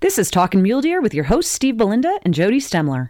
This 0.00 0.16
is 0.16 0.30
Talkin' 0.30 0.62
Mule 0.62 0.80
Deer 0.80 1.00
with 1.00 1.12
your 1.12 1.24
hosts 1.24 1.50
Steve 1.50 1.76
Belinda 1.76 2.20
and 2.22 2.32
Jody 2.32 2.60
Stemler. 2.60 3.08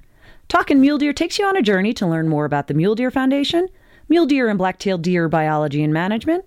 Talkin' 0.49 0.81
Mule 0.81 0.97
Deer 0.97 1.13
takes 1.13 1.39
you 1.39 1.45
on 1.45 1.55
a 1.55 1.61
journey 1.61 1.93
to 1.93 2.07
learn 2.07 2.31
more 2.31 2.47
about 2.47 2.67
the 2.67 2.73
Mule 2.73 2.95
Deer 2.95 3.11
Foundation, 3.11 3.69
mule 4.09 4.25
deer 4.25 4.49
and 4.49 4.57
black-tailed 4.57 5.03
deer 5.03 5.29
biology 5.29 5.83
and 5.83 5.93
management, 5.93 6.47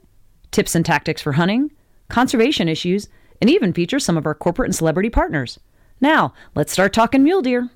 tips 0.50 0.74
and 0.74 0.84
tactics 0.84 1.22
for 1.22 1.34
hunting, 1.34 1.72
conservation 2.10 2.68
issues, 2.68 3.08
and 3.40 3.52
even 3.52 3.72
features 3.72 4.04
some 4.04 4.18
of 4.18 4.26
our 4.26 4.34
corporate 4.34 4.66
and 4.66 4.76
celebrity 4.76 5.12
partners. 5.12 5.60
Now, 6.00 6.34
let's 6.56 6.74
start 6.74 6.92
talking 6.92 7.22
mule 7.22 7.44
deer. 7.44 7.70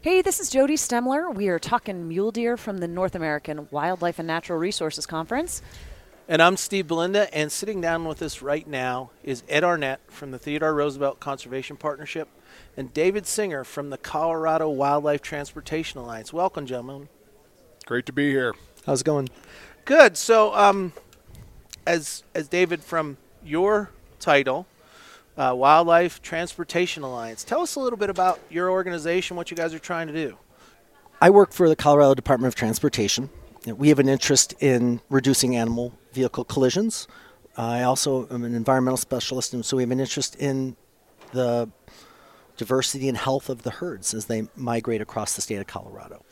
Hey, 0.00 0.22
this 0.22 0.40
is 0.40 0.48
Jody 0.48 0.76
Stemler. 0.76 1.34
We 1.34 1.48
are 1.48 1.58
talking 1.58 2.08
mule 2.08 2.30
deer 2.30 2.56
from 2.56 2.78
the 2.78 2.88
North 2.88 3.16
American 3.16 3.68
Wildlife 3.70 4.18
and 4.18 4.26
Natural 4.26 4.58
Resources 4.58 5.04
Conference. 5.04 5.60
And 6.30 6.42
I'm 6.42 6.58
Steve 6.58 6.86
Belinda, 6.86 7.34
and 7.34 7.50
sitting 7.50 7.80
down 7.80 8.04
with 8.04 8.20
us 8.20 8.42
right 8.42 8.66
now 8.66 9.08
is 9.24 9.42
Ed 9.48 9.64
Arnett 9.64 10.00
from 10.08 10.30
the 10.30 10.38
Theodore 10.38 10.74
Roosevelt 10.74 11.20
Conservation 11.20 11.78
Partnership 11.78 12.28
and 12.76 12.92
David 12.92 13.26
Singer 13.26 13.64
from 13.64 13.88
the 13.88 13.96
Colorado 13.96 14.68
Wildlife 14.68 15.22
Transportation 15.22 15.98
Alliance. 15.98 16.30
Welcome, 16.30 16.66
gentlemen. 16.66 17.08
Great 17.86 18.04
to 18.04 18.12
be 18.12 18.28
here. 18.28 18.54
How's 18.84 19.00
it 19.00 19.04
going? 19.04 19.30
Good. 19.86 20.18
So, 20.18 20.54
um, 20.54 20.92
as 21.86 22.24
as 22.34 22.46
David 22.46 22.84
from 22.84 23.16
your 23.42 23.88
title, 24.20 24.66
uh, 25.38 25.54
Wildlife 25.56 26.20
Transportation 26.20 27.02
Alliance, 27.02 27.42
tell 27.42 27.62
us 27.62 27.74
a 27.74 27.80
little 27.80 27.98
bit 27.98 28.10
about 28.10 28.38
your 28.50 28.70
organization, 28.70 29.34
what 29.34 29.50
you 29.50 29.56
guys 29.56 29.72
are 29.72 29.78
trying 29.78 30.08
to 30.08 30.12
do. 30.12 30.36
I 31.22 31.30
work 31.30 31.54
for 31.54 31.70
the 31.70 31.76
Colorado 31.76 32.14
Department 32.14 32.48
of 32.48 32.54
Transportation. 32.54 33.30
We 33.76 33.88
have 33.88 33.98
an 33.98 34.08
interest 34.08 34.54
in 34.60 35.00
reducing 35.08 35.56
animal 35.56 35.92
vehicle 36.12 36.44
collisions. 36.44 37.06
I 37.56 37.82
also 37.82 38.28
am 38.28 38.44
an 38.44 38.54
environmental 38.54 38.96
specialist, 38.96 39.52
and 39.52 39.64
so 39.64 39.76
we 39.76 39.82
have 39.82 39.90
an 39.90 40.00
interest 40.00 40.36
in 40.36 40.76
the 41.32 41.68
diversity 42.56 43.08
and 43.08 43.16
health 43.16 43.48
of 43.48 43.62
the 43.62 43.70
herds 43.70 44.14
as 44.14 44.26
they 44.26 44.48
migrate 44.56 45.00
across 45.00 45.34
the 45.34 45.42
state 45.42 45.56
of 45.56 45.66
Colorado. 45.66 46.24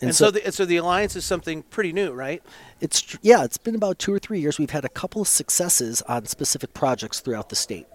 And, 0.00 0.14
so, 0.14 0.26
so, 0.26 0.30
the, 0.30 0.52
so 0.52 0.64
the 0.64 0.76
alliance 0.76 1.16
is 1.16 1.24
something 1.24 1.64
pretty 1.64 1.92
new, 1.92 2.12
right? 2.12 2.42
It's 2.80 3.16
yeah, 3.20 3.42
it's 3.42 3.58
been 3.58 3.74
about 3.74 3.98
two 3.98 4.12
or 4.12 4.20
three 4.20 4.40
years. 4.40 4.58
We've 4.58 4.70
had 4.70 4.84
a 4.84 4.88
couple 4.88 5.20
of 5.20 5.26
successes 5.26 6.02
on 6.02 6.26
specific 6.26 6.72
projects 6.72 7.18
throughout 7.18 7.48
the 7.48 7.56
state, 7.56 7.86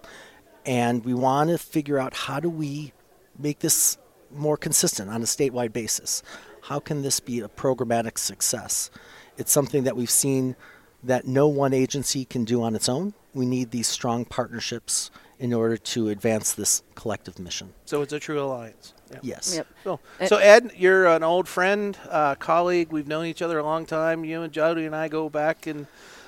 and 0.66 1.02
we 1.04 1.14
want 1.14 1.48
to 1.48 1.56
figure 1.56 1.98
out 1.98 2.12
how 2.14 2.40
do 2.40 2.50
we 2.50 2.92
make 3.38 3.60
this 3.60 3.96
more 4.30 4.56
consistent 4.56 5.10
on 5.10 5.22
a 5.22 5.24
statewide 5.24 5.72
basis. 5.72 6.22
How 6.64 6.80
can 6.80 7.02
this 7.02 7.20
be 7.20 7.40
a 7.40 7.48
programmatic 7.48 8.16
success? 8.16 8.90
It's 9.36 9.52
something 9.52 9.84
that 9.84 9.98
we've 9.98 10.10
seen 10.10 10.56
that 11.02 11.26
no 11.26 11.46
one 11.46 11.74
agency 11.74 12.24
can 12.24 12.44
do 12.44 12.62
on 12.62 12.74
its 12.74 12.88
own. 12.88 13.12
We 13.34 13.44
need 13.44 13.70
these 13.70 13.86
strong 13.86 14.24
partnerships 14.24 15.10
in 15.38 15.52
order 15.52 15.76
to 15.76 16.08
advance 16.08 16.54
this 16.54 16.82
collective 16.94 17.38
mission. 17.38 17.74
So 17.84 18.00
it's 18.00 18.14
a 18.14 18.18
true 18.18 18.40
alliance. 18.40 18.94
Yep. 19.10 19.20
Yes. 19.22 19.54
Yep. 19.56 19.66
Cool. 19.84 20.00
So 20.26 20.38
Ed, 20.38 20.72
you're 20.74 21.06
an 21.06 21.22
old 21.22 21.48
friend, 21.48 21.98
uh, 22.08 22.34
colleague. 22.36 22.90
We've 22.90 23.08
known 23.08 23.26
each 23.26 23.42
other 23.42 23.58
a 23.58 23.62
long 23.62 23.84
time. 23.84 24.24
You 24.24 24.40
and 24.40 24.50
Jody 24.50 24.86
and 24.86 24.96
I 24.96 25.08
go 25.08 25.28
back 25.28 25.66
and. 25.66 25.86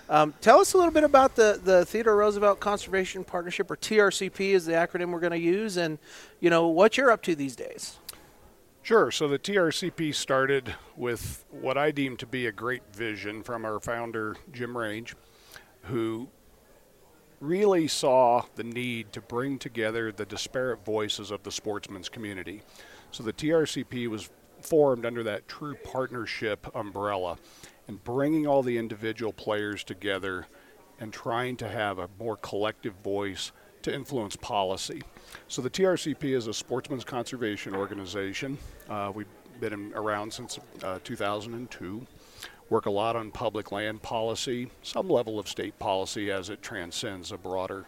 Um, 0.08 0.34
tell 0.40 0.60
us 0.60 0.72
a 0.72 0.76
little 0.76 0.92
bit 0.92 1.02
about 1.02 1.34
the, 1.34 1.58
the 1.60 1.84
Theodore 1.84 2.14
Roosevelt 2.14 2.60
Conservation 2.60 3.24
Partnership, 3.24 3.68
or 3.68 3.76
TRCP 3.76 4.50
is 4.50 4.64
the 4.64 4.74
acronym 4.74 5.10
we're 5.10 5.18
going 5.18 5.32
to 5.32 5.38
use, 5.38 5.76
and 5.76 5.98
you 6.38 6.48
know 6.48 6.68
what 6.68 6.96
you're 6.96 7.10
up 7.10 7.22
to 7.22 7.34
these 7.34 7.56
days. 7.56 7.98
Sure. 8.86 9.10
So 9.10 9.26
the 9.26 9.36
TRCP 9.36 10.14
started 10.14 10.72
with 10.96 11.44
what 11.50 11.76
I 11.76 11.90
deem 11.90 12.16
to 12.18 12.26
be 12.26 12.46
a 12.46 12.52
great 12.52 12.84
vision 12.94 13.42
from 13.42 13.64
our 13.64 13.80
founder, 13.80 14.36
Jim 14.52 14.78
Range, 14.78 15.12
who 15.82 16.28
really 17.40 17.88
saw 17.88 18.44
the 18.54 18.62
need 18.62 19.12
to 19.14 19.20
bring 19.20 19.58
together 19.58 20.12
the 20.12 20.24
disparate 20.24 20.84
voices 20.84 21.32
of 21.32 21.42
the 21.42 21.50
sportsman's 21.50 22.08
community. 22.08 22.62
So 23.10 23.24
the 23.24 23.32
TRCP 23.32 24.06
was 24.06 24.30
formed 24.62 25.04
under 25.04 25.24
that 25.24 25.48
true 25.48 25.74
partnership 25.82 26.68
umbrella 26.72 27.38
and 27.88 28.04
bringing 28.04 28.46
all 28.46 28.62
the 28.62 28.78
individual 28.78 29.32
players 29.32 29.82
together 29.82 30.46
and 31.00 31.12
trying 31.12 31.56
to 31.56 31.69
have 31.69 31.98
a 31.98 32.08
more 32.20 32.36
collective 32.36 32.94
voice 33.02 33.50
to 33.82 33.92
influence 33.92 34.36
policy. 34.36 35.02
So 35.48 35.62
the 35.62 35.70
TRCP 35.70 36.25
is 36.25 36.47
a 36.47 36.54
sportsman's 36.54 37.04
conservation 37.04 37.75
organization. 37.75 38.59
Uh, 38.88 39.12
we've 39.14 39.26
been 39.60 39.92
around 39.94 40.32
since 40.32 40.59
uh, 40.82 40.98
2002. 41.04 42.06
Work 42.69 42.87
a 42.87 42.91
lot 42.91 43.14
on 43.14 43.31
public 43.31 43.70
land 43.70 44.03
policy, 44.03 44.70
some 44.82 45.09
level 45.09 45.38
of 45.38 45.48
state 45.48 45.78
policy 45.78 46.31
as 46.32 46.50
it 46.50 46.62
transcends 46.62 47.31
a 47.31 47.38
broader, 47.38 47.87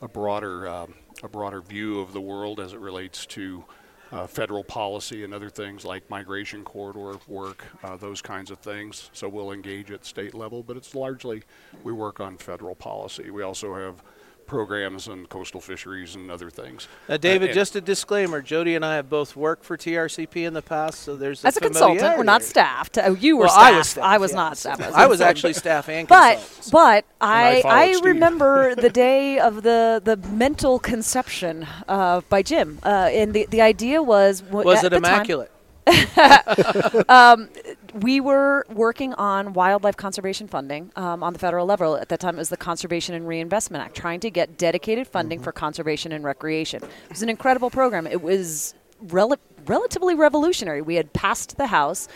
a 0.00 0.08
broader, 0.08 0.68
um, 0.68 0.94
a 1.24 1.28
broader 1.28 1.60
view 1.60 2.00
of 2.00 2.12
the 2.12 2.20
world 2.20 2.60
as 2.60 2.72
it 2.72 2.78
relates 2.78 3.26
to 3.26 3.64
uh, 4.12 4.26
federal 4.26 4.62
policy 4.62 5.24
and 5.24 5.32
other 5.32 5.48
things 5.50 5.84
like 5.84 6.08
migration 6.10 6.62
corridor 6.62 7.18
work, 7.26 7.64
uh, 7.82 7.96
those 7.96 8.20
kinds 8.20 8.50
of 8.50 8.58
things. 8.58 9.10
So 9.12 9.28
we'll 9.28 9.52
engage 9.52 9.90
at 9.90 10.04
state 10.04 10.34
level, 10.34 10.62
but 10.62 10.76
it's 10.76 10.94
largely 10.94 11.42
we 11.82 11.92
work 11.92 12.20
on 12.20 12.36
federal 12.36 12.74
policy. 12.74 13.30
We 13.30 13.42
also 13.42 13.74
have 13.74 14.02
programs 14.52 15.08
on 15.08 15.24
coastal 15.28 15.62
fisheries 15.62 16.14
and 16.14 16.30
other 16.30 16.50
things. 16.50 16.86
Now, 17.08 17.16
David, 17.16 17.50
uh, 17.50 17.54
just 17.54 17.74
a 17.74 17.80
disclaimer: 17.80 18.42
Jody 18.42 18.74
and 18.74 18.84
I 18.84 18.96
have 18.96 19.08
both 19.08 19.34
worked 19.34 19.64
for 19.64 19.78
TRCP 19.78 20.46
in 20.46 20.52
the 20.52 20.60
past, 20.60 21.00
so 21.00 21.16
there's 21.16 21.42
as 21.42 21.56
a, 21.56 21.58
a 21.58 21.62
consultant. 21.62 22.18
We're 22.18 22.24
not 22.24 22.42
staffed. 22.42 22.98
Oh, 23.02 23.14
you 23.14 23.38
were 23.38 23.46
well, 23.46 23.54
staff. 23.54 23.72
I 23.72 23.78
was, 23.78 23.88
staff, 23.88 24.04
I 24.04 24.18
was 24.18 24.30
yeah. 24.32 24.36
not 24.36 24.58
staff. 24.58 24.92
I 24.92 25.06
was 25.06 25.22
actually 25.22 25.54
staff 25.54 25.88
and 25.88 26.06
but 26.06 26.34
consultant. 26.34 26.70
but 26.70 27.04
I 27.18 27.62
I, 27.64 27.94
I 27.94 28.00
remember 28.02 28.74
the 28.86 28.90
day 28.90 29.38
of 29.38 29.62
the 29.62 30.02
the 30.04 30.18
mental 30.18 30.78
conception 30.78 31.66
uh, 31.88 32.20
by 32.28 32.42
Jim, 32.42 32.78
uh, 32.82 33.08
and 33.10 33.32
the 33.32 33.46
the 33.46 33.62
idea 33.62 34.02
was 34.02 34.42
was 34.42 34.84
it 34.84 34.92
immaculate? 34.92 35.50
um, 37.08 37.48
we 37.94 38.20
were 38.20 38.64
working 38.70 39.14
on 39.14 39.52
wildlife 39.52 39.96
conservation 39.96 40.48
funding 40.48 40.90
um, 40.96 41.22
on 41.22 41.32
the 41.32 41.38
federal 41.38 41.66
level. 41.66 41.96
At 41.96 42.08
that 42.08 42.20
time, 42.20 42.36
it 42.36 42.38
was 42.38 42.48
the 42.48 42.56
Conservation 42.56 43.14
and 43.14 43.26
Reinvestment 43.28 43.84
Act, 43.84 43.94
trying 43.94 44.20
to 44.20 44.30
get 44.30 44.56
dedicated 44.58 45.06
funding 45.06 45.38
mm-hmm. 45.38 45.44
for 45.44 45.52
conservation 45.52 46.12
and 46.12 46.24
recreation. 46.24 46.82
It 46.82 47.10
was 47.10 47.22
an 47.22 47.28
incredible 47.28 47.70
program. 47.70 48.06
It 48.06 48.22
was 48.22 48.74
rel- 49.00 49.36
relatively 49.66 50.14
revolutionary. 50.14 50.82
We 50.82 50.94
had 50.94 51.12
passed 51.12 51.56
the 51.56 51.66
House, 51.66 52.08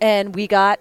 and 0.00 0.34
we 0.34 0.46
got 0.46 0.80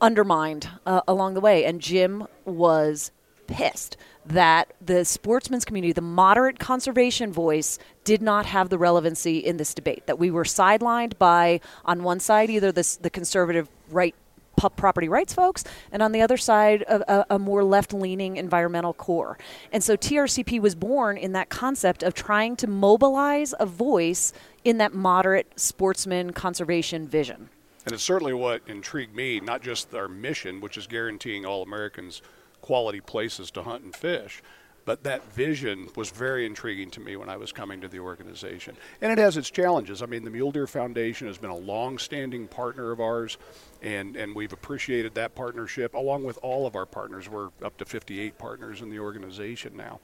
undermined 0.00 0.68
uh, 0.84 1.02
along 1.06 1.34
the 1.34 1.40
way. 1.40 1.64
And 1.64 1.80
Jim 1.80 2.26
was 2.44 3.12
pissed 3.46 3.96
that 4.24 4.72
the 4.80 5.04
sportsman's 5.04 5.64
community, 5.64 5.92
the 5.92 6.00
moderate 6.00 6.58
conservation 6.58 7.32
voice, 7.32 7.78
did 8.04 8.22
not 8.22 8.46
have 8.46 8.68
the 8.68 8.78
relevancy 8.78 9.38
in 9.38 9.56
this 9.56 9.74
debate. 9.74 10.06
That 10.06 10.18
we 10.18 10.30
were 10.30 10.44
sidelined 10.44 11.18
by, 11.18 11.60
on 11.84 12.02
one 12.02 12.20
side, 12.20 12.50
either 12.50 12.70
this, 12.72 12.96
the 12.96 13.10
conservative 13.10 13.68
right 13.92 14.14
property 14.56 15.08
rights 15.08 15.32
folks, 15.32 15.64
and 15.90 16.02
on 16.02 16.12
the 16.12 16.20
other 16.20 16.36
side, 16.36 16.82
a, 16.82 17.34
a, 17.34 17.38
more 17.38 17.64
left 17.64 17.92
leaning 17.92 18.36
environmental 18.36 18.92
core. 18.92 19.38
And 19.72 19.82
so 19.82 19.96
TRCP 19.96 20.60
was 20.60 20.74
born 20.74 21.16
in 21.16 21.32
that 21.32 21.48
concept 21.48 22.02
of 22.02 22.14
trying 22.14 22.56
to 22.56 22.66
mobilize 22.66 23.54
a 23.58 23.66
voice 23.66 24.32
in 24.64 24.78
that 24.78 24.94
moderate 24.94 25.52
sportsman 25.56 26.32
conservation 26.32 27.08
vision. 27.08 27.48
And 27.84 27.94
it's 27.94 28.04
certainly 28.04 28.34
what 28.34 28.62
intrigued 28.66 29.14
me, 29.14 29.40
not 29.40 29.62
just 29.62 29.92
our 29.94 30.08
mission, 30.08 30.60
which 30.60 30.76
is 30.76 30.86
guaranteeing 30.86 31.44
all 31.44 31.62
Americans 31.62 32.22
quality 32.60 33.00
places 33.00 33.50
to 33.52 33.62
hunt 33.62 33.82
and 33.82 33.94
fish. 33.94 34.42
But 34.84 35.04
that 35.04 35.32
vision 35.32 35.88
was 35.94 36.10
very 36.10 36.44
intriguing 36.44 36.90
to 36.92 37.00
me 37.00 37.16
when 37.16 37.28
I 37.28 37.36
was 37.36 37.52
coming 37.52 37.80
to 37.82 37.88
the 37.88 38.00
organization. 38.00 38.76
And 39.00 39.12
it 39.12 39.18
has 39.18 39.36
its 39.36 39.50
challenges. 39.50 40.02
I 40.02 40.06
mean, 40.06 40.24
the 40.24 40.30
Mule 40.30 40.50
Deer 40.50 40.66
Foundation 40.66 41.28
has 41.28 41.38
been 41.38 41.50
a 41.50 41.56
long 41.56 41.98
standing 41.98 42.48
partner 42.48 42.90
of 42.90 43.00
ours, 43.00 43.38
and, 43.82 44.16
and 44.16 44.34
we've 44.34 44.52
appreciated 44.52 45.14
that 45.14 45.34
partnership 45.34 45.94
along 45.94 46.24
with 46.24 46.38
all 46.42 46.66
of 46.66 46.76
our 46.76 46.86
partners. 46.86 47.28
We're 47.28 47.50
up 47.62 47.76
to 47.78 47.84
58 47.84 48.38
partners 48.38 48.80
in 48.80 48.90
the 48.90 49.00
organization 49.00 49.76
now. 49.76 50.00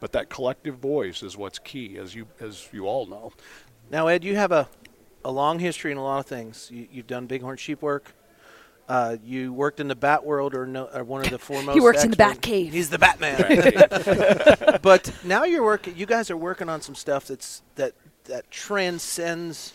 But 0.00 0.12
that 0.12 0.28
collective 0.28 0.76
voice 0.78 1.22
is 1.22 1.36
what's 1.36 1.58
key, 1.58 1.96
as 1.96 2.14
you, 2.14 2.26
as 2.40 2.68
you 2.72 2.86
all 2.86 3.06
know. 3.06 3.32
Now, 3.90 4.08
Ed, 4.08 4.22
you 4.24 4.36
have 4.36 4.52
a, 4.52 4.68
a 5.24 5.30
long 5.30 5.58
history 5.58 5.92
in 5.92 5.98
a 5.98 6.02
lot 6.02 6.18
of 6.18 6.26
things. 6.26 6.68
You, 6.70 6.86
you've 6.90 7.06
done 7.06 7.26
bighorn 7.26 7.56
sheep 7.56 7.80
work, 7.80 8.14
uh, 8.88 9.16
you 9.24 9.52
worked 9.52 9.80
in 9.80 9.88
the 9.88 9.94
Bat 9.94 10.26
world, 10.26 10.54
or, 10.54 10.66
no, 10.66 10.84
or 10.92 11.04
one 11.04 11.24
of 11.24 11.30
the 11.30 11.38
foremost. 11.38 11.74
he 11.74 11.80
works 11.80 12.04
in 12.04 12.10
the 12.10 12.16
Bat 12.16 12.42
Cave. 12.42 12.72
He's 12.72 12.90
the 12.90 12.98
Batman. 12.98 14.78
but 14.82 15.12
now 15.24 15.44
you're 15.44 15.62
working. 15.62 15.96
You 15.96 16.06
guys 16.06 16.30
are 16.30 16.36
working 16.36 16.68
on 16.68 16.80
some 16.82 16.94
stuff 16.94 17.26
that's 17.26 17.62
that 17.76 17.94
that 18.24 18.50
transcends 18.50 19.72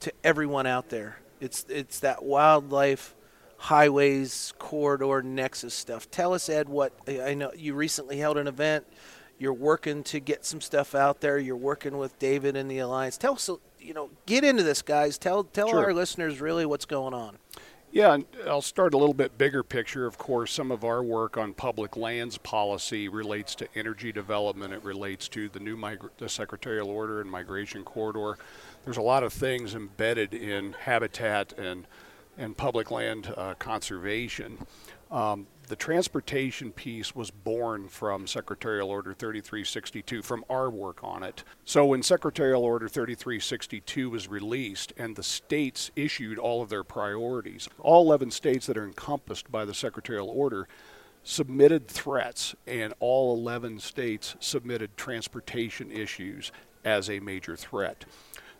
to 0.00 0.12
everyone 0.24 0.66
out 0.66 0.88
there. 0.88 1.18
It's 1.40 1.64
it's 1.68 2.00
that 2.00 2.22
wildlife 2.22 3.14
highways 3.58 4.52
corridor 4.58 5.22
nexus 5.22 5.74
stuff. 5.74 6.10
Tell 6.10 6.34
us, 6.34 6.48
Ed, 6.48 6.68
what 6.68 6.92
I 7.08 7.34
know. 7.34 7.52
You 7.56 7.74
recently 7.74 8.18
held 8.18 8.36
an 8.36 8.46
event. 8.46 8.86
You're 9.38 9.52
working 9.52 10.02
to 10.04 10.20
get 10.20 10.44
some 10.44 10.60
stuff 10.60 10.94
out 10.94 11.20
there. 11.20 11.38
You're 11.38 11.56
working 11.56 11.98
with 11.98 12.18
David 12.18 12.56
and 12.56 12.70
the 12.70 12.78
alliance. 12.78 13.18
Tell 13.18 13.34
us, 13.34 13.50
you 13.78 13.92
know, 13.92 14.10
get 14.24 14.44
into 14.44 14.62
this, 14.62 14.80
guys. 14.82 15.18
Tell 15.18 15.44
tell 15.44 15.68
sure. 15.68 15.84
our 15.84 15.94
listeners 15.94 16.40
really 16.40 16.64
what's 16.64 16.86
going 16.86 17.12
on. 17.12 17.38
Yeah, 17.92 18.18
I'll 18.46 18.62
start 18.62 18.92
a 18.92 18.98
little 18.98 19.14
bit 19.14 19.38
bigger 19.38 19.62
picture. 19.62 20.06
Of 20.06 20.18
course, 20.18 20.52
some 20.52 20.70
of 20.70 20.84
our 20.84 21.02
work 21.02 21.38
on 21.38 21.54
public 21.54 21.96
lands 21.96 22.36
policy 22.36 23.08
relates 23.08 23.54
to 23.54 23.68
energy 23.74 24.12
development. 24.12 24.74
It 24.74 24.84
relates 24.84 25.28
to 25.28 25.48
the 25.48 25.60
new 25.60 25.76
migra- 25.76 26.10
the 26.18 26.28
secretarial 26.28 26.90
order 26.90 27.20
and 27.20 27.30
migration 27.30 27.84
corridor. 27.84 28.38
There's 28.86 28.96
a 28.98 29.02
lot 29.02 29.24
of 29.24 29.32
things 29.32 29.74
embedded 29.74 30.32
in 30.32 30.72
habitat 30.72 31.52
and 31.58 31.88
and 32.38 32.56
public 32.56 32.90
land 32.90 33.32
uh, 33.36 33.54
conservation. 33.58 34.58
Um, 35.10 35.48
the 35.66 35.74
transportation 35.74 36.70
piece 36.70 37.14
was 37.14 37.30
born 37.30 37.88
from 37.88 38.26
Secretarial 38.26 38.90
Order 38.90 39.12
3362, 39.12 40.22
from 40.22 40.44
our 40.48 40.70
work 40.70 41.02
on 41.02 41.24
it. 41.24 41.42
So 41.64 41.86
when 41.86 42.02
Secretarial 42.02 42.62
Order 42.62 42.88
3362 42.88 44.10
was 44.10 44.28
released 44.28 44.92
and 44.96 45.16
the 45.16 45.22
states 45.22 45.90
issued 45.96 46.38
all 46.38 46.62
of 46.62 46.68
their 46.68 46.84
priorities, 46.84 47.68
all 47.80 48.04
11 48.04 48.30
states 48.30 48.66
that 48.66 48.78
are 48.78 48.84
encompassed 48.84 49.50
by 49.50 49.64
the 49.64 49.74
Secretarial 49.74 50.28
Order 50.28 50.68
submitted 51.24 51.88
threats, 51.88 52.54
and 52.68 52.94
all 53.00 53.34
11 53.36 53.80
states 53.80 54.36
submitted 54.38 54.96
transportation 54.96 55.90
issues 55.90 56.52
as 56.84 57.10
a 57.10 57.18
major 57.18 57.56
threat. 57.56 58.04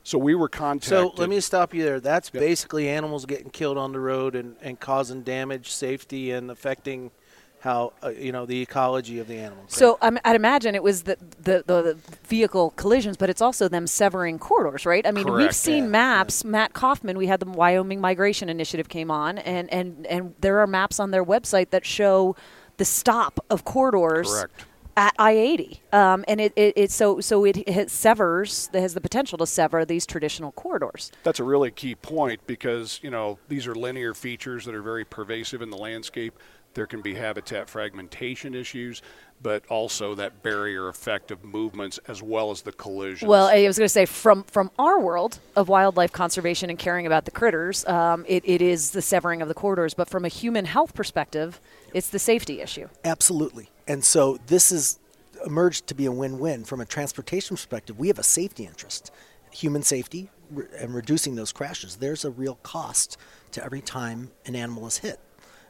So 0.07 0.19
we 0.19 0.37
were 0.37 0.49
contacted. 0.49 0.89
So 0.89 1.13
let 1.17 1.29
me 1.29 1.41
stop 1.41 1.75
you 1.75 1.83
there. 1.83 1.99
That's 1.99 2.31
yep. 2.33 2.41
basically 2.41 2.89
animals 2.89 3.27
getting 3.27 3.51
killed 3.51 3.77
on 3.77 3.91
the 3.91 3.99
road 3.99 4.37
and, 4.37 4.55
and 4.63 4.79
causing 4.79 5.23
damage, 5.23 5.73
safety, 5.73 6.31
and 6.31 6.49
affecting 6.49 7.11
how 7.59 7.93
uh, 8.05 8.11
you 8.11 8.31
know 8.31 8.47
the 8.47 8.63
ecology 8.63 9.19
of 9.19 9.27
the 9.27 9.37
animals. 9.37 9.75
So 9.75 9.99
um, 10.03 10.17
I'd 10.25 10.37
imagine 10.37 10.77
it 10.77 10.83
was 10.85 11.03
the, 11.03 11.17
the, 11.43 11.65
the 11.67 11.99
vehicle 12.29 12.71
collisions, 12.77 13.17
but 13.17 13.31
it's 13.31 13.43
also 13.43 13.67
them 13.67 13.89
severing 13.89 14.39
corridors, 14.39 14.87
right? 14.87 15.05
I 15.05 15.11
mean, 15.11 15.25
Correct. 15.25 15.39
we've 15.39 15.55
seen 15.57 15.85
yeah. 15.85 15.91
maps. 15.91 16.45
Yeah. 16.45 16.53
Matt 16.53 16.73
Kauffman, 16.73 17.19
we 17.19 17.27
had 17.27 17.41
the 17.41 17.47
Wyoming 17.47 18.01
Migration 18.01 18.49
Initiative 18.49 18.89
came 18.89 19.11
on, 19.11 19.39
and 19.39 19.69
and 19.73 20.07
and 20.07 20.37
there 20.41 20.61
are 20.61 20.69
maps 20.69 21.01
on 21.01 21.11
their 21.11 21.25
website 21.25 21.71
that 21.71 21.85
show 21.85 22.37
the 22.77 22.85
stop 22.85 23.45
of 23.51 23.65
corridors. 23.65 24.31
Correct 24.31 24.67
at 24.97 25.15
I-80, 25.19 25.79
um, 25.93 26.25
and 26.27 26.41
it, 26.41 26.53
it, 26.57 26.73
it, 26.77 26.91
so 26.91 27.21
so 27.21 27.45
it, 27.45 27.59
it 27.69 27.91
severs 27.91 28.71
it 28.73 28.81
has 28.81 28.95
the 28.95 29.01
potential 29.01 29.37
to 29.39 29.47
sever 29.47 29.85
these 29.85 30.07
traditional 30.07 30.53
corridors. 30.53 31.13
That's 31.23 31.39
a 31.39 31.45
really 31.45 31.71
key 31.71 31.95
point 31.95 32.41
because 32.47 32.99
you 33.03 33.11
know 33.11 33.39
these 33.49 33.67
are 33.67 33.75
linear 33.75 34.15
features 34.15 34.65
that 34.65 34.75
are 34.75 34.83
very 34.83 35.05
pervasive 35.05 35.61
in 35.61 35.71
the 35.71 35.77
landscape. 35.77 36.39
There 36.73 36.87
can 36.87 37.01
be 37.01 37.15
habitat 37.15 37.71
fragmentation 37.71 38.55
issues, 38.55 39.01
but 39.43 39.67
also 39.69 40.15
that 40.15 40.43
barrier 40.43 40.89
effect 40.89 41.31
of 41.31 41.43
movements 41.43 41.99
as 42.07 42.23
well 42.23 42.51
as 42.51 42.63
the 42.63 42.73
collisions. 42.73 43.29
Well, 43.29 43.47
I 43.47 43.67
was 43.67 43.79
going 43.79 43.87
to 43.87 43.89
say 43.89 44.07
from 44.07 44.45
from 44.45 44.71
our 44.79 45.01
world 45.01 45.39
of 45.57 45.69
wildlife 45.69 46.13
conservation 46.13 46.71
and 46.71 46.79
caring 46.79 47.07
about 47.07 47.25
the 47.25 47.31
critters, 47.31 47.87
um, 47.87 48.25
it, 48.29 48.43
it 48.47 48.63
is 48.63 48.91
the 48.91 49.03
severing 49.03 49.43
of 49.43 49.49
the 49.49 49.55
corridors. 49.55 49.95
But 49.95 50.09
from 50.09 50.25
a 50.25 50.29
human 50.29 50.65
health 50.65 50.95
perspective, 50.95 51.61
it's 51.93 52.09
the 52.09 52.19
safety 52.19 52.61
issue. 52.61 52.89
Absolutely. 53.05 53.71
And 53.89 54.05
so 54.05 54.39
this 54.47 54.71
has 54.71 54.99
emerged 55.45 55.87
to 55.89 55.95
be 55.95 56.07
a 56.07 56.13
win-win 56.13 56.65
from 56.65 56.81
a 56.81 56.85
transportation 56.85 57.57
perspective. 57.57 57.99
We 57.99 58.09
have 58.09 58.19
a 58.19 58.25
safety 58.25 58.67
interest, 58.67 59.11
human 59.51 59.83
safety, 59.83 60.31
and 60.79 60.95
reducing 60.95 61.35
those 61.35 61.53
crashes. 61.53 61.97
There's 61.97 62.25
a 62.25 62.31
real 62.31 62.57
cost 62.63 63.17
to 63.53 63.65
every 63.65 63.81
time 63.81 64.31
an 64.45 64.57
animal 64.57 64.87
is 64.87 64.99
hit. 64.99 65.21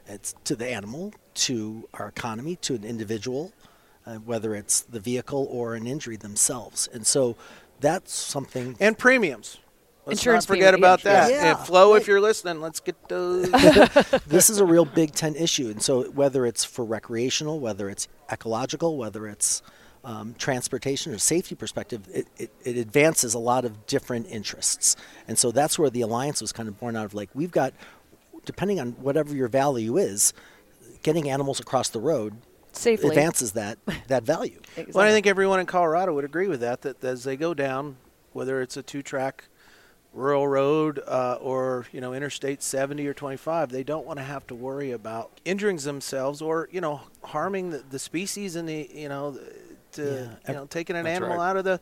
It's 0.07 0.35
to 0.45 0.55
the 0.55 0.67
animal, 0.67 1.13
to 1.35 1.87
our 1.95 2.07
economy, 2.07 2.55
to 2.57 2.75
an 2.75 2.83
individual, 2.83 3.53
uh, 4.05 4.15
whether 4.15 4.55
it's 4.55 4.81
the 4.81 4.99
vehicle 4.99 5.47
or 5.51 5.75
an 5.75 5.85
injury 5.85 6.15
themselves. 6.15 6.87
And 6.93 7.05
so 7.05 7.35
that's 7.81 8.13
something. 8.13 8.77
And 8.79 8.97
premiums. 8.97 9.59
Let's 10.07 10.21
Insurance 10.21 10.47
not 10.47 10.55
forget 10.55 10.73
about 10.73 11.03
that. 11.03 11.29
Yeah. 11.29 11.57
And 11.57 11.59
Flo, 11.59 11.95
if 11.95 12.07
you're 12.07 12.21
listening, 12.21 12.61
let's 12.61 12.79
get 12.79 13.09
those. 13.09 13.51
this 14.27 14.49
is 14.49 14.59
a 14.59 14.65
real 14.65 14.85
big 14.85 15.11
tent 15.11 15.35
issue, 15.35 15.69
and 15.69 15.81
so 15.81 16.09
whether 16.11 16.45
it's 16.45 16.63
for 16.63 16.85
recreational, 16.85 17.59
whether 17.59 17.89
it's 17.89 18.07
ecological, 18.31 18.95
whether 18.95 19.27
it's 19.27 19.61
um, 20.05 20.33
transportation 20.37 21.13
or 21.13 21.17
safety 21.17 21.55
perspective, 21.55 22.07
it, 22.13 22.25
it, 22.37 22.51
it, 22.63 22.77
advances 22.77 23.33
a 23.33 23.39
lot 23.39 23.65
of 23.65 23.85
different 23.85 24.27
interests, 24.29 24.95
and 25.27 25.37
so 25.37 25.51
that's 25.51 25.77
where 25.77 25.89
the 25.89 25.99
alliance 25.99 26.39
was 26.39 26.53
kind 26.53 26.69
of 26.69 26.79
born 26.79 26.95
out 26.95 27.03
of. 27.03 27.13
Like 27.13 27.29
we've 27.33 27.51
got, 27.51 27.73
depending 28.45 28.79
on 28.79 28.91
whatever 28.93 29.35
your 29.35 29.49
value 29.49 29.97
is, 29.97 30.31
getting 31.03 31.29
animals 31.29 31.59
across 31.59 31.89
the 31.89 31.99
road 31.99 32.33
safely 32.71 33.09
advances 33.09 33.51
that 33.53 33.77
that 34.07 34.23
value. 34.23 34.59
exactly. 34.77 34.93
Well, 34.93 35.05
I 35.05 35.11
think 35.11 35.27
everyone 35.27 35.59
in 35.59 35.65
Colorado 35.65 36.13
would 36.13 36.23
agree 36.23 36.47
with 36.47 36.61
that. 36.61 36.83
That 36.83 37.03
as 37.03 37.25
they 37.25 37.35
go 37.35 37.53
down, 37.53 37.97
whether 38.31 38.61
it's 38.61 38.77
a 38.77 38.83
two-track 38.83 39.49
rural 40.17 40.47
road 40.47 40.99
uh, 41.07 41.37
or 41.39 41.85
you 41.91 42.01
know 42.01 42.13
interstate 42.13 42.63
70 42.63 43.05
or 43.07 43.13
25 43.13 43.69
they 43.69 43.83
don't 43.83 44.05
want 44.05 44.17
to 44.17 44.23
have 44.23 44.45
to 44.47 44.55
worry 44.55 44.91
about 44.91 45.39
injuring 45.45 45.77
themselves 45.77 46.41
or 46.41 46.67
you 46.71 46.81
know 46.81 47.01
harming 47.23 47.69
the, 47.69 47.83
the 47.89 47.99
species 47.99 48.55
and 48.55 48.67
the 48.67 48.89
you 48.93 49.07
know 49.07 49.37
to 49.91 50.29
yeah. 50.43 50.51
you 50.51 50.53
know 50.55 50.65
taking 50.65 50.95
an 50.95 51.05
That's 51.05 51.17
animal 51.17 51.37
right. 51.37 51.49
out 51.49 51.57
of 51.57 51.63
the 51.65 51.79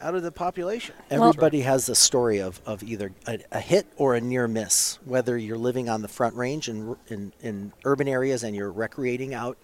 out 0.00 0.14
of 0.14 0.22
the 0.22 0.32
population 0.32 0.94
everybody 1.10 1.58
well, 1.58 1.68
has 1.68 1.88
a 1.88 1.94
story 1.94 2.38
of, 2.38 2.60
of 2.66 2.82
either 2.82 3.12
a, 3.26 3.38
a, 3.52 3.60
hit 3.60 3.86
or 3.96 4.14
a 4.14 4.20
near 4.20 4.48
miss 4.48 4.98
whether 5.04 5.36
you're 5.36 5.58
living 5.58 5.88
on 5.88 6.02
the 6.02 6.08
front 6.08 6.34
range 6.34 6.68
in, 6.68 6.96
in, 7.08 7.32
in 7.40 7.72
urban 7.84 8.08
areas 8.08 8.42
and 8.42 8.56
you're 8.56 8.72
recreating 8.72 9.34
out 9.34 9.56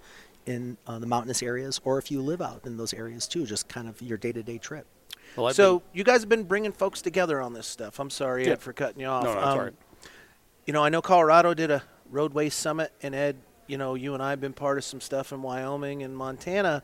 in 0.44 0.76
uh, 0.86 0.98
the 0.98 1.06
mountainous 1.06 1.42
areas 1.42 1.80
or 1.84 1.98
if 1.98 2.10
you 2.10 2.20
live 2.20 2.42
out 2.42 2.62
in 2.64 2.76
those 2.76 2.92
areas 2.92 3.26
too 3.26 3.46
just 3.46 3.68
kind 3.68 3.88
of 3.88 4.00
your 4.02 4.18
day-to-day 4.18 4.58
trip 4.58 4.86
well, 5.36 5.52
so 5.52 5.78
been, 5.78 5.88
you 5.92 6.04
guys 6.04 6.20
have 6.20 6.28
been 6.28 6.44
bringing 6.44 6.72
folks 6.72 7.02
together 7.02 7.40
on 7.40 7.52
this 7.52 7.66
stuff. 7.66 7.98
I'm 7.98 8.10
sorry, 8.10 8.44
yeah. 8.46 8.52
Ed, 8.52 8.60
for 8.60 8.72
cutting 8.72 9.00
you 9.00 9.06
off. 9.06 9.24
No, 9.24 9.34
no, 9.34 9.40
um, 9.40 9.58
right. 9.58 9.74
You 10.66 10.72
know, 10.72 10.84
I 10.84 10.88
know 10.88 11.02
Colorado 11.02 11.54
did 11.54 11.70
a 11.70 11.82
roadway 12.10 12.48
summit, 12.48 12.92
and 13.02 13.14
Ed, 13.14 13.36
you 13.66 13.78
know, 13.78 13.94
you 13.94 14.14
and 14.14 14.22
I 14.22 14.30
have 14.30 14.40
been 14.40 14.52
part 14.52 14.78
of 14.78 14.84
some 14.84 15.00
stuff 15.00 15.32
in 15.32 15.42
Wyoming 15.42 16.02
and 16.02 16.16
Montana. 16.16 16.82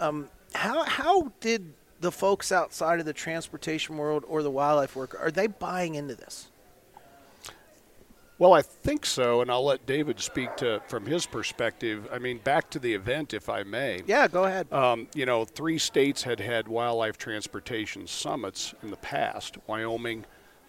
Um, 0.00 0.28
how 0.54 0.84
how 0.84 1.32
did 1.40 1.72
the 2.00 2.12
folks 2.12 2.52
outside 2.52 3.00
of 3.00 3.06
the 3.06 3.12
transportation 3.12 3.96
world 3.96 4.24
or 4.28 4.42
the 4.42 4.50
wildlife 4.50 4.94
work 4.94 5.20
are 5.20 5.30
they 5.30 5.46
buying 5.46 5.94
into 5.94 6.14
this? 6.14 6.48
Well, 8.38 8.52
I 8.52 8.62
think 8.62 9.04
so, 9.04 9.40
and 9.40 9.50
I'll 9.50 9.64
let 9.64 9.84
David 9.84 10.20
speak 10.20 10.56
to 10.58 10.80
from 10.86 11.06
his 11.06 11.26
perspective. 11.26 12.08
I 12.12 12.20
mean, 12.20 12.38
back 12.38 12.70
to 12.70 12.78
the 12.78 12.94
event, 12.94 13.34
if 13.34 13.48
I 13.48 13.64
may. 13.64 14.02
Yeah, 14.06 14.28
go 14.28 14.44
ahead. 14.44 14.72
Um, 14.72 15.08
you 15.12 15.26
know, 15.26 15.44
three 15.44 15.76
states 15.78 16.22
had 16.22 16.38
had 16.38 16.68
wildlife 16.68 17.18
transportation 17.18 18.06
summits 18.06 18.74
in 18.80 18.90
the 18.90 18.96
past: 18.96 19.58
Wyoming, 19.66 20.24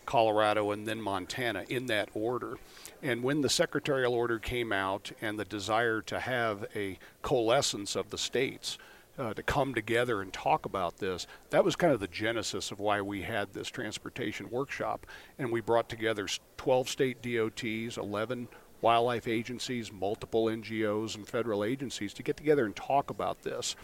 Colorado, 0.07 0.71
and 0.71 0.87
then 0.87 0.99
Montana, 0.99 1.63
in 1.69 1.85
that 1.85 2.09
order. 2.15 2.57
And 3.03 3.21
when 3.21 3.41
the 3.41 3.49
secretarial 3.49 4.15
order 4.15 4.39
came 4.39 4.73
out, 4.73 5.11
and 5.21 5.37
the 5.37 5.45
desire 5.45 6.01
to 6.01 6.19
have 6.19 6.65
a 6.75 6.97
coalescence 7.21 7.95
of 7.95 8.09
the 8.09 8.17
states 8.17 8.79
uh, 9.19 9.33
to 9.33 9.43
come 9.43 9.73
together 9.73 10.21
and 10.21 10.31
talk 10.31 10.65
about 10.65 10.97
this. 10.97 11.27
That 11.49 11.65
was 11.65 11.75
kind 11.75 11.93
of 11.93 11.99
the 11.99 12.07
genesis 12.07 12.71
of 12.71 12.79
why 12.79 13.01
we 13.01 13.21
had 13.21 13.53
this 13.53 13.67
transportation 13.67 14.49
workshop. 14.49 15.05
And 15.37 15.51
we 15.51 15.61
brought 15.61 15.89
together 15.89 16.27
12 16.57 16.89
state 16.89 17.21
DOTs, 17.21 17.97
11 17.97 18.47
wildlife 18.81 19.27
agencies, 19.27 19.91
multiple 19.91 20.45
NGOs, 20.45 21.15
and 21.15 21.27
federal 21.27 21.65
agencies 21.65 22.13
to 22.13 22.23
get 22.23 22.37
together 22.37 22.65
and 22.65 22.73
talk 22.73 23.09
about 23.09 23.41
this. 23.41 23.75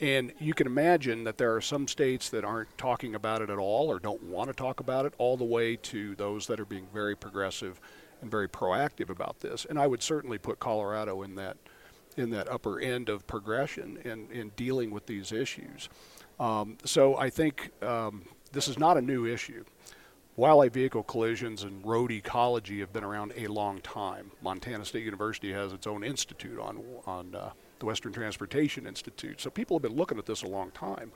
And 0.00 0.32
you 0.40 0.54
can 0.54 0.66
imagine 0.66 1.22
that 1.24 1.38
there 1.38 1.54
are 1.54 1.60
some 1.60 1.86
states 1.86 2.30
that 2.30 2.44
aren't 2.44 2.76
talking 2.76 3.14
about 3.14 3.42
it 3.42 3.50
at 3.50 3.58
all 3.58 3.88
or 3.88 4.00
don't 4.00 4.22
want 4.24 4.48
to 4.48 4.54
talk 4.54 4.80
about 4.80 5.06
it, 5.06 5.14
all 5.18 5.36
the 5.36 5.44
way 5.44 5.76
to 5.76 6.16
those 6.16 6.48
that 6.48 6.58
are 6.58 6.64
being 6.64 6.88
very 6.92 7.14
progressive 7.14 7.80
and 8.22 8.30
very 8.30 8.48
proactive 8.48 9.08
about 9.08 9.38
this. 9.38 9.66
And 9.68 9.78
I 9.78 9.86
would 9.86 10.02
certainly 10.02 10.38
put 10.38 10.58
Colorado 10.58 11.22
in 11.22 11.36
that 11.36 11.56
in 12.16 12.30
that 12.30 12.50
upper 12.50 12.80
end 12.80 13.08
of 13.08 13.26
progression 13.26 13.98
in, 14.04 14.28
in 14.30 14.50
dealing 14.56 14.90
with 14.90 15.06
these 15.06 15.32
issues. 15.32 15.88
Um, 16.38 16.78
so 16.84 17.16
I 17.16 17.30
think 17.30 17.70
um, 17.82 18.24
this 18.52 18.68
is 18.68 18.78
not 18.78 18.96
a 18.96 19.00
new 19.00 19.26
issue. 19.26 19.64
Wildlife 20.36 20.72
vehicle 20.72 21.02
collisions 21.02 21.64
and 21.64 21.84
road 21.84 22.10
ecology 22.10 22.80
have 22.80 22.92
been 22.92 23.04
around 23.04 23.32
a 23.36 23.46
long 23.48 23.80
time. 23.80 24.30
Montana 24.42 24.84
State 24.84 25.04
University 25.04 25.52
has 25.52 25.72
its 25.72 25.86
own 25.86 26.02
institute 26.02 26.58
on, 26.58 26.82
on 27.06 27.34
uh, 27.34 27.50
the 27.78 27.86
Western 27.86 28.12
Transportation 28.12 28.86
Institute. 28.86 29.40
So 29.40 29.50
people 29.50 29.76
have 29.76 29.82
been 29.82 29.96
looking 29.96 30.18
at 30.18 30.26
this 30.26 30.42
a 30.42 30.46
long 30.46 30.70
time. 30.70 31.12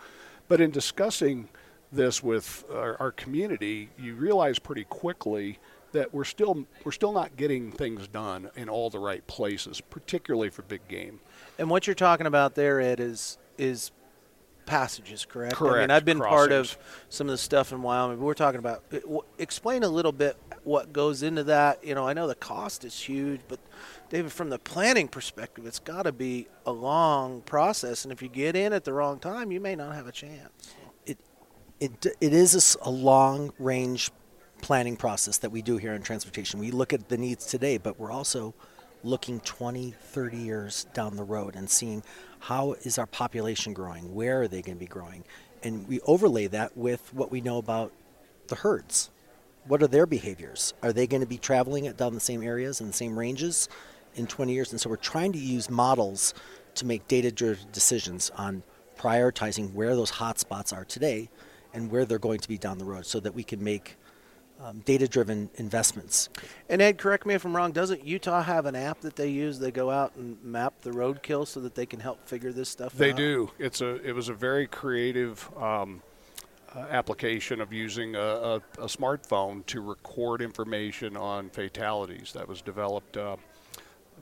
But 0.49 0.61
in 0.61 0.71
discussing 0.71 1.49
this 1.91 2.23
with 2.23 2.65
our, 2.71 3.01
our 3.01 3.13
community, 3.13 3.89
you 3.99 4.15
realize 4.15 4.59
pretty 4.59 4.85
quickly 4.85 5.59
that 5.95 6.13
we're 6.13 6.25
still 6.25 6.67
we're 6.85 6.93
still 6.93 7.13
not 7.13 7.37
getting 7.37 7.73
things 7.73 8.07
done 8.07 8.51
in 8.55 8.69
all 8.69 8.91
the 8.91 8.99
right 8.99 9.27
places, 9.27 9.81
particularly 9.81 10.51
for 10.51 10.63
big 10.63 10.87
game. 10.89 11.21
And 11.59 11.71
what 11.71 11.87
you're 11.87 11.95
talking 11.95 12.27
about 12.27 12.55
there, 12.55 12.81
Ed, 12.81 13.01
is 13.01 13.39
is 13.57 13.91
passages, 14.67 15.25
correct? 15.25 15.55
Correct. 15.55 15.77
I 15.77 15.81
mean, 15.81 15.91
I've 15.91 16.05
been 16.05 16.19
Crossings. 16.19 16.37
part 16.37 16.53
of 16.53 16.79
some 17.09 17.29
of 17.29 17.33
the 17.33 17.39
stuff 17.39 17.73
in 17.73 17.83
Wyoming. 17.83 18.19
But 18.19 18.25
we're 18.25 18.35
talking 18.35 18.59
about. 18.59 18.85
Explain 19.39 19.83
a 19.83 19.89
little 19.89 20.13
bit 20.13 20.37
what 20.65 20.93
goes 20.93 21.23
into 21.23 21.45
that. 21.45 21.85
You 21.85 21.95
know, 21.95 22.07
I 22.07 22.13
know 22.13 22.27
the 22.27 22.35
cost 22.35 22.85
is 22.85 22.99
huge, 22.99 23.41
but 23.49 23.61
David, 24.11 24.33
from 24.33 24.51
the 24.51 24.59
planning 24.59 25.09
perspective, 25.09 25.67
it's 25.67 25.79
got 25.79 26.03
to 26.03 26.13
be 26.13 26.49
a 26.67 26.73
long 26.73 27.41
process, 27.43 28.05
and 28.05 28.13
if 28.13 28.23
you 28.23 28.29
get 28.29 28.57
in 28.57 28.73
at 28.73 28.85
the 28.85 28.93
wrong 28.93 29.19
time, 29.19 29.51
you 29.51 29.61
may 29.61 29.75
not 29.77 29.95
have 29.95 30.07
a 30.07 30.13
chance. 30.13 30.75
It 31.07 31.19
it 31.81 32.07
it 32.21 32.33
is 32.33 32.77
a, 32.83 32.89
a 32.89 32.91
long 32.91 33.53
range 33.59 34.11
planning 34.61 34.97
process 34.97 35.39
that 35.39 35.51
we 35.51 35.63
do 35.63 35.77
here 35.77 35.93
in 35.93 36.03
transportation. 36.03 36.61
We 36.61 36.71
look 36.71 36.93
at 36.93 37.09
the 37.09 37.19
needs 37.19 37.47
today, 37.47 37.79
but 37.79 37.99
we're 37.99 38.13
also 38.13 38.55
looking 39.03 39.41
20, 39.41 39.93
30 39.93 40.37
years 40.37 40.87
down 40.95 41.17
the 41.17 41.25
road 41.25 41.55
and 41.57 41.69
seeing 41.69 42.03
how 42.41 42.73
is 42.83 42.99
our 42.99 43.07
population 43.07 43.73
growing? 43.73 44.15
Where 44.15 44.43
are 44.43 44.49
they 44.49 44.63
going 44.63 44.77
to 44.77 44.81
be 44.81 44.87
growing? 44.87 45.25
And 45.63 45.87
we 45.87 46.01
overlay 46.01 46.47
that 46.49 46.77
with 46.77 47.13
what 47.13 47.31
we 47.31 47.41
know 47.41 47.59
about 47.59 47.93
the 48.49 48.57
herds. 48.57 49.11
What 49.67 49.83
are 49.83 49.87
their 49.87 50.07
behaviors? 50.07 50.75
Are 50.83 50.93
they 50.93 51.07
going 51.07 51.23
to 51.23 51.27
be 51.27 51.39
traveling 51.39 51.91
down 51.93 52.15
the 52.15 52.21
same 52.21 52.43
areas 52.43 52.81
and 52.81 52.89
the 52.89 52.95
same 52.95 53.19
ranges 53.19 53.69
in 54.15 54.27
20 54.27 54.53
years? 54.53 54.73
And 54.73 54.81
so 54.81 54.91
we're 54.91 54.97
trying 54.97 55.33
to 55.33 55.39
use 55.39 55.71
models 55.71 56.35
to 56.75 56.87
make 56.87 57.09
data 57.09 57.31
driven 57.31 57.67
decisions 57.73 58.31
on 58.37 58.63
prioritizing 58.99 59.73
where 59.73 59.95
those 59.95 60.13
hotspots 60.13 60.73
are 60.73 60.85
today 60.85 61.31
and 61.73 61.91
where 61.91 62.05
they're 62.05 62.19
going 62.19 62.41
to 62.41 62.49
be 62.49 62.59
down 62.59 62.79
the 62.79 62.85
road 62.85 63.07
so 63.07 63.21
that 63.21 63.35
we 63.35 63.43
can 63.43 63.63
make 63.63 63.97
um, 64.65 64.79
data 64.81 65.07
driven 65.07 65.51
investments. 65.57 66.31
And 66.69 66.81
Ed, 66.81 66.99
correct 66.99 67.27
me 67.27 67.35
if 67.35 67.45
I'm 67.45 67.55
wrong, 67.55 67.73
doesn't 67.73 68.07
Utah 68.07 68.43
have 68.43 68.67
an 68.67 68.75
app 68.75 69.01
that 69.03 69.15
they 69.15 69.29
use? 69.29 69.59
They 69.59 69.71
go 69.71 69.91
out 69.91 70.17
and 70.17 70.43
map 70.43 70.75
the 70.81 70.91
roadkill 70.91 71.47
so 71.47 71.61
that 71.61 71.75
they 71.75 71.87
can 71.87 72.01
help 72.01 72.27
figure 72.27 72.53
this 72.53 72.71
stuff 72.71 72.95
they 72.95 73.11
out? 73.11 73.17
They 73.17 73.23
do. 73.23 73.51
It's 73.59 73.81
a 73.83 73.97
it 74.07 74.15
was 74.15 74.29
a 74.29 74.35
very 74.35 74.67
creative 74.67 75.49
um, 75.59 76.03
uh, 76.75 76.87
application 76.91 77.61
of 77.61 77.73
using 77.73 78.17
a, 78.17 78.19
a, 78.19 78.55
a, 78.79 78.87
smartphone 78.87 79.65
to 79.67 79.81
record 79.81 80.43
information 80.43 81.17
on 81.17 81.49
fatalities 81.51 82.33
that 82.33 82.49
was 82.49 82.63
developed 82.63 83.17
uh, 83.17 83.37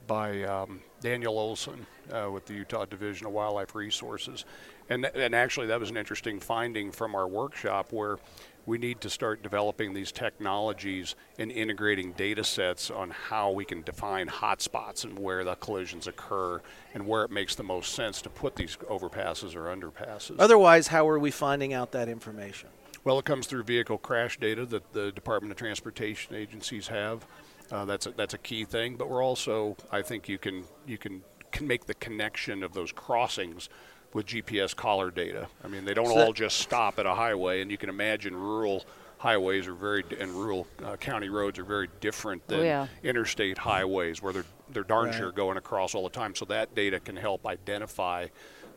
by 0.05 0.43
um, 0.43 0.81
Daniel 1.01 1.39
Olson 1.39 1.85
uh, 2.11 2.29
with 2.31 2.45
the 2.45 2.53
Utah 2.53 2.85
Division 2.85 3.25
of 3.25 3.33
Wildlife 3.33 3.73
Resources. 3.73 4.45
And, 4.89 5.05
and 5.05 5.33
actually, 5.33 5.67
that 5.67 5.79
was 5.79 5.89
an 5.89 5.97
interesting 5.97 6.39
finding 6.39 6.91
from 6.91 7.15
our 7.15 7.27
workshop 7.27 7.91
where 7.91 8.17
we 8.65 8.77
need 8.77 9.01
to 9.01 9.09
start 9.09 9.43
developing 9.43 9.93
these 9.93 10.11
technologies 10.11 11.15
and 11.37 11.51
integrating 11.51 12.13
data 12.13 12.43
sets 12.43 12.89
on 12.89 13.09
how 13.09 13.51
we 13.51 13.65
can 13.65 13.81
define 13.81 14.27
hotspots 14.27 15.03
and 15.03 15.19
where 15.19 15.43
the 15.43 15.55
collisions 15.55 16.07
occur 16.07 16.61
and 16.93 17.05
where 17.05 17.23
it 17.23 17.31
makes 17.31 17.55
the 17.55 17.63
most 17.63 17.93
sense 17.93 18.21
to 18.21 18.29
put 18.29 18.55
these 18.55 18.77
overpasses 18.89 19.55
or 19.55 19.65
underpasses. 19.65 20.35
Otherwise, 20.39 20.87
how 20.87 21.07
are 21.07 21.19
we 21.19 21.31
finding 21.31 21.73
out 21.73 21.91
that 21.91 22.07
information? 22.07 22.69
Well, 23.03 23.19
it 23.19 23.25
comes 23.25 23.47
through 23.47 23.63
vehicle 23.63 23.97
crash 23.97 24.39
data 24.39 24.65
that 24.67 24.93
the 24.93 25.11
Department 25.11 25.51
of 25.51 25.57
Transportation 25.57 26.35
agencies 26.35 26.87
have. 26.87 27.25
Uh, 27.69 27.83
that's 27.85 28.05
a, 28.05 28.11
that's 28.11 28.33
a 28.33 28.37
key 28.37 28.63
thing. 28.63 28.95
But 28.95 29.09
we're 29.09 29.23
also, 29.23 29.75
I 29.91 30.01
think, 30.01 30.29
you 30.29 30.37
can 30.37 30.63
you 30.87 30.97
can 30.97 31.21
can 31.51 31.67
make 31.67 31.85
the 31.85 31.93
connection 31.95 32.63
of 32.63 32.73
those 32.73 32.91
crossings 32.91 33.69
with 34.13 34.27
GPS 34.27 34.75
collar 34.75 35.11
data. 35.11 35.47
I 35.63 35.67
mean, 35.67 35.85
they 35.85 35.93
don't 35.93 36.07
so 36.07 36.17
all 36.17 36.33
just 36.33 36.59
stop 36.59 36.99
at 36.99 37.05
a 37.05 37.13
highway, 37.13 37.61
and 37.61 37.71
you 37.71 37.77
can 37.77 37.89
imagine 37.89 38.35
rural 38.35 38.85
highways 39.17 39.67
are 39.67 39.73
very 39.73 40.03
and 40.19 40.31
rural 40.31 40.67
uh, 40.83 40.97
county 40.97 41.29
roads 41.29 41.57
are 41.57 41.63
very 41.63 41.87
different 42.01 42.41
oh, 42.49 42.51
than 42.51 42.59
oh, 42.59 42.63
yeah. 42.63 42.87
interstate 43.03 43.57
highways 43.57 44.21
where 44.21 44.33
they're 44.33 44.45
they're 44.73 44.83
darn 44.83 45.05
right. 45.05 45.15
sure 45.15 45.31
going 45.31 45.57
across 45.57 45.95
all 45.95 46.03
the 46.03 46.09
time. 46.09 46.35
So 46.35 46.45
that 46.45 46.75
data 46.75 46.99
can 46.99 47.15
help 47.15 47.47
identify 47.47 48.27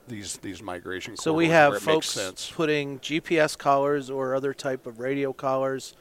these 0.06 0.36
these 0.38 0.62
migration. 0.62 1.16
So 1.16 1.32
we 1.32 1.48
have 1.48 1.82
folks 1.82 2.52
putting 2.54 3.00
GPS 3.00 3.58
collars 3.58 4.08
or 4.08 4.34
other 4.34 4.54
type 4.54 4.86
of 4.86 5.00
radio 5.00 5.32
collars 5.32 5.94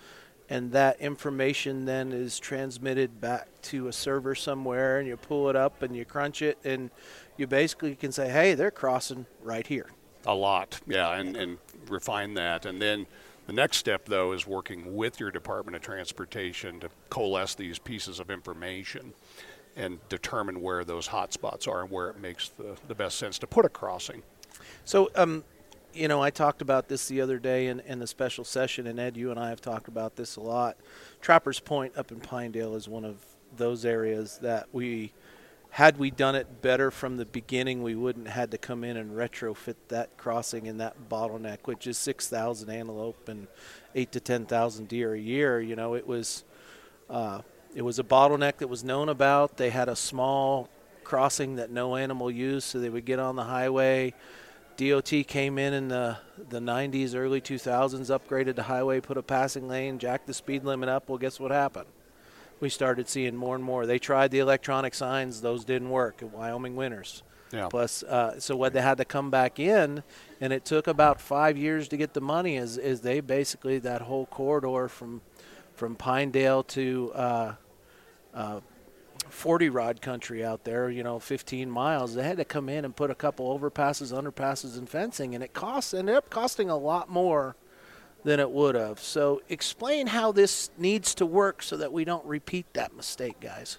and 0.49 0.71
that 0.71 0.99
information 0.99 1.85
then 1.85 2.11
is 2.11 2.37
transmitted 2.39 3.19
back 3.19 3.47
to 3.63 3.87
a 3.87 3.93
server 3.93 4.35
somewhere 4.35 4.99
and 4.99 5.07
you 5.07 5.17
pull 5.17 5.49
it 5.49 5.55
up 5.55 5.81
and 5.81 5.95
you 5.95 6.05
crunch 6.05 6.41
it 6.41 6.57
and 6.63 6.91
you 7.37 7.47
basically 7.47 7.95
can 7.95 8.11
say 8.11 8.29
hey 8.29 8.53
they're 8.53 8.71
crossing 8.71 9.25
right 9.41 9.67
here. 9.67 9.89
A 10.25 10.33
lot 10.33 10.81
yeah 10.87 11.17
and, 11.17 11.35
and 11.35 11.57
refine 11.89 12.33
that. 12.35 12.65
And 12.65 12.81
then 12.81 13.05
the 13.47 13.53
next 13.53 13.77
step 13.77 14.05
though 14.05 14.31
is 14.31 14.47
working 14.47 14.95
with 14.95 15.19
your 15.19 15.31
department 15.31 15.75
of 15.75 15.81
transportation 15.81 16.79
to 16.79 16.89
coalesce 17.09 17.55
these 17.55 17.79
pieces 17.79 18.19
of 18.19 18.29
information 18.29 19.13
and 19.75 19.99
determine 20.09 20.61
where 20.61 20.85
those 20.85 21.07
hot 21.07 21.33
spots 21.33 21.67
are 21.67 21.81
and 21.81 21.91
where 21.91 22.09
it 22.09 22.19
makes 22.19 22.49
the, 22.49 22.75
the 22.87 22.95
best 22.95 23.17
sense 23.17 23.37
to 23.39 23.47
put 23.47 23.65
a 23.65 23.69
crossing. 23.69 24.23
So 24.85 25.11
um, 25.15 25.43
you 25.95 26.09
know, 26.09 26.21
I 26.21 26.29
talked 26.29 26.61
about 26.61 26.89
this 26.89 27.07
the 27.07 27.21
other 27.21 27.39
day 27.39 27.67
in, 27.67 27.79
in 27.81 27.99
the 27.99 28.07
special 28.07 28.43
session, 28.43 28.87
and 28.87 28.99
Ed, 28.99 29.15
you 29.15 29.31
and 29.31 29.39
I 29.39 29.49
have 29.49 29.61
talked 29.61 29.87
about 29.87 30.15
this 30.15 30.35
a 30.35 30.41
lot. 30.41 30.77
Trappers 31.21 31.59
Point 31.59 31.97
up 31.97 32.11
in 32.11 32.19
Pinedale 32.19 32.75
is 32.75 32.89
one 32.89 33.05
of 33.05 33.17
those 33.55 33.85
areas 33.85 34.37
that 34.39 34.67
we, 34.73 35.13
had 35.75 35.97
we 35.97 36.09
done 36.09 36.35
it 36.35 36.61
better 36.61 36.89
from 36.89 37.17
the 37.17 37.25
beginning, 37.25 37.83
we 37.83 37.95
wouldn't 37.95 38.29
had 38.29 38.51
to 38.51 38.57
come 38.57 38.85
in 38.85 38.95
and 38.95 39.11
retrofit 39.11 39.75
that 39.89 40.15
crossing 40.15 40.69
and 40.69 40.79
that 40.79 41.09
bottleneck, 41.09 41.57
which 41.65 41.85
is 41.85 41.97
6,000 41.97 42.69
antelope 42.69 43.27
and 43.27 43.47
eight 43.93 44.09
to 44.13 44.21
10,000 44.21 44.87
deer 44.87 45.13
a 45.13 45.19
year. 45.19 45.59
You 45.59 45.75
know, 45.75 45.95
it 45.95 46.07
was, 46.07 46.45
uh, 47.09 47.41
it 47.75 47.81
was 47.81 47.99
a 47.99 48.03
bottleneck 48.03 48.57
that 48.59 48.69
was 48.69 48.85
known 48.85 49.09
about. 49.09 49.57
They 49.57 49.69
had 49.69 49.89
a 49.89 49.97
small 49.97 50.69
crossing 51.03 51.57
that 51.57 51.71
no 51.71 51.97
animal 51.97 52.31
used, 52.31 52.67
so 52.67 52.79
they 52.79 52.89
would 52.89 53.05
get 53.05 53.19
on 53.19 53.35
the 53.35 53.43
highway 53.43 54.13
DOT 54.77 55.09
came 55.27 55.57
in 55.57 55.73
in 55.73 55.87
the, 55.87 56.17
the 56.49 56.59
90s, 56.59 57.15
early 57.15 57.39
2000s, 57.39 58.19
upgraded 58.19 58.55
the 58.55 58.63
highway, 58.63 58.99
put 58.99 59.17
a 59.17 59.23
passing 59.23 59.69
lane, 59.69 59.99
jacked 59.99 60.27
the 60.27 60.33
speed 60.33 60.65
limit 60.65 60.89
up. 60.89 61.07
Well, 61.07 61.17
guess 61.17 61.39
what 61.39 61.51
happened? 61.51 61.87
We 62.65 62.69
started 62.69 63.07
seeing 63.07 63.35
more 63.35 63.53
and 63.53 63.63
more. 63.63 63.85
They 63.85 63.99
tried 63.99 64.31
the 64.31 64.39
electronic 64.39 64.95
signs; 64.95 65.41
those 65.41 65.65
didn't 65.65 65.91
work. 65.91 66.23
Wyoming 66.23 66.75
winters. 66.75 67.21
Yeah. 67.53 67.67
Plus, 67.67 68.01
uh, 68.01 68.39
so 68.39 68.55
what 68.55 68.73
they 68.73 68.81
had 68.81 68.97
to 68.97 69.05
come 69.05 69.29
back 69.29 69.59
in, 69.59 70.01
and 70.41 70.51
it 70.51 70.65
took 70.65 70.87
about 70.87 71.21
five 71.21 71.59
years 71.59 71.87
to 71.89 71.95
get 71.95 72.15
the 72.15 72.21
money. 72.21 72.57
Is 72.57 72.79
is 72.79 73.01
they 73.01 73.19
basically 73.19 73.77
that 73.77 74.01
whole 74.01 74.25
corridor 74.25 74.87
from 74.87 75.21
from 75.75 75.95
Pinedale 75.95 76.63
to 76.63 77.11
uh, 77.13 77.53
uh, 78.33 78.61
40 79.29 79.69
rod 79.69 80.01
country 80.01 80.43
out 80.43 80.63
there, 80.63 80.89
you 80.89 81.03
know, 81.03 81.19
15 81.19 81.69
miles. 81.69 82.15
They 82.15 82.23
had 82.23 82.37
to 82.37 82.45
come 82.45 82.67
in 82.67 82.83
and 82.83 82.95
put 82.95 83.11
a 83.11 83.15
couple 83.15 83.55
overpasses, 83.59 84.11
underpasses, 84.11 84.75
and 84.75 84.89
fencing, 84.89 85.35
and 85.35 85.43
it 85.43 85.53
costs 85.53 85.93
ended 85.93 86.15
up 86.15 86.31
costing 86.31 86.71
a 86.71 86.77
lot 86.77 87.11
more 87.11 87.55
than 88.25 88.39
it 88.39 88.51
would 88.51 88.75
have. 88.75 88.99
So, 88.99 89.41
explain 89.49 90.07
how 90.07 90.31
this 90.33 90.71
needs 90.77 91.13
to 91.15 91.25
work 91.25 91.61
so 91.61 91.77
that 91.77 91.93
we 91.93 92.03
don't 92.03 92.25
repeat 92.25 92.65
that 92.73 92.93
mistake, 92.93 93.39
guys. 93.39 93.77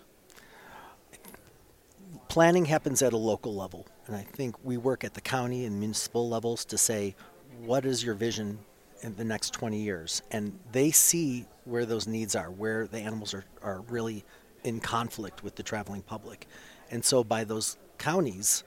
Planning 2.28 2.64
happens 2.64 3.02
at 3.02 3.12
a 3.12 3.16
local 3.16 3.54
level, 3.54 3.86
and 4.06 4.14
I 4.14 4.22
think 4.22 4.54
we 4.64 4.76
work 4.76 5.02
at 5.02 5.14
the 5.14 5.20
county 5.20 5.64
and 5.64 5.78
municipal 5.78 6.28
levels 6.28 6.64
to 6.66 6.78
say, 6.78 7.16
what 7.64 7.84
is 7.84 8.04
your 8.04 8.14
vision 8.14 8.58
in 9.02 9.16
the 9.16 9.24
next 9.24 9.52
20 9.52 9.80
years? 9.80 10.22
And 10.30 10.56
they 10.70 10.92
see 10.92 11.46
where 11.64 11.84
those 11.84 12.06
needs 12.06 12.36
are, 12.36 12.50
where 12.50 12.86
the 12.86 12.98
animals 12.98 13.34
are, 13.34 13.44
are 13.62 13.80
really 13.88 14.24
in 14.62 14.78
conflict 14.78 15.42
with 15.42 15.56
the 15.56 15.62
traveling 15.64 16.02
public. 16.02 16.46
And 16.90 17.04
so 17.04 17.24
by 17.24 17.42
those 17.42 17.78
counties 17.98 18.62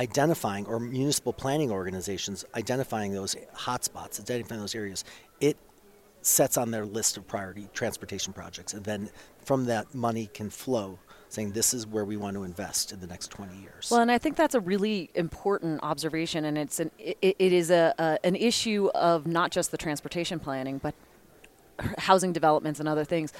identifying 0.00 0.66
or 0.66 0.80
municipal 0.80 1.32
planning 1.32 1.70
organizations 1.70 2.46
identifying 2.54 3.12
those 3.12 3.36
hotspots, 3.54 4.18
identifying 4.18 4.60
those 4.60 4.74
areas, 4.74 5.04
it 5.40 5.58
sets 6.22 6.56
on 6.56 6.70
their 6.70 6.86
list 6.86 7.18
of 7.18 7.28
priority 7.28 7.68
transportation 7.74 8.32
projects. 8.32 8.72
And 8.72 8.82
then 8.82 9.10
from 9.44 9.66
that 9.66 9.94
money 9.94 10.30
can 10.32 10.48
flow 10.48 10.98
saying 11.28 11.52
this 11.52 11.74
is 11.74 11.86
where 11.86 12.04
we 12.04 12.16
want 12.16 12.34
to 12.34 12.44
invest 12.44 12.92
in 12.92 13.00
the 13.00 13.06
next 13.06 13.30
20 13.30 13.54
years. 13.58 13.88
Well, 13.90 14.00
and 14.00 14.10
I 14.10 14.16
think 14.16 14.36
that's 14.36 14.54
a 14.54 14.60
really 14.60 15.10
important 15.14 15.80
observation, 15.82 16.44
and 16.44 16.58
it's 16.58 16.80
an 16.80 16.90
it, 16.98 17.36
it 17.38 17.52
is 17.52 17.70
a, 17.70 17.94
a 17.98 18.18
an 18.26 18.34
issue 18.34 18.90
of 18.96 19.28
not 19.28 19.52
just 19.52 19.70
the 19.70 19.78
transportation 19.78 20.40
planning, 20.40 20.78
but 20.78 20.94
housing 21.98 22.32
developments 22.32 22.80
and 22.80 22.88
other 22.88 23.04
things. 23.04 23.32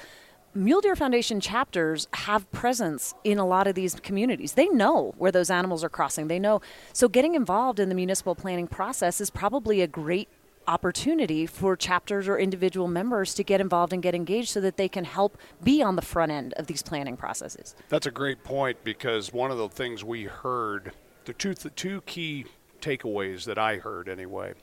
Mule 0.53 0.81
Deer 0.81 0.97
Foundation 0.97 1.39
chapters 1.39 2.09
have 2.11 2.51
presence 2.51 3.13
in 3.23 3.37
a 3.37 3.47
lot 3.47 3.67
of 3.67 3.75
these 3.75 3.95
communities. 3.95 4.51
They 4.53 4.67
know 4.67 5.15
where 5.17 5.31
those 5.31 5.49
animals 5.49 5.81
are 5.81 5.87
crossing. 5.87 6.27
They 6.27 6.39
know. 6.39 6.59
So 6.91 7.07
getting 7.07 7.35
involved 7.35 7.79
in 7.79 7.87
the 7.87 7.95
municipal 7.95 8.35
planning 8.35 8.67
process 8.67 9.21
is 9.21 9.29
probably 9.29 9.79
a 9.79 9.87
great 9.87 10.27
opportunity 10.67 11.45
for 11.45 11.77
chapters 11.77 12.27
or 12.27 12.37
individual 12.37 12.89
members 12.89 13.33
to 13.35 13.45
get 13.45 13.61
involved 13.61 13.93
and 13.93 14.03
get 14.03 14.13
engaged 14.13 14.49
so 14.49 14.59
that 14.59 14.75
they 14.75 14.89
can 14.89 15.05
help 15.05 15.37
be 15.63 15.81
on 15.81 15.95
the 15.95 16.01
front 16.01 16.33
end 16.33 16.53
of 16.57 16.67
these 16.67 16.83
planning 16.83 17.15
processes. 17.15 17.73
That's 17.87 18.07
a 18.07 18.11
great 18.11 18.43
point 18.43 18.83
because 18.83 19.31
one 19.31 19.51
of 19.51 19.57
the 19.57 19.69
things 19.69 20.03
we 20.03 20.25
heard, 20.25 20.91
the 21.23 21.33
two, 21.33 21.53
the 21.53 21.69
two 21.69 22.01
key 22.01 22.43
takeaways 22.81 23.45
that 23.45 23.57
I 23.57 23.77
heard 23.77 24.09
anyway, 24.09 24.55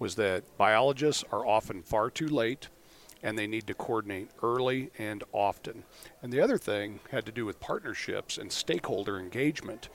was 0.00 0.16
that 0.16 0.42
biologists 0.58 1.22
are 1.30 1.46
often 1.46 1.84
far 1.84 2.10
too 2.10 2.26
late 2.26 2.70
and 3.22 3.38
they 3.38 3.46
need 3.46 3.66
to 3.66 3.74
coordinate 3.74 4.30
early 4.42 4.90
and 4.98 5.24
often. 5.32 5.84
And 6.22 6.32
the 6.32 6.40
other 6.40 6.58
thing 6.58 7.00
had 7.10 7.26
to 7.26 7.32
do 7.32 7.44
with 7.46 7.60
partnerships 7.60 8.38
and 8.38 8.52
stakeholder 8.52 9.18
engagement. 9.18 9.88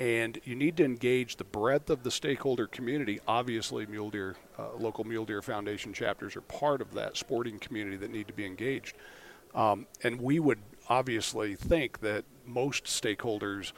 And 0.00 0.40
you 0.44 0.56
need 0.56 0.76
to 0.78 0.84
engage 0.84 1.36
the 1.36 1.44
breadth 1.44 1.88
of 1.88 2.02
the 2.02 2.10
stakeholder 2.10 2.66
community. 2.66 3.20
Obviously, 3.28 3.86
Mule 3.86 4.10
Deer, 4.10 4.34
uh, 4.58 4.74
local 4.76 5.04
Mule 5.04 5.24
Deer 5.24 5.40
Foundation 5.40 5.92
chapters 5.92 6.34
are 6.34 6.40
part 6.40 6.80
of 6.80 6.94
that 6.94 7.16
sporting 7.16 7.60
community 7.60 7.96
that 7.98 8.10
need 8.10 8.26
to 8.26 8.32
be 8.32 8.44
engaged. 8.44 8.96
Um, 9.54 9.86
and 10.02 10.20
we 10.20 10.40
would 10.40 10.58
obviously 10.88 11.54
think 11.54 12.00
that 12.00 12.24
most 12.44 12.84
stakeholders 12.84 13.72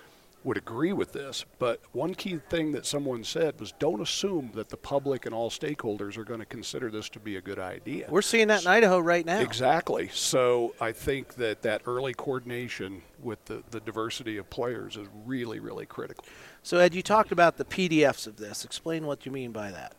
would 0.46 0.56
agree 0.56 0.92
with 0.92 1.12
this. 1.12 1.44
But 1.58 1.80
one 1.92 2.14
key 2.14 2.38
thing 2.48 2.70
that 2.72 2.86
someone 2.86 3.24
said 3.24 3.58
was 3.58 3.72
don't 3.72 4.00
assume 4.00 4.52
that 4.54 4.68
the 4.68 4.76
public 4.76 5.26
and 5.26 5.34
all 5.34 5.50
stakeholders 5.50 6.16
are 6.16 6.24
going 6.24 6.38
to 6.38 6.46
consider 6.46 6.88
this 6.88 7.08
to 7.10 7.20
be 7.20 7.36
a 7.36 7.40
good 7.40 7.58
idea. 7.58 8.06
We're 8.08 8.22
seeing 8.22 8.46
that 8.48 8.62
in 8.62 8.68
Idaho 8.68 9.00
right 9.00 9.26
now. 9.26 9.40
Exactly. 9.40 10.08
So 10.12 10.74
I 10.80 10.92
think 10.92 11.34
that 11.34 11.62
that 11.62 11.82
early 11.84 12.14
coordination 12.14 13.02
with 13.20 13.44
the, 13.46 13.64
the 13.72 13.80
diversity 13.80 14.36
of 14.36 14.48
players 14.48 14.96
is 14.96 15.08
really, 15.24 15.58
really 15.58 15.84
critical. 15.84 16.24
So, 16.62 16.78
Ed, 16.78 16.94
you 16.94 17.02
talked 17.02 17.32
about 17.32 17.56
the 17.56 17.64
PDFs 17.64 18.28
of 18.28 18.36
this. 18.36 18.64
Explain 18.64 19.04
what 19.04 19.26
you 19.26 19.32
mean 19.32 19.50
by 19.50 19.72
that. 19.72 19.96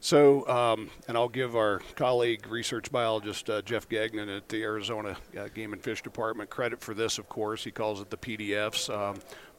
So, 0.00 0.46
um, 0.48 0.90
and 1.08 1.16
I'll 1.16 1.28
give 1.28 1.56
our 1.56 1.80
colleague, 1.96 2.46
research 2.46 2.92
biologist 2.92 3.50
uh, 3.50 3.62
Jeff 3.62 3.88
Gagnon 3.88 4.28
at 4.28 4.48
the 4.48 4.62
Arizona 4.62 5.16
uh, 5.36 5.48
Game 5.48 5.72
and 5.72 5.82
Fish 5.82 6.02
Department, 6.02 6.50
credit 6.50 6.80
for 6.80 6.94
this, 6.94 7.18
of 7.18 7.28
course. 7.28 7.64
He 7.64 7.72
calls 7.72 8.00
it 8.00 8.08
the 8.08 8.16
PDFs 8.16 8.94
um, 8.94 9.16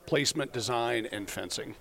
placement, 0.09 0.51
design, 0.51 1.07
and 1.11 1.29
fencing. 1.29 1.75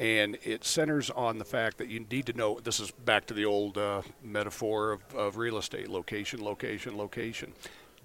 And 0.00 0.36
it 0.42 0.64
centers 0.64 1.10
on 1.10 1.38
the 1.38 1.44
fact 1.44 1.78
that 1.78 1.86
you 1.86 2.04
need 2.10 2.26
to 2.26 2.32
know 2.32 2.58
this 2.58 2.80
is 2.80 2.90
back 2.90 3.24
to 3.26 3.34
the 3.34 3.44
old 3.44 3.78
uh, 3.78 4.02
metaphor 4.20 4.90
of, 4.90 5.14
of 5.14 5.36
real 5.36 5.58
estate 5.58 5.88
location, 5.88 6.42
location, 6.42 6.98
location. 6.98 7.52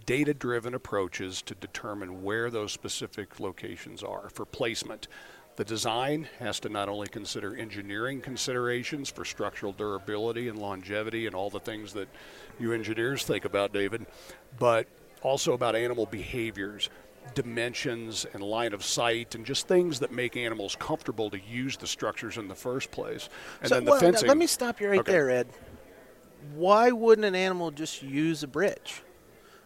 Data 0.05 0.35
driven 0.35 0.75
approaches 0.75 1.41
to 1.41 1.55
determine 1.55 2.21
where 2.21 2.51
those 2.51 2.71
specific 2.71 3.39
locations 3.39 4.03
are 4.03 4.29
for 4.29 4.45
placement. 4.45 5.07
The 5.55 5.65
design 5.65 6.27
has 6.37 6.59
to 6.59 6.69
not 6.69 6.87
only 6.87 7.07
consider 7.07 7.55
engineering 7.55 8.21
considerations 8.21 9.09
for 9.09 9.25
structural 9.25 9.73
durability 9.73 10.49
and 10.49 10.59
longevity 10.59 11.25
and 11.25 11.33
all 11.33 11.49
the 11.49 11.59
things 11.59 11.93
that 11.93 12.09
you 12.59 12.73
engineers 12.73 13.23
think 13.23 13.43
about, 13.43 13.73
David, 13.73 14.05
but 14.59 14.85
also 15.23 15.53
about 15.53 15.75
animal 15.75 16.05
behaviors, 16.05 16.91
dimensions, 17.33 18.25
and 18.33 18.41
line 18.41 18.73
of 18.73 18.83
sight, 18.83 19.35
and 19.35 19.45
just 19.45 19.67
things 19.67 19.99
that 19.99 20.11
make 20.11 20.37
animals 20.37 20.75
comfortable 20.79 21.29
to 21.29 21.39
use 21.39 21.77
the 21.77 21.87
structures 21.87 22.37
in 22.37 22.47
the 22.47 22.55
first 22.55 22.91
place. 22.91 23.29
And 23.61 23.69
so, 23.69 23.75
then 23.75 23.85
the 23.85 23.91
well, 23.91 23.99
fencing. 23.99 24.27
Let 24.27 24.37
me 24.37 24.47
stop 24.47 24.79
you 24.81 24.89
right 24.89 24.99
Okay. 24.99 25.11
there, 25.11 25.29
Ed. 25.29 25.47
Why 26.55 26.91
wouldn't 26.91 27.25
an 27.25 27.35
animal 27.35 27.71
just 27.71 28.01
use 28.03 28.43
a 28.43 28.47
bridge? 28.47 29.03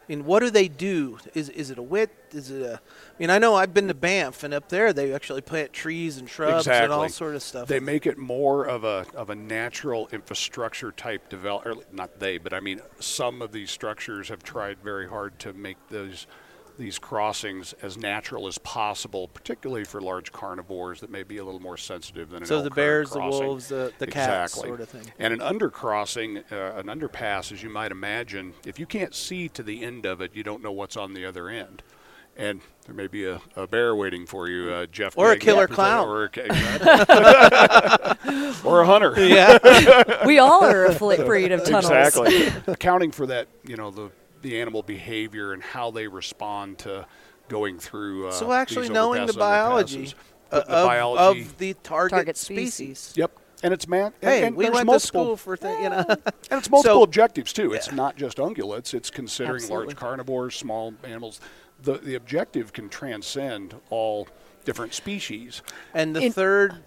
I 0.01 0.15
mean, 0.15 0.25
what 0.25 0.39
do 0.39 0.49
they 0.49 0.67
do? 0.67 1.19
Is 1.35 1.49
is 1.49 1.69
it 1.69 1.77
a 1.77 1.81
width? 1.81 2.33
Is 2.33 2.49
it 2.49 2.63
a? 2.63 2.75
I 2.75 3.19
mean, 3.19 3.29
I 3.29 3.37
know 3.37 3.55
I've 3.55 3.73
been 3.73 3.87
to 3.87 3.93
Banff, 3.93 4.43
and 4.43 4.53
up 4.53 4.67
there 4.67 4.93
they 4.93 5.13
actually 5.13 5.41
plant 5.41 5.73
trees 5.73 6.17
and 6.17 6.27
shrubs 6.27 6.65
exactly. 6.65 6.85
and 6.85 6.93
all 6.93 7.07
sort 7.07 7.35
of 7.35 7.43
stuff. 7.43 7.67
They 7.67 7.79
make 7.79 8.07
it 8.07 8.17
more 8.17 8.65
of 8.65 8.83
a 8.83 9.05
of 9.13 9.29
a 9.29 9.35
natural 9.35 10.09
infrastructure 10.11 10.91
type 10.91 11.29
develop. 11.29 11.93
Not 11.93 12.19
they, 12.19 12.39
but 12.39 12.51
I 12.51 12.59
mean 12.61 12.81
some 12.99 13.41
of 13.41 13.51
these 13.51 13.69
structures 13.69 14.29
have 14.29 14.43
tried 14.43 14.79
very 14.79 15.07
hard 15.07 15.37
to 15.39 15.53
make 15.53 15.77
those 15.89 16.25
these 16.77 16.97
crossings 16.99 17.73
as 17.81 17.97
natural 17.97 18.47
as 18.47 18.57
possible, 18.59 19.27
particularly 19.27 19.83
for 19.83 20.01
large 20.01 20.31
carnivores 20.31 20.99
that 21.01 21.09
may 21.09 21.23
be 21.23 21.37
a 21.37 21.43
little 21.45 21.59
more 21.61 21.77
sensitive 21.77 22.29
than 22.29 22.43
an 22.43 22.47
So 22.47 22.57
elk 22.57 22.63
the 22.63 22.69
or 22.69 22.73
a 22.73 22.75
bears, 22.75 23.11
the 23.11 23.19
wolves, 23.19 23.67
the- 23.67 23.93
the 23.99 24.07
cats 24.07 24.53
exactly. 24.53 24.69
sort 24.69 24.81
of 24.81 24.89
thing. 24.89 25.11
And 25.19 25.33
an 25.33 25.39
undercrossing, 25.39 26.43
uh, 26.51 26.77
an 26.79 26.87
underpass, 26.87 27.51
as 27.51 27.61
you 27.63 27.69
might 27.69 27.91
imagine, 27.91 28.53
if 28.65 28.79
you 28.79 28.85
can't 28.85 29.13
see 29.13 29.49
to 29.49 29.63
the 29.63 29.83
end 29.83 30.05
of 30.05 30.21
it, 30.21 30.31
you 30.33 30.43
don't 30.43 30.63
know 30.63 30.71
what's 30.71 30.97
on 30.97 31.13
the 31.13 31.25
other 31.25 31.49
end. 31.49 31.83
And 32.37 32.61
there 32.85 32.95
may 32.95 33.07
be 33.07 33.25
a, 33.25 33.41
a 33.55 33.67
bear 33.67 33.95
waiting 33.95 34.25
for 34.25 34.47
you, 34.47 34.71
uh, 34.71 34.85
Jeff. 34.85 35.17
Or 35.17 35.33
a 35.33 35.37
killer 35.37 35.67
clown. 35.67 36.07
Or 36.07 36.25
a, 36.25 36.29
or 38.63 38.81
a 38.81 38.85
hunter. 38.85 39.13
yeah. 39.17 39.57
we 40.25 40.39
all 40.39 40.63
are 40.63 40.85
a 40.85 40.95
breed 41.25 41.51
of 41.51 41.63
tunnels. 41.65 41.91
Exactly. 41.91 42.47
Accounting 42.67 43.11
for 43.11 43.27
that, 43.27 43.47
you 43.65 43.75
know, 43.75 43.91
the 43.91 44.11
the 44.41 44.59
animal 44.59 44.83
behavior 44.83 45.53
and 45.53 45.61
how 45.61 45.91
they 45.91 46.07
respond 46.07 46.79
to 46.79 47.05
going 47.49 47.79
through. 47.79 48.27
Uh, 48.27 48.31
So 48.31 48.51
actually 48.51 48.83
these 48.87 48.91
knowing 48.91 49.25
the 49.25 49.33
biology, 49.33 50.13
uh, 50.51 50.59
The- 50.59 50.65
the 50.65 50.71
of, 50.77 50.87
biology. 50.87 51.41
of 51.41 51.57
the 51.57 51.73
target, 51.83 52.11
Target 52.15 52.37
species. 52.37 52.99
species. 52.99 53.17
Yep. 53.17 53.31
And 53.63 53.73
it's 53.73 53.87
man. 53.87 54.11
Hey, 54.21 54.37
and, 54.37 54.47
and 54.47 54.55
we 54.55 54.63
went 54.69 54.87
multiple, 54.87 54.93
to 54.99 54.99
school 54.99 55.37
for 55.37 55.55
things, 55.55 55.83
you 55.83 55.89
know. 55.89 56.03
And 56.07 56.59
it's 56.59 56.69
multiple 56.69 56.81
So- 56.83 57.03
objectives 57.03 57.53
too. 57.53 57.73
It's 57.73 57.87
Yeah. 57.87 57.95
not 57.95 58.15
just 58.17 58.37
ungulates. 58.37 58.93
It's 58.93 59.09
considering 59.11 59.55
Absolutely. 59.57 59.87
large 59.87 59.97
carnivores, 59.97 60.55
small 60.55 60.93
animals. 61.03 61.39
The 61.81 61.93
the 61.97 62.15
objective 62.15 62.73
can 62.73 62.89
transcend 62.89 63.75
all 63.89 64.27
different 64.65 64.93
species. 64.93 65.61
And 65.93 66.15
the 66.15 66.21
In- 66.21 66.31
third 66.33 66.77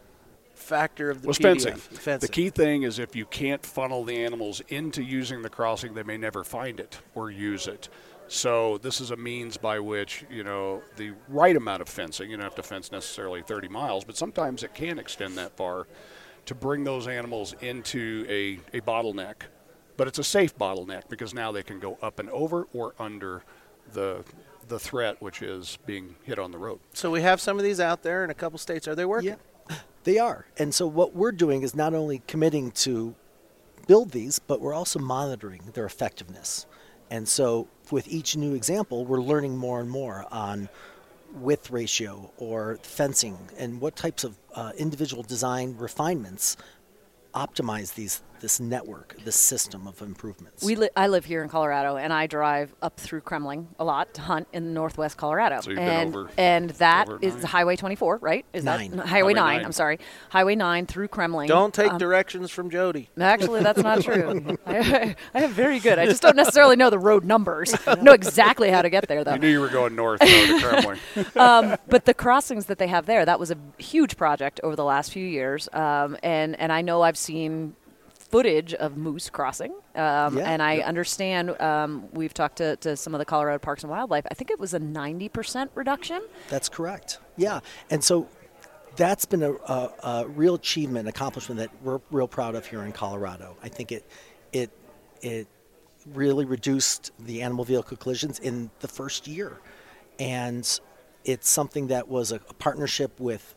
factor 0.64 1.10
of 1.10 1.22
the 1.22 1.28
was 1.28 1.38
PDF, 1.38 1.42
fencing. 1.42 1.76
fencing. 1.76 2.26
The 2.26 2.32
key 2.32 2.50
thing 2.50 2.82
is 2.82 2.98
if 2.98 3.14
you 3.14 3.26
can't 3.26 3.64
funnel 3.64 4.04
the 4.04 4.24
animals 4.24 4.60
into 4.68 5.02
using 5.02 5.42
the 5.42 5.50
crossing, 5.50 5.94
they 5.94 6.02
may 6.02 6.16
never 6.16 6.42
find 6.42 6.80
it 6.80 7.00
or 7.14 7.30
use 7.30 7.66
it. 7.66 7.88
So 8.26 8.78
this 8.78 9.00
is 9.00 9.10
a 9.10 9.16
means 9.16 9.56
by 9.56 9.78
which 9.78 10.24
you 10.30 10.42
know 10.44 10.82
the 10.96 11.12
right 11.28 11.54
amount 11.56 11.82
of 11.82 11.88
fencing. 11.88 12.30
You 12.30 12.36
don't 12.36 12.44
have 12.44 12.54
to 12.56 12.62
fence 12.62 12.90
necessarily 12.90 13.42
30 13.42 13.68
miles, 13.68 14.04
but 14.04 14.16
sometimes 14.16 14.62
it 14.62 14.74
can 14.74 14.98
extend 14.98 15.36
that 15.38 15.56
far 15.56 15.86
to 16.46 16.54
bring 16.54 16.84
those 16.84 17.06
animals 17.06 17.54
into 17.60 18.26
a, 18.28 18.58
a 18.76 18.80
bottleneck. 18.80 19.34
But 19.96 20.08
it's 20.08 20.18
a 20.18 20.24
safe 20.24 20.56
bottleneck 20.58 21.08
because 21.08 21.34
now 21.34 21.52
they 21.52 21.62
can 21.62 21.78
go 21.78 21.98
up 22.02 22.18
and 22.18 22.28
over 22.30 22.66
or 22.72 22.94
under 22.98 23.44
the 23.92 24.24
the 24.68 24.78
threat, 24.78 25.20
which 25.20 25.42
is 25.42 25.78
being 25.84 26.14
hit 26.22 26.38
on 26.38 26.50
the 26.50 26.58
road. 26.58 26.80
So 26.94 27.10
we 27.10 27.20
have 27.20 27.40
some 27.40 27.58
of 27.58 27.64
these 27.64 27.80
out 27.80 28.02
there 28.02 28.24
in 28.24 28.30
a 28.30 28.34
couple 28.34 28.58
states. 28.58 28.88
Are 28.88 28.94
they 28.94 29.04
working? 29.04 29.30
Yeah, 29.30 29.36
they 30.04 30.18
are. 30.18 30.46
And 30.58 30.74
so 30.74 30.86
what 30.86 31.14
we're 31.14 31.32
doing 31.32 31.62
is 31.62 31.74
not 31.74 31.94
only 31.94 32.22
committing 32.26 32.70
to 32.72 33.14
build 33.86 34.12
these, 34.12 34.38
but 34.38 34.60
we're 34.60 34.74
also 34.74 34.98
monitoring 34.98 35.62
their 35.74 35.84
effectiveness. 35.84 36.66
And 37.10 37.28
so 37.28 37.68
with 37.90 38.08
each 38.08 38.36
new 38.36 38.54
example, 38.54 39.04
we're 39.04 39.20
learning 39.20 39.56
more 39.56 39.80
and 39.80 39.90
more 39.90 40.26
on 40.30 40.68
width 41.34 41.70
ratio 41.70 42.30
or 42.38 42.78
fencing 42.82 43.36
and 43.58 43.80
what 43.80 43.96
types 43.96 44.24
of 44.24 44.38
uh, 44.54 44.72
individual 44.78 45.22
design 45.22 45.74
refinements 45.76 46.56
optimize 47.34 47.94
these 47.94 48.22
this 48.40 48.60
network, 48.60 49.16
this 49.24 49.36
system 49.36 49.86
of 49.86 50.02
improvements. 50.02 50.62
We 50.62 50.76
li- 50.76 50.90
I 50.94 51.06
live 51.06 51.24
here 51.24 51.42
in 51.42 51.48
Colorado, 51.48 51.96
and 51.96 52.12
I 52.12 52.26
drive 52.26 52.74
up 52.82 52.98
through 53.00 53.22
Kremling 53.22 53.68
a 53.78 53.84
lot 53.84 54.12
to 54.14 54.20
hunt 54.20 54.48
in 54.52 54.74
northwest 54.74 55.16
Colorado. 55.16 55.62
So 55.62 55.70
you've 55.70 55.78
been 55.78 55.88
and 55.88 56.14
over- 56.14 56.30
and 56.36 56.70
that 56.70 57.08
over 57.08 57.18
is. 57.22 57.42
Highway 57.42 57.76
24, 57.76 58.18
right? 58.18 58.44
Is 58.52 58.62
Nine. 58.62 58.90
that 58.90 59.06
Highway 59.06 59.08
Highway 59.08 59.32
9? 59.34 59.56
nine. 59.56 59.64
I'm 59.64 59.72
sorry, 59.72 59.98
Highway 60.28 60.56
9 60.56 60.84
through 60.84 61.08
Kremling. 61.08 61.46
Don't 61.48 61.72
take 61.72 61.92
Um, 61.92 61.98
directions 61.98 62.50
from 62.50 62.68
Jody. 62.68 63.08
Actually, 63.18 63.62
that's 63.62 63.82
not 63.82 64.02
true. 64.02 64.58
I, 64.66 65.16
I 65.32 65.40
am 65.44 65.52
very 65.52 65.78
good. 65.78 65.98
I 65.98 66.04
just 66.04 66.20
don't 66.20 66.36
necessarily 66.36 66.76
know 66.76 66.90
the 66.90 66.98
road 66.98 67.24
numbers. 67.24 67.74
know 68.02 68.12
exactly 68.12 68.68
how 68.70 68.82
to 68.82 68.90
get 68.90 69.08
there, 69.08 69.24
though. 69.24 69.34
You 69.34 69.38
knew 69.38 69.48
you 69.48 69.60
were 69.60 69.68
going 69.68 69.94
north, 69.96 70.20
though, 70.20 70.26
to 70.26 70.58
Kremling. 70.60 71.36
um, 71.40 71.78
but 71.88 72.04
the 72.04 72.12
crossings 72.12 72.66
that 72.66 72.76
they 72.76 72.88
have 72.88 73.06
there, 73.06 73.24
that 73.24 73.40
was 73.40 73.50
a 73.50 73.56
huge 73.78 74.18
project 74.18 74.60
over 74.62 74.76
the 74.76 74.84
last 74.84 75.12
few 75.12 75.24
years. 75.26 75.66
Um, 75.72 76.18
and, 76.22 76.60
and 76.60 76.70
I 76.70 76.82
know 76.82 77.00
I've 77.00 77.16
seen 77.24 77.74
footage 78.30 78.74
of 78.74 78.96
moose 78.96 79.30
crossing. 79.30 79.72
Um, 79.94 80.36
Yeah. 80.38 80.50
and 80.50 80.62
I 80.62 80.78
understand 80.80 81.60
um, 81.60 82.08
we've 82.12 82.34
talked 82.34 82.56
to, 82.56 82.76
to 82.76 82.96
some 82.96 83.14
of 83.14 83.18
the 83.18 83.24
Colorado 83.24 83.58
Parks 83.58 83.82
and 83.84 83.90
Wildlife. 83.90 84.24
I 84.30 84.34
think 84.34 84.50
it 84.50 84.58
was 84.58 84.74
a 84.74 84.80
90% 84.80 85.68
reduction. 85.74 86.22
That's 86.48 86.68
correct. 86.68 87.18
Yeah, 87.36 87.60
and 87.90 88.02
so 88.02 88.28
that's 88.96 89.24
been 89.24 89.42
a, 89.42 89.52
a, 89.52 89.90
a 90.02 90.28
real 90.28 90.54
achievement, 90.54 91.08
accomplishment 91.08 91.58
that 91.60 91.70
we're 91.82 92.00
real 92.10 92.28
proud 92.28 92.54
of 92.54 92.66
here 92.66 92.82
in 92.82 92.92
Colorado. 92.92 93.56
I 93.62 93.68
think 93.68 93.90
it 93.92 94.04
it 94.52 94.70
it 95.20 95.48
really 96.12 96.44
reduced 96.44 97.10
the 97.18 97.42
animal 97.42 97.64
vehicle 97.64 97.96
collisions 97.96 98.38
in 98.38 98.70
the 98.80 98.88
first 98.88 99.26
year, 99.26 99.58
and 100.18 100.80
it's 101.24 101.48
something 101.48 101.88
that 101.88 102.08
was 102.08 102.30
a, 102.32 102.36
a 102.36 102.54
partnership 102.54 103.18
with 103.18 103.54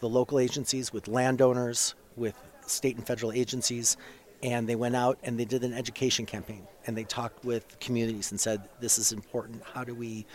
the 0.00 0.08
local 0.08 0.38
agencies, 0.38 0.92
with 0.92 1.08
landowners, 1.08 1.94
with 2.16 2.34
state 2.66 2.96
and 2.96 3.06
federal 3.06 3.32
agencies, 3.32 3.96
and 4.42 4.68
they 4.68 4.76
went 4.76 4.94
out 4.94 5.18
and 5.22 5.38
they 5.38 5.44
did 5.44 5.64
an 5.64 5.72
education 5.72 6.26
campaign 6.26 6.66
and 6.86 6.96
they 6.96 7.04
talked 7.04 7.44
with 7.44 7.78
communities 7.80 8.30
and 8.30 8.40
said, 8.40 8.68
"This 8.80 8.98
is 8.98 9.12
important. 9.12 9.62
How 9.62 9.84
do 9.84 9.94
we 9.94 10.26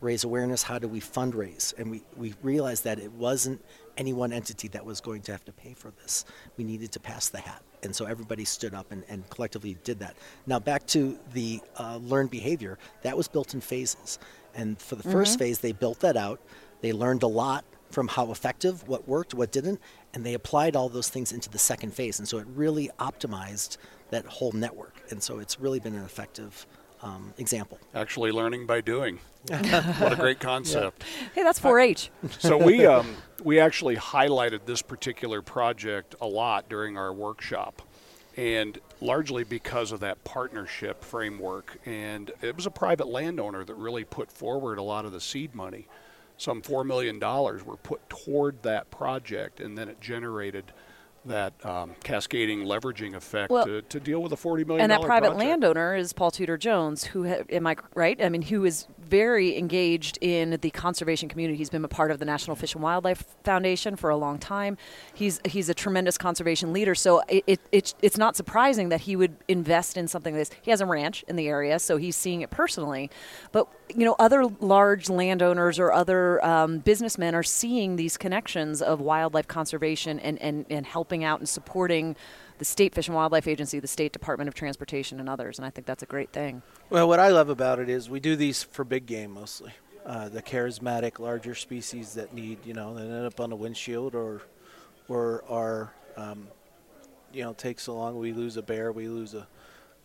raise 0.00 0.24
awareness? 0.24 0.62
How 0.62 0.78
do 0.78 0.88
we 0.88 1.00
fundraise?" 1.00 1.74
And 1.78 1.90
we 1.90 2.02
we 2.16 2.34
realized 2.42 2.84
that 2.84 2.98
it 2.98 3.12
wasn't 3.12 3.62
any 3.96 4.12
one 4.12 4.32
entity 4.32 4.68
that 4.68 4.84
was 4.84 5.00
going 5.00 5.22
to 5.22 5.32
have 5.32 5.44
to 5.44 5.52
pay 5.52 5.74
for 5.74 5.90
this. 6.02 6.24
We 6.56 6.64
needed 6.64 6.92
to 6.92 7.00
pass 7.00 7.28
the 7.28 7.38
hat, 7.38 7.62
and 7.82 7.94
so 7.94 8.06
everybody 8.06 8.44
stood 8.44 8.74
up 8.74 8.90
and, 8.90 9.04
and 9.08 9.28
collectively 9.28 9.76
did 9.84 9.98
that. 9.98 10.16
Now 10.46 10.58
back 10.58 10.86
to 10.88 11.18
the 11.32 11.60
uh, 11.78 11.98
learned 11.98 12.30
behavior. 12.30 12.78
That 13.02 13.16
was 13.16 13.28
built 13.28 13.54
in 13.54 13.60
phases, 13.60 14.18
and 14.54 14.80
for 14.80 14.96
the 14.96 15.02
1st 15.02 15.38
phase, 15.38 15.58
they 15.58 15.72
built 15.72 16.00
that 16.00 16.16
out. 16.16 16.40
They 16.80 16.92
learned 16.92 17.22
a 17.22 17.28
lot 17.28 17.64
from 17.90 18.08
how 18.08 18.30
effective, 18.30 18.86
what 18.86 19.08
worked, 19.08 19.34
what 19.34 19.52
didn't, 19.52 19.80
and 20.14 20.24
they 20.24 20.34
applied 20.34 20.76
all 20.76 20.88
those 20.88 21.08
things 21.08 21.32
into 21.32 21.48
the 21.48 21.58
second 21.58 21.94
phase. 21.94 22.18
And 22.18 22.28
so 22.28 22.38
it 22.38 22.46
really 22.54 22.90
optimized 22.98 23.78
that 24.10 24.26
whole 24.26 24.52
network. 24.52 24.94
And 25.10 25.22
so 25.22 25.38
it's 25.38 25.58
really 25.60 25.80
been 25.80 25.94
an 25.94 26.04
effective 26.04 26.66
um, 27.02 27.32
example. 27.38 27.78
Actually, 27.94 28.32
learning 28.32 28.66
by 28.66 28.80
doing. 28.80 29.18
what 29.48 30.12
a 30.12 30.16
great 30.16 30.40
concept. 30.40 31.04
Hey, 31.34 31.42
that's 31.42 31.60
4-H. 31.60 32.10
So 32.38 32.56
we 32.56 32.84
um, 32.84 33.16
we 33.42 33.60
actually 33.60 33.96
highlighted 33.96 34.60
this 34.66 34.82
particular 34.82 35.42
project 35.42 36.16
a 36.20 36.26
lot 36.26 36.68
during 36.68 36.98
our 36.98 37.12
workshop, 37.12 37.82
and 38.36 38.78
largely 39.00 39.44
because 39.44 39.92
of 39.92 40.00
that 40.00 40.22
partnership 40.24 41.04
framework. 41.04 41.78
And 41.86 42.32
it 42.42 42.56
was 42.56 42.66
a 42.66 42.70
private 42.70 43.06
landowner 43.06 43.64
that 43.64 43.74
really 43.74 44.04
put 44.04 44.30
forward 44.30 44.78
a 44.78 44.82
lot 44.82 45.04
of 45.04 45.12
the 45.12 45.20
seed 45.20 45.54
money 45.54 45.86
some 46.38 46.62
$4 46.62 46.86
million 46.86 47.18
were 47.20 47.76
put 47.76 48.08
toward 48.08 48.62
that 48.62 48.90
project, 48.90 49.60
and 49.60 49.76
then 49.76 49.88
it 49.88 50.00
generated 50.00 50.72
that 51.24 51.52
um, 51.66 51.94
cascading 52.02 52.64
leveraging 52.64 53.14
effect 53.14 53.50
Well, 53.50 53.66
to, 53.66 53.82
to 53.82 54.00
deal 54.00 54.22
with 54.22 54.32
a 54.32 54.36
$40 54.36 54.66
million 54.66 54.80
and 54.82 54.90
that 54.92 55.02
private 55.02 55.32
project. 55.32 55.50
landowner 55.50 55.94
is 55.96 56.12
Paul 56.12 56.30
Tudor 56.30 56.56
Jones, 56.56 57.04
who 57.04 57.28
ha- 57.28 57.42
am 57.50 57.66
I 57.66 57.76
right? 57.94 58.22
I 58.22 58.28
mean, 58.28 58.42
who 58.42 58.64
is 58.64 58.86
very 59.08 59.56
engaged 59.56 60.18
in 60.20 60.58
the 60.60 60.70
conservation 60.70 61.28
community. 61.28 61.56
He's 61.56 61.70
been 61.70 61.84
a 61.84 61.88
part 61.88 62.10
of 62.10 62.18
the 62.18 62.24
National 62.24 62.56
Fish 62.56 62.74
and 62.74 62.82
Wildlife 62.82 63.24
Foundation 63.44 63.96
for 63.96 64.10
a 64.10 64.16
long 64.16 64.38
time. 64.38 64.76
He's 65.14 65.40
he's 65.44 65.68
a 65.68 65.74
tremendous 65.74 66.18
conservation 66.18 66.72
leader. 66.72 66.94
So 66.94 67.22
it, 67.28 67.44
it, 67.46 67.60
it's 67.72 67.94
it's 68.02 68.18
not 68.18 68.36
surprising 68.36 68.88
that 68.90 69.02
he 69.02 69.16
would 69.16 69.36
invest 69.48 69.96
in 69.96 70.08
something 70.08 70.34
like 70.34 70.48
this. 70.48 70.58
He 70.62 70.70
has 70.70 70.80
a 70.80 70.86
ranch 70.86 71.24
in 71.28 71.36
the 71.36 71.48
area, 71.48 71.78
so 71.78 71.96
he's 71.96 72.16
seeing 72.16 72.42
it 72.42 72.50
personally. 72.50 73.10
But 73.52 73.68
you 73.94 74.04
know, 74.04 74.16
other 74.18 74.44
large 74.60 75.08
landowners 75.08 75.78
or 75.78 75.92
other 75.92 76.44
um, 76.44 76.78
businessmen 76.78 77.34
are 77.34 77.42
seeing 77.42 77.96
these 77.96 78.16
connections 78.16 78.82
of 78.82 79.00
wildlife 79.00 79.48
conservation 79.48 80.18
and, 80.20 80.40
and, 80.40 80.66
and 80.68 80.86
helping 80.86 81.24
out 81.24 81.38
and 81.38 81.48
supporting 81.48 82.16
the 82.58 82.64
State 82.64 82.94
Fish 82.94 83.08
and 83.08 83.14
Wildlife 83.14 83.46
Agency, 83.46 83.80
the 83.80 83.88
State 83.88 84.12
Department 84.12 84.48
of 84.48 84.54
Transportation, 84.54 85.20
and 85.20 85.28
others. 85.28 85.58
And 85.58 85.66
I 85.66 85.70
think 85.70 85.86
that's 85.86 86.02
a 86.02 86.06
great 86.06 86.32
thing. 86.32 86.62
Well, 86.90 87.08
what 87.08 87.20
I 87.20 87.28
love 87.28 87.48
about 87.48 87.78
it 87.78 87.88
is 87.88 88.10
we 88.10 88.20
do 88.20 88.36
these 88.36 88.62
for 88.62 88.84
big 88.84 89.06
game 89.06 89.32
mostly. 89.32 89.72
Uh, 90.04 90.28
the 90.28 90.42
charismatic, 90.42 91.18
larger 91.18 91.54
species 91.54 92.14
that 92.14 92.32
need, 92.32 92.64
you 92.64 92.74
know, 92.74 92.94
that 92.94 93.02
end 93.02 93.26
up 93.26 93.40
on 93.40 93.50
the 93.50 93.56
windshield 93.56 94.14
or, 94.14 94.42
or 95.06 95.44
are, 95.48 95.92
um, 96.16 96.48
you 97.32 97.42
know, 97.42 97.52
take 97.52 97.78
so 97.78 97.94
long. 97.94 98.18
We 98.18 98.32
lose 98.32 98.56
a 98.56 98.62
bear, 98.62 98.90
we 98.90 99.08
lose 99.08 99.34
a, 99.34 99.46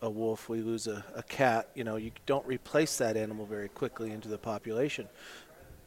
a 0.01 0.09
wolf, 0.09 0.49
we 0.49 0.61
lose 0.61 0.87
a, 0.87 1.05
a 1.15 1.23
cat. 1.23 1.69
You 1.73 1.85
know, 1.85 1.95
you 1.95 2.11
don't 2.25 2.45
replace 2.45 2.97
that 2.97 3.15
animal 3.15 3.45
very 3.45 3.69
quickly 3.69 4.11
into 4.11 4.27
the 4.27 4.37
population. 4.37 5.07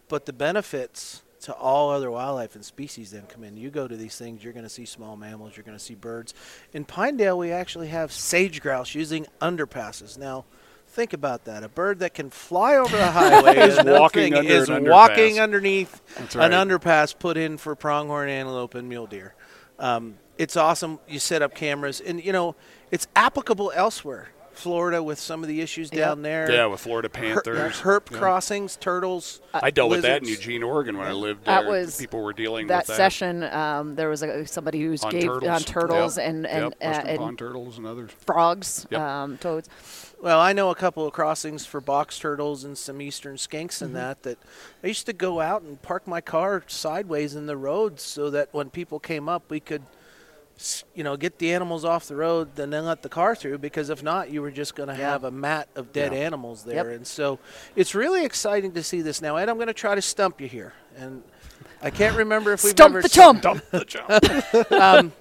But 0.08 0.24
the 0.24 0.32
benefits 0.32 1.22
to 1.46 1.54
all 1.54 1.90
other 1.90 2.10
wildlife 2.10 2.56
and 2.56 2.64
species 2.64 3.12
then 3.12 3.22
come 3.28 3.44
in. 3.44 3.56
You 3.56 3.70
go 3.70 3.86
to 3.86 3.96
these 3.96 4.16
things, 4.18 4.42
you're 4.42 4.52
going 4.52 4.64
to 4.64 4.68
see 4.68 4.84
small 4.84 5.16
mammals, 5.16 5.56
you're 5.56 5.62
going 5.62 5.78
to 5.78 5.82
see 5.82 5.94
birds. 5.94 6.34
In 6.72 6.84
Pinedale, 6.84 7.38
we 7.38 7.52
actually 7.52 7.86
have 7.88 8.10
sage 8.10 8.60
grouse 8.60 8.96
using 8.96 9.26
underpasses. 9.40 10.18
Now, 10.18 10.44
think 10.88 11.12
about 11.12 11.44
that. 11.44 11.62
A 11.62 11.68
bird 11.68 12.00
that 12.00 12.14
can 12.14 12.30
fly 12.30 12.74
over 12.74 12.96
the 12.96 13.06
highway 13.12 13.58
Is 13.58 13.78
walking 13.84 14.34
under 14.34 14.50
is 14.50 14.68
walking 14.68 15.38
underneath 15.38 16.02
That's 16.16 16.34
an 16.34 16.50
underpass 16.50 17.16
put 17.16 17.36
in 17.36 17.58
for 17.58 17.76
pronghorn 17.76 18.28
antelope 18.28 18.74
and 18.74 18.88
mule 18.88 19.06
deer. 19.06 19.34
Um, 19.78 20.16
it's 20.38 20.56
awesome. 20.56 20.98
You 21.06 21.20
set 21.20 21.42
up 21.42 21.54
cameras, 21.54 22.00
and 22.00 22.22
you 22.22 22.32
know 22.32 22.56
it's 22.90 23.06
applicable 23.14 23.72
elsewhere. 23.72 24.30
Florida 24.56 25.02
with 25.02 25.18
some 25.18 25.42
of 25.42 25.48
the 25.48 25.60
issues 25.60 25.90
Yep. 25.92 25.98
down 26.04 26.22
there. 26.22 26.50
Yeah, 26.50 26.66
with 26.66 26.80
Florida 26.80 27.08
Her- 27.14 27.34
Panthers. 27.42 27.80
herp 27.80 28.10
Yeah. 28.10 28.18
crossings, 28.18 28.76
turtles. 28.76 29.40
I 29.54 29.70
dealt 29.70 29.90
with 29.90 30.02
that 30.02 30.22
in. 30.22 30.28
Eugene, 30.28 30.62
Oregon 30.62 30.96
when 30.98 31.06
I 31.06 31.12
lived 31.12 31.44
That 31.44 31.62
there. 31.62 31.70
was 31.70 31.96
People 31.98 32.22
were 32.22 32.32
dealing 32.32 32.66
that 32.68 32.78
with 32.80 32.86
that. 32.88 32.96
session. 32.96 33.42
Um, 33.44 33.94
there 33.94 34.08
was 34.08 34.22
a, 34.22 34.46
somebody 34.46 34.80
who 34.82 34.96
on 35.02 35.10
gave 35.10 35.22
turtles, 35.24 35.50
on 35.50 35.60
turtles 35.62 36.16
Yep. 36.18 36.28
and 36.28 36.46
and, 36.46 36.62
Yep, 36.64 36.74
uh, 36.80 37.08
and 37.08 37.18
pond 37.18 37.38
turtles 37.38 37.78
and 37.78 37.86
others. 37.86 38.10
frogs, 38.26 38.86
Yep. 38.90 39.00
um, 39.00 39.38
toads. 39.38 39.68
Well, 40.22 40.40
I 40.40 40.52
know 40.54 40.70
a 40.70 40.74
couple 40.74 41.06
of 41.06 41.12
crossings 41.12 41.66
for 41.66 41.80
box 41.80 42.18
turtles 42.18 42.64
and 42.64 42.76
some 42.78 43.00
eastern 43.02 43.36
skinks 43.36 43.74
Mm-hmm. 43.76 43.84
and 43.84 43.96
that. 43.96 44.22
That 44.22 44.38
I 44.82 44.86
used 44.86 45.06
to 45.06 45.12
go 45.12 45.40
out 45.40 45.62
and 45.62 45.80
park 45.82 46.06
my 46.06 46.20
car 46.22 46.62
sideways 46.66 47.34
in 47.34 47.46
the 47.46 47.56
road 47.56 48.00
so 48.00 48.30
that 48.30 48.48
when 48.52 48.70
people 48.70 48.98
came 48.98 49.28
up, 49.28 49.42
we 49.50 49.60
could, 49.60 49.82
s- 49.82 49.86
you 50.94 51.04
know, 51.04 51.16
get 51.16 51.38
the 51.38 51.52
animals 51.52 51.84
off 51.84 52.08
the 52.08 52.16
road 52.16 52.58
and 52.58 52.72
then 52.72 52.84
let 52.86 53.02
the 53.02 53.08
car 53.08 53.34
through. 53.34 53.58
Because 53.58 53.90
if 53.90 54.02
not, 54.02 54.30
you 54.30 54.40
were 54.42 54.50
just 54.50 54.74
going 54.74 54.88
to 54.88 54.94
Yeah. 54.94 55.10
have 55.10 55.24
a 55.24 55.30
mat 55.30 55.68
of 55.76 55.92
dead 55.92 56.12
Yeah. 56.12 56.18
animals 56.20 56.64
there. 56.64 56.90
Yep. 56.90 56.96
And 56.96 57.06
so 57.06 57.38
it's 57.74 57.94
really 57.94 58.24
exciting 58.24 58.72
to 58.72 58.82
see 58.82 59.02
this 59.02 59.20
now. 59.20 59.36
Ed, 59.36 59.48
I'm 59.48 59.56
going 59.56 59.66
to 59.68 59.74
try 59.74 59.94
to 59.94 60.02
stump 60.02 60.40
you 60.40 60.48
here, 60.48 60.72
and 60.96 61.22
I 61.82 61.90
can't 61.90 62.16
remember 62.16 62.52
if 62.52 62.62
we've 62.64 62.70
Stump 62.70 62.92
ever 62.92 63.02
the 63.02 63.08
chump. 63.08 63.42
Dump 63.42 63.62
the 63.70 63.84
jump. 63.84 64.70
Um, 64.72 65.12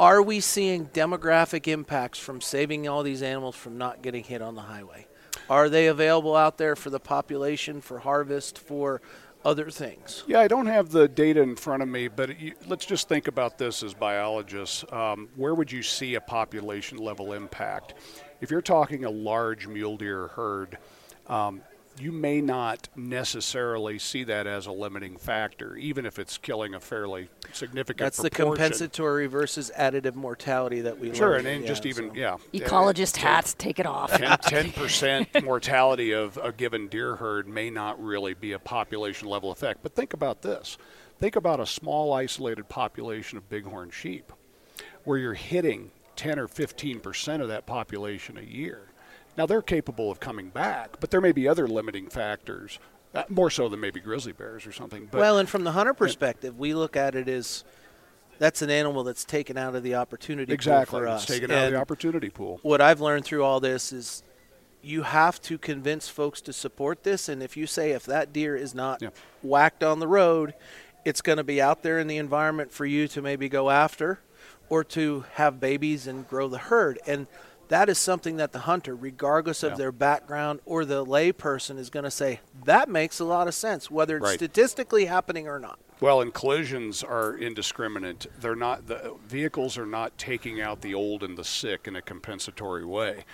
are 0.00 0.22
we 0.22 0.40
seeing 0.40 0.86
demographic 0.86 1.68
impacts 1.68 2.18
from 2.18 2.40
saving 2.40 2.88
all 2.88 3.02
these 3.02 3.22
animals 3.22 3.54
from 3.56 3.78
not 3.78 4.02
getting 4.02 4.24
hit 4.24 4.42
on 4.42 4.54
the 4.54 4.62
highway? 4.62 5.06
Are 5.50 5.68
they 5.68 5.86
available 5.88 6.36
out 6.36 6.56
there 6.58 6.76
for 6.76 6.90
the 6.90 7.00
population, 7.00 7.80
for 7.80 7.98
harvest, 8.00 8.58
for 8.58 9.00
other 9.44 9.70
things? 9.70 10.24
Yeah, 10.26 10.40
I 10.40 10.48
don't 10.48 10.66
have 10.66 10.90
the 10.90 11.08
data 11.08 11.40
in 11.40 11.56
front 11.56 11.82
of 11.82 11.88
me, 11.88 12.08
but 12.08 12.38
you, 12.40 12.54
let's 12.66 12.86
just 12.86 13.08
think 13.08 13.28
about 13.28 13.58
this 13.58 13.82
as 13.82 13.94
biologists. 13.94 14.84
Um, 14.92 15.28
where 15.36 15.54
would 15.54 15.70
you 15.70 15.82
see 15.82 16.14
a 16.14 16.20
population 16.20 16.98
level 16.98 17.32
impact? 17.32 17.94
If 18.40 18.50
you're 18.50 18.62
talking 18.62 19.04
a 19.04 19.10
large 19.10 19.66
mule 19.66 19.96
deer 19.96 20.28
herd, 20.28 20.78
um, 21.26 21.62
you 22.02 22.10
may 22.10 22.40
not 22.40 22.88
necessarily 22.96 23.96
see 23.96 24.24
that 24.24 24.44
as 24.44 24.66
a 24.66 24.72
limiting 24.72 25.16
factor, 25.16 25.76
even 25.76 26.04
if 26.04 26.18
it's 26.18 26.36
killing 26.36 26.74
a 26.74 26.80
fairly 26.80 27.28
significant 27.52 27.98
That's 28.04 28.20
the 28.20 28.28
compensatory 28.28 29.28
versus 29.28 29.70
additive 29.78 30.16
mortality 30.16 30.80
that 30.80 30.98
we 30.98 31.14
Sure, 31.14 31.30
learned. 31.34 31.46
and 31.46 31.62
then 31.62 31.66
just 31.68 31.84
Yeah, 31.84 31.90
even 31.90 32.08
so- 32.10 32.14
yeah, 32.16 32.36
Ecologist 32.52 33.18
hats, 33.18 33.54
take 33.56 33.78
it 33.78 33.86
off. 33.86 34.10
10 34.10 34.72
percent 34.72 35.28
mortality 35.44 36.12
of 36.12 36.36
a 36.42 36.50
given 36.50 36.88
deer 36.88 37.14
herd 37.16 37.46
may 37.46 37.70
not 37.70 38.02
really 38.02 38.34
be 38.34 38.50
a 38.52 38.58
population 38.58 39.28
level 39.28 39.52
effect. 39.52 39.80
But 39.84 39.94
think 39.94 40.12
about 40.12 40.42
this: 40.42 40.78
think 41.20 41.36
about 41.36 41.60
a 41.60 41.66
small 41.66 42.12
isolated 42.12 42.68
population 42.68 43.38
of 43.38 43.48
bighorn 43.48 43.90
sheep, 43.90 44.32
where 45.04 45.18
you're 45.18 45.34
hitting 45.34 45.92
10 46.16 46.40
or 46.40 46.48
15 46.48 46.98
percent 46.98 47.42
of 47.42 47.48
that 47.48 47.64
population 47.64 48.36
a 48.36 48.42
year. 48.42 48.88
Now 49.36 49.46
they're 49.46 49.62
capable 49.62 50.10
of 50.10 50.20
coming 50.20 50.50
back, 50.50 51.00
but 51.00 51.10
there 51.10 51.20
may 51.20 51.32
be 51.32 51.48
other 51.48 51.66
limiting 51.66 52.08
factors, 52.08 52.78
uh, 53.14 53.24
more 53.28 53.50
so 53.50 53.68
than 53.68 53.80
maybe 53.80 54.00
grizzly 54.00 54.32
bears 54.32 54.66
or 54.66 54.72
something. 54.72 55.08
But 55.10 55.20
well, 55.20 55.38
and 55.38 55.48
from 55.48 55.64
the 55.64 55.72
hunter 55.72 55.94
perspective, 55.94 56.58
we 56.58 56.74
look 56.74 56.96
at 56.96 57.14
it 57.14 57.28
as 57.28 57.64
that's 58.38 58.60
an 58.62 58.70
animal 58.70 59.04
that's 59.04 59.24
taken 59.24 59.56
out 59.56 59.74
of 59.74 59.82
the 59.82 59.94
opportunity 59.94 60.46
pool 60.50 60.54
exactly, 60.54 61.00
for 61.00 61.06
it's 61.06 61.22
us. 61.22 61.26
taken 61.26 61.50
out 61.50 61.66
of 61.66 61.72
the 61.72 61.78
opportunity 61.78 62.28
pool. 62.28 62.58
what 62.62 62.80
I've 62.80 63.00
learned 63.00 63.24
through 63.24 63.44
all 63.44 63.60
this 63.60 63.92
is 63.92 64.22
you 64.82 65.02
have 65.02 65.40
to 65.42 65.58
convince 65.58 66.08
folks 66.08 66.40
to 66.40 66.52
support 66.52 67.04
this. 67.04 67.28
And 67.28 67.40
if 67.42 67.56
you 67.56 67.66
say 67.68 67.92
if 67.92 68.04
that 68.06 68.32
deer 68.32 68.56
is 68.56 68.74
not 68.74 69.00
Yeah. 69.00 69.10
whacked 69.42 69.84
on 69.84 70.00
the 70.00 70.08
road, 70.08 70.54
it's 71.04 71.20
going 71.20 71.38
to 71.38 71.44
be 71.44 71.62
out 71.62 71.82
there 71.84 72.00
in 72.00 72.08
the 72.08 72.16
environment 72.16 72.72
for 72.72 72.84
you 72.84 73.06
to 73.08 73.22
maybe 73.22 73.48
go 73.48 73.70
after 73.70 74.18
or 74.68 74.82
to 74.84 75.24
have 75.34 75.60
babies 75.60 76.08
and 76.08 76.26
grow 76.28 76.48
the 76.48 76.58
herd. 76.58 76.98
And 77.06 77.28
that 77.72 77.88
is 77.88 77.96
something 77.98 78.36
that 78.36 78.52
the 78.52 78.60
hunter, 78.60 78.94
regardless 78.94 79.62
of 79.62 79.72
Yeah. 79.72 79.76
their 79.78 79.92
background 79.92 80.60
or 80.66 80.84
the 80.84 81.04
layperson, 81.06 81.78
is 81.78 81.88
going 81.88 82.04
to 82.04 82.10
say, 82.10 82.40
that 82.66 82.88
makes 82.88 83.18
a 83.18 83.24
lot 83.24 83.48
of 83.48 83.54
sense, 83.54 83.90
whether 83.90 84.18
it's 84.18 84.24
Right. 84.24 84.34
statistically 84.38 85.06
happening 85.06 85.48
or 85.48 85.58
not. 85.58 85.78
Well, 85.98 86.20
and 86.20 86.34
collisions 86.34 87.02
are 87.02 87.34
indiscriminate. 87.34 88.26
They're 88.38 88.54
not 88.56 88.88
the 88.88 89.14
vehicles 89.26 89.78
are 89.78 89.86
not 89.86 90.18
taking 90.18 90.60
out 90.60 90.82
the 90.82 90.92
old 90.94 91.22
and 91.22 91.38
the 91.38 91.44
sick 91.44 91.88
in 91.88 91.96
a 91.96 92.02
compensatory 92.02 92.84
way. 92.84 93.24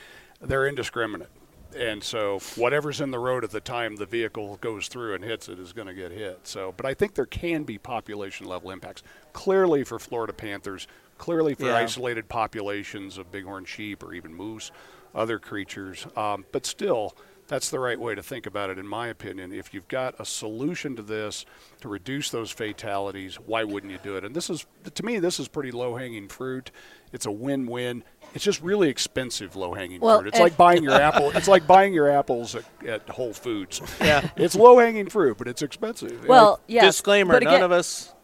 They're 0.41 0.67
indiscriminate. 0.69 1.31
And 1.77 2.05
so 2.05 2.39
whatever's 2.57 3.01
in 3.01 3.11
the 3.11 3.19
road 3.19 3.43
at 3.45 3.51
the 3.51 3.61
time 3.61 3.97
the 3.97 4.07
vehicle 4.07 4.57
goes 4.61 4.87
through 4.89 5.15
and 5.15 5.25
hits 5.25 5.49
it 5.49 5.59
is 5.59 5.73
going 5.73 5.89
to 5.89 5.95
get 5.95 6.13
hit. 6.13 6.41
So, 6.47 6.73
but 6.77 6.87
I 6.87 6.95
think 6.95 7.15
there 7.15 7.27
can 7.27 7.65
be 7.65 7.77
population 7.77 8.47
level 8.47 8.71
impacts. 8.71 9.03
Clearly 9.33 9.83
for 9.85 9.99
Florida 9.99 10.33
panthers, 10.33 10.87
clearly 11.19 11.55
for 11.55 11.67
Yeah. 11.67 11.77
isolated 11.77 12.29
populations 12.29 13.19
of 13.19 13.31
bighorn 13.31 13.65
sheep 13.65 14.03
or 14.03 14.15
even 14.15 14.33
moose, 14.35 14.71
other 15.15 15.39
creatures. 15.39 16.07
Um, 16.17 16.45
but 16.53 16.65
still, 16.65 17.15
that's 17.49 17.71
the 17.71 17.81
right 17.81 17.99
way 17.99 18.15
to 18.15 18.23
think 18.23 18.45
about 18.47 18.69
it, 18.69 18.79
in 18.79 18.87
my 18.87 19.09
opinion. 19.09 19.53
If 19.53 19.73
you've 19.73 19.89
got 19.89 20.15
a 20.21 20.25
solution 20.25 20.95
to 20.97 21.03
this 21.03 21.47
to 21.81 21.89
reduce 21.89 22.31
those 22.31 22.51
fatalities, 22.51 23.37
why 23.37 23.65
wouldn't 23.65 23.91
you 23.91 23.99
do 24.03 24.17
it? 24.17 24.25
And 24.25 24.37
this 24.37 24.51
is, 24.51 24.67
to 24.93 25.03
me, 25.05 25.19
this 25.19 25.41
is 25.41 25.49
pretty 25.49 25.71
low 25.71 25.97
hanging 25.97 26.29
fruit. 26.29 26.71
It's 27.11 27.25
a 27.25 27.31
win 27.31 27.67
win. 27.67 28.05
It's 28.35 28.45
just 28.45 28.61
really 28.61 28.91
expensive 28.91 29.57
low 29.57 29.73
hanging 29.73 30.03
Well, 30.03 30.21
fruit. 30.21 30.29
It's 30.29 30.39
like 30.39 30.59
buying 30.59 30.83
your 30.83 30.93
apple. 31.01 31.31
It's 31.31 31.49
like 31.49 31.67
buying 31.67 31.95
your 31.95 32.11
apples 32.11 32.55
at, 32.55 32.65
at 32.87 33.09
Whole 33.09 33.33
Foods. 33.33 33.81
Yeah. 33.99 34.29
It's 34.37 34.55
low 34.55 34.79
hanging 34.79 35.09
fruit, 35.09 35.39
but 35.39 35.49
it's 35.49 35.63
expensive. 35.63 36.27
Well, 36.27 36.61
yes. 36.67 36.85
Disclaimer 36.85 37.33
but 37.33 37.45
none 37.45 37.63
of 37.63 37.73
us 37.73 38.13
I 38.13 38.18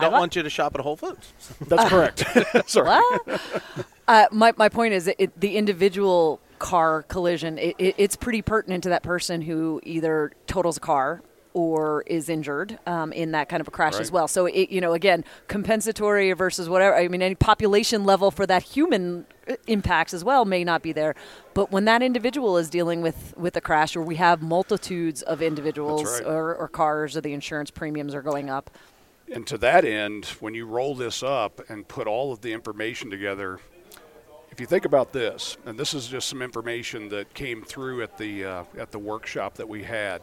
don't 0.00 0.12
li- 0.12 0.18
want 0.18 0.36
you 0.36 0.42
to 0.42 0.50
shop 0.50 0.74
at 0.74 0.80
Whole 0.80 0.96
Foods. 0.96 1.32
that's 1.60 1.88
correct. 1.88 2.24
Sorry. 2.66 2.88
What? 2.88 3.40
uh, 4.08 4.26
my, 4.32 4.52
my 4.56 4.68
point 4.68 4.94
is 4.94 5.04
that 5.06 5.22
it, 5.22 5.40
the 5.40 5.56
individual 5.56 6.40
car 6.58 7.02
collision, 7.02 7.58
it, 7.58 7.76
it, 7.78 7.94
it's 7.98 8.16
pretty 8.16 8.42
pertinent 8.42 8.82
to 8.84 8.88
that 8.90 9.02
person 9.02 9.42
who 9.42 9.80
either 9.84 10.32
totals 10.46 10.76
a 10.76 10.80
car 10.80 11.22
or 11.54 12.02
is 12.08 12.28
injured 12.28 12.78
um, 12.84 13.12
in 13.12 13.30
that 13.30 13.48
kind 13.48 13.60
of 13.60 13.68
a 13.68 13.70
crash 13.70 13.94
as 14.00 14.10
well. 14.10 14.26
So, 14.26 14.46
it, 14.46 14.70
you 14.70 14.80
know, 14.80 14.92
again, 14.92 15.24
compensatory 15.46 16.32
versus 16.32 16.68
whatever. 16.68 16.96
I 16.96 17.06
mean, 17.06 17.22
any 17.22 17.36
population 17.36 18.04
level 18.04 18.32
for 18.32 18.44
that 18.44 18.64
human 18.64 19.24
uh, 19.48 19.54
impacts 19.68 20.12
as 20.12 20.24
well 20.24 20.44
may 20.44 20.64
not 20.64 20.82
be 20.82 20.90
there. 20.90 21.14
But 21.54 21.70
when 21.70 21.84
that 21.84 22.02
individual 22.02 22.58
is 22.58 22.68
dealing 22.68 23.02
with, 23.02 23.34
with 23.36 23.56
a 23.56 23.60
crash, 23.60 23.94
or 23.94 24.02
we 24.02 24.16
have 24.16 24.42
multitudes 24.42 25.22
of 25.22 25.40
individuals 25.40 26.20
right. 26.20 26.26
or, 26.26 26.56
or 26.56 26.66
cars, 26.66 27.16
or 27.16 27.20
the 27.20 27.32
insurance 27.32 27.70
premiums 27.70 28.16
are 28.16 28.22
going 28.22 28.50
up. 28.50 28.68
And 29.34 29.44
to 29.48 29.58
that 29.58 29.84
end, 29.84 30.26
when 30.38 30.54
you 30.54 30.64
roll 30.64 30.94
this 30.94 31.20
up 31.22 31.60
and 31.68 31.86
put 31.88 32.06
all 32.06 32.32
of 32.32 32.40
the 32.40 32.52
information 32.52 33.10
together, 33.10 33.58
if 34.52 34.60
you 34.60 34.66
think 34.66 34.84
about 34.84 35.12
this, 35.12 35.56
and 35.66 35.76
this 35.76 35.92
is 35.92 36.06
just 36.06 36.28
some 36.28 36.40
information 36.40 37.08
that 37.08 37.34
came 37.34 37.64
through 37.64 38.02
at 38.04 38.16
the 38.16 38.44
uh, 38.44 38.64
at 38.78 38.92
the 38.92 38.98
workshop 39.00 39.54
that 39.54 39.68
we 39.68 39.82
had, 39.82 40.22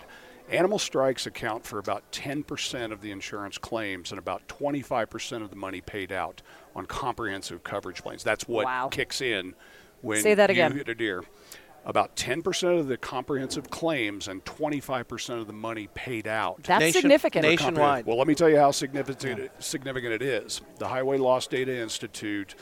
Animal 0.49 0.79
strikes 0.79 1.27
account 1.27 1.65
for 1.65 1.79
about 1.79 2.11
10% 2.11 2.91
of 2.91 2.99
the 2.99 3.11
insurance 3.11 3.57
claims 3.57 4.11
and 4.11 4.19
about 4.19 4.45
25% 4.49 5.43
of 5.43 5.49
the 5.49 5.55
money 5.55 5.79
paid 5.79 6.11
out 6.11 6.41
on 6.75 6.85
comprehensive 6.85 7.63
coverage 7.63 8.01
plans. 8.03 8.21
That's 8.21 8.47
what 8.49 8.65
Wow. 8.65 8.89
kicks 8.89 9.21
in 9.21 9.53
when 10.01 10.21
Say 10.21 10.33
that 10.33 10.49
you 10.49 10.53
again. 10.55 10.73
hit 10.75 10.89
a 10.89 10.95
deer. 10.95 11.23
About 11.83 12.15
10% 12.15 12.79
of 12.79 12.87
the 12.87 12.97
comprehensive 12.97 13.71
claims 13.71 14.27
and 14.27 14.45
25% 14.45 15.41
of 15.41 15.47
the 15.47 15.53
money 15.53 15.87
paid 15.95 16.27
out. 16.27 16.61
That's 16.63 16.79
Nation- 16.79 17.01
significant. 17.01 17.43
Nationwide. 17.43 18.05
Well, 18.05 18.17
let 18.17 18.27
me 18.27 18.35
tell 18.35 18.49
you 18.49 18.57
how 18.57 18.69
significant 18.71 19.49
significant 19.59 20.13
it 20.13 20.21
is. 20.21 20.61
The 20.77 20.87
Highway 20.87 21.17
Loss 21.17 21.47
Data 21.47 21.75
Institute 21.75 22.53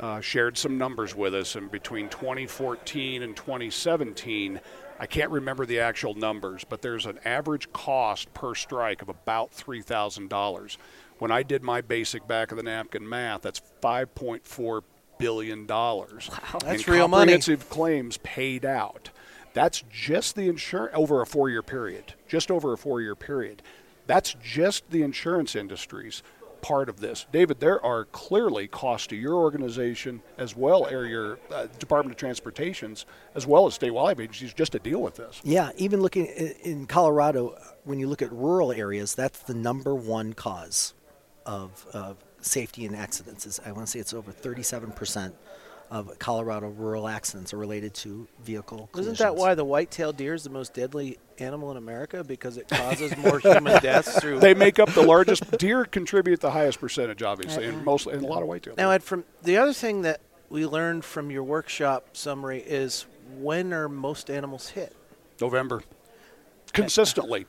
uh, 0.00 0.20
shared 0.20 0.58
some 0.58 0.78
numbers 0.78 1.14
with 1.14 1.34
us, 1.34 1.54
and 1.54 1.70
between 1.70 2.08
2014 2.08 3.22
and 3.22 3.36
2017, 3.36 4.60
I 4.98 5.06
can't 5.06 5.30
remember 5.30 5.64
the 5.64 5.80
actual 5.80 6.14
numbers, 6.14 6.64
but 6.64 6.82
there's 6.82 7.06
an 7.06 7.20
average 7.24 7.72
cost 7.72 8.32
per 8.34 8.54
strike 8.54 9.00
of 9.00 9.08
about 9.08 9.52
three 9.52 9.80
thousand 9.80 10.28
dollars. 10.28 10.76
When 11.18 11.30
I 11.30 11.42
did 11.42 11.62
my 11.62 11.82
basic 11.82 12.26
back 12.26 12.50
of 12.50 12.56
the 12.56 12.62
napkin 12.62 13.06
math, 13.06 13.42
that's 13.42 13.60
5.4 13.82 14.82
billion 15.20 15.66
dollars. 15.66 16.28
Wow, 16.30 16.58
That's 16.64 16.88
real 16.88 17.06
money. 17.06 17.32
Comprehensive 17.32 17.70
claims 17.70 18.16
paid 18.18 18.64
out. 18.64 19.10
That's 19.52 19.82
just 19.90 20.36
the 20.36 20.48
insurance 20.48 20.92
over 20.96 21.20
a 21.22 21.26
four-year 21.26 21.62
period. 21.62 22.14
Just 22.28 22.50
over 22.50 22.72
a 22.72 22.78
four-year 22.78 23.14
period. 23.14 23.62
That's 24.06 24.34
just 24.42 24.90
the 24.90 25.02
insurance 25.02 25.54
industry's 25.54 26.22
part 26.60 26.88
of 26.88 27.00
this. 27.00 27.26
David, 27.32 27.60
there 27.60 27.84
are 27.84 28.04
clearly 28.06 28.68
costs 28.68 29.06
to 29.08 29.16
your 29.16 29.34
organization 29.34 30.22
as 30.38 30.54
well 30.56 30.86
as 30.86 30.92
your 30.92 31.38
uh, 31.50 31.66
Department 31.78 32.14
of 32.14 32.18
Transportation's 32.18 33.06
as 33.34 33.46
well 33.46 33.66
as 33.66 33.74
state 33.74 33.90
wildlife 33.90 34.20
agencies 34.20 34.52
just 34.52 34.72
to 34.72 34.78
deal 34.78 35.00
with 35.00 35.16
this. 35.16 35.40
Yeah, 35.42 35.70
even 35.76 36.00
looking 36.00 36.26
in 36.26 36.86
Colorado, 36.86 37.56
when 37.84 37.98
you 37.98 38.08
look 38.08 38.22
at 38.22 38.32
rural 38.32 38.72
areas, 38.72 39.14
that's 39.14 39.40
the 39.40 39.54
number 39.54 39.94
one 39.94 40.32
cause 40.32 40.94
of, 41.46 41.86
of 41.92 42.16
safety 42.40 42.86
and 42.86 42.96
accidents. 42.96 43.46
Is 43.46 43.60
I 43.64 43.72
want 43.72 43.86
to 43.86 43.90
say 43.90 43.98
it's 43.98 44.14
over 44.14 44.32
37% 44.32 45.32
of 45.90 46.16
Colorado 46.20 46.68
rural 46.68 47.08
accidents 47.08 47.52
are 47.52 47.58
related 47.58 47.92
to 47.92 48.28
vehicle 48.44 48.88
collisions. 48.92 49.16
Isn't 49.16 49.26
that 49.26 49.34
why 49.34 49.54
the 49.54 49.64
white-tailed 49.64 50.16
deer 50.16 50.34
is 50.34 50.44
the 50.44 50.50
most 50.50 50.72
deadly 50.72 51.18
animal 51.40 51.72
in 51.72 51.76
America? 51.76 52.22
Because 52.22 52.56
it 52.56 52.68
causes 52.68 53.16
more 53.16 53.40
human 53.40 53.64
deaths 53.82 54.20
through. 54.20 54.38
They 54.38 54.54
make 54.54 54.78
up 54.78 54.90
the 54.90 55.02
largest 55.02 55.58
deer 55.58 55.84
contribute 55.84 56.40
the 56.40 56.52
highest 56.52 56.80
percentage 56.80 57.22
obviously 57.22 57.64
and 57.64 57.76
uh-huh. 57.76 57.84
mostly 57.84 58.14
and 58.14 58.24
a 58.24 58.26
lot 58.26 58.42
of 58.42 58.48
white-tailed. 58.48 58.78
Now, 58.78 58.92
Ed, 58.92 59.02
from 59.02 59.24
the 59.42 59.56
other 59.56 59.72
thing 59.72 60.02
that 60.02 60.20
we 60.48 60.64
learned 60.64 61.04
from 61.04 61.30
your 61.30 61.42
workshop 61.42 62.16
summary 62.16 62.60
is 62.60 63.06
when 63.38 63.72
are 63.72 63.88
most 63.88 64.30
animals 64.30 64.70
hit? 64.70 64.94
November. 65.40 65.82
Consistently. 66.72 67.46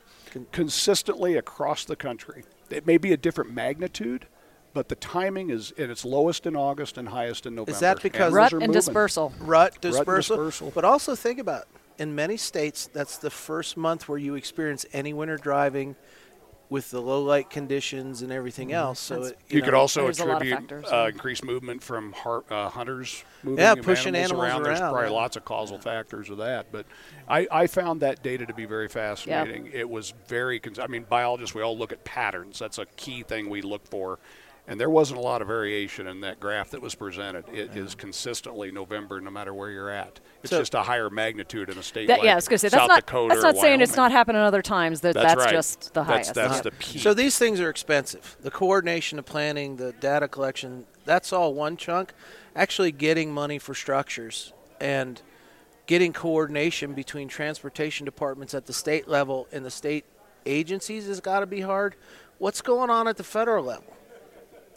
Consistently 0.52 1.36
across 1.36 1.86
the 1.86 1.96
country. 1.96 2.44
It 2.70 2.88
may 2.88 2.98
be 2.98 3.12
a 3.12 3.18
different 3.18 3.54
magnitude, 3.54 4.26
but 4.74 4.90
the 4.90 4.96
timing 4.96 5.50
is 5.50 5.72
at 5.78 5.90
its 5.90 6.06
lowest 6.06 6.46
in 6.46 6.56
August 6.56 6.98
and 6.98 7.10
highest 7.10 7.46
in 7.46 7.56
November. 7.56 7.72
Is 7.72 7.80
that 7.80 8.02
because- 8.02 8.34
Animals 8.34 8.54
Rut 8.54 8.64
and 8.64 8.74
dispersal. 8.74 9.34
Rut 9.40 9.82
dispersal. 9.82 10.38
dispersal. 10.38 10.72
But 10.74 10.86
also 10.86 11.16
think 11.16 11.40
about 11.40 11.66
in 11.98 12.16
many 12.16 12.38
states 12.38 12.90
that's 12.92 13.18
the 13.18 13.30
first 13.30 13.78
month 13.78 14.08
where 14.08 14.18
you 14.18 14.36
experience 14.36 14.86
any 14.94 15.14
winter 15.14 15.38
driving 15.38 15.96
with 16.72 16.90
the 16.90 17.02
low 17.02 17.22
light 17.22 17.50
conditions 17.50 18.22
and 18.22 18.32
everything 18.32 18.72
else. 18.72 18.98
So 18.98 19.24
it, 19.24 19.38
You, 19.50 19.58
you, 19.58 19.62
could 19.62 19.74
know, 19.74 19.80
also 19.82 20.04
There's 20.06 20.22
a 20.22 20.26
lot 20.26 20.42
of 20.42 20.48
attribute 20.50 20.86
uh, 20.90 21.10
increased 21.12 21.44
movement 21.44 21.84
from 21.84 22.14
har- 22.14 22.46
uh, 22.50 22.70
hunters 22.70 23.26
moving 23.44 23.60
Yeah, 23.60 23.76
pushing 23.76 24.16
animals, 24.16 24.46
animals 24.46 24.48
around. 24.48 24.64
There's 24.64 24.80
probably 24.80 25.04
yeah. 25.04 25.10
lots 25.10 25.36
of 25.36 25.44
causal 25.44 25.80
factors 25.80 26.30
of 26.30 26.38
that, 26.38 26.72
but 26.72 26.86
I, 27.28 27.46
I 27.52 27.68
found 27.68 28.02
that 28.04 28.24
data 28.24 28.46
to 28.46 28.54
be 28.54 28.64
very 28.64 28.88
fascinating. 28.88 29.70
It 29.74 29.90
was 29.90 30.14
very. 30.28 30.62
Cons- 30.62 30.80
I 30.80 30.88
mean, 30.88 31.06
biologists 31.10 31.54
we 31.54 31.62
all 31.62 31.78
look 31.78 31.92
at 31.92 32.06
patterns. 32.06 32.58
That's 32.58 32.78
a 32.78 32.86
key 32.96 33.24
thing 33.24 33.50
we 33.50 33.62
look 33.62 33.86
for. 33.86 34.20
And 34.67 34.80
there 34.80 34.89
wasn't 34.89 35.19
a 35.19 35.24
lot 35.24 35.41
of 35.41 35.47
variation 35.47 36.08
in 36.08 36.21
that 36.21 36.39
graph 36.39 36.69
that 36.69 36.82
was 36.82 36.93
presented. 36.95 37.45
It 37.52 37.76
is 37.76 37.95
consistently 37.95 38.71
November, 38.71 39.19
no 39.19 39.32
matter 39.32 39.54
where 39.54 39.69
you're 39.71 39.89
at. 39.89 40.19
It's 40.43 40.52
So- 40.52 40.60
just 40.60 40.76
a 40.76 40.84
higher 40.84 41.10
magnitude 41.10 41.69
in 41.69 41.78
a 41.78 41.84
state 41.84 42.08
That, 42.08 42.19
like 42.19 42.26
yeah, 42.26 42.34
I 42.34 42.36
was 42.36 42.47
going 42.47 42.56
to 42.60 42.60
say 42.60 42.69
South 42.69 42.88
that's 42.88 42.88
not 42.89 43.06
Dakota 43.06 43.34
that's 43.36 43.43
or 43.43 43.54
not 43.54 43.62
saying 43.62 43.82
it's 43.82 43.91
Wyoming. 43.91 44.04
not 44.04 44.12
happening 44.17 44.41
other 44.41 44.62
times. 44.62 45.02
That 45.02 45.15
That's 45.15 45.26
that's, 45.36 45.45
right. 45.45 45.52
just 45.52 45.93
the 45.93 46.02
That's- 46.04 46.28
highest. 46.28 46.34
that's 46.36 46.56
Yeah. 46.58 46.62
the 46.62 46.71
peak. 46.71 47.02
So 47.02 47.13
these 47.13 47.38
things 47.38 47.60
are 47.60 47.69
expensive. 47.69 48.38
The 48.41 48.52
coordination 48.52 49.17
of 49.19 49.26
planning, 49.26 49.78
the 49.78 49.93
data 49.93 50.28
collection, 50.28 50.86
that's 51.06 51.34
all 51.34 51.54
one 51.54 51.76
chunk. 51.76 52.13
Actually 52.56 52.91
getting 52.91 53.34
money 53.34 53.58
for 53.58 53.74
structures 53.74 54.54
and 54.80 55.21
getting 55.88 56.13
coordination 56.13 56.93
between 56.93 57.28
transportation 57.28 58.06
departments 58.06 58.54
at 58.54 58.67
the 58.67 58.74
state 58.74 59.08
level 59.08 59.47
and 59.52 59.65
the 59.65 59.71
state 59.71 60.06
agencies 60.45 61.08
has 61.08 61.19
got 61.19 61.41
to 61.41 61.45
be 61.47 61.62
hard. 61.62 61.95
What's 62.38 62.62
going 62.62 62.89
on 62.89 63.08
at 63.08 63.17
the 63.17 63.24
federal 63.24 63.65
level? 63.65 63.93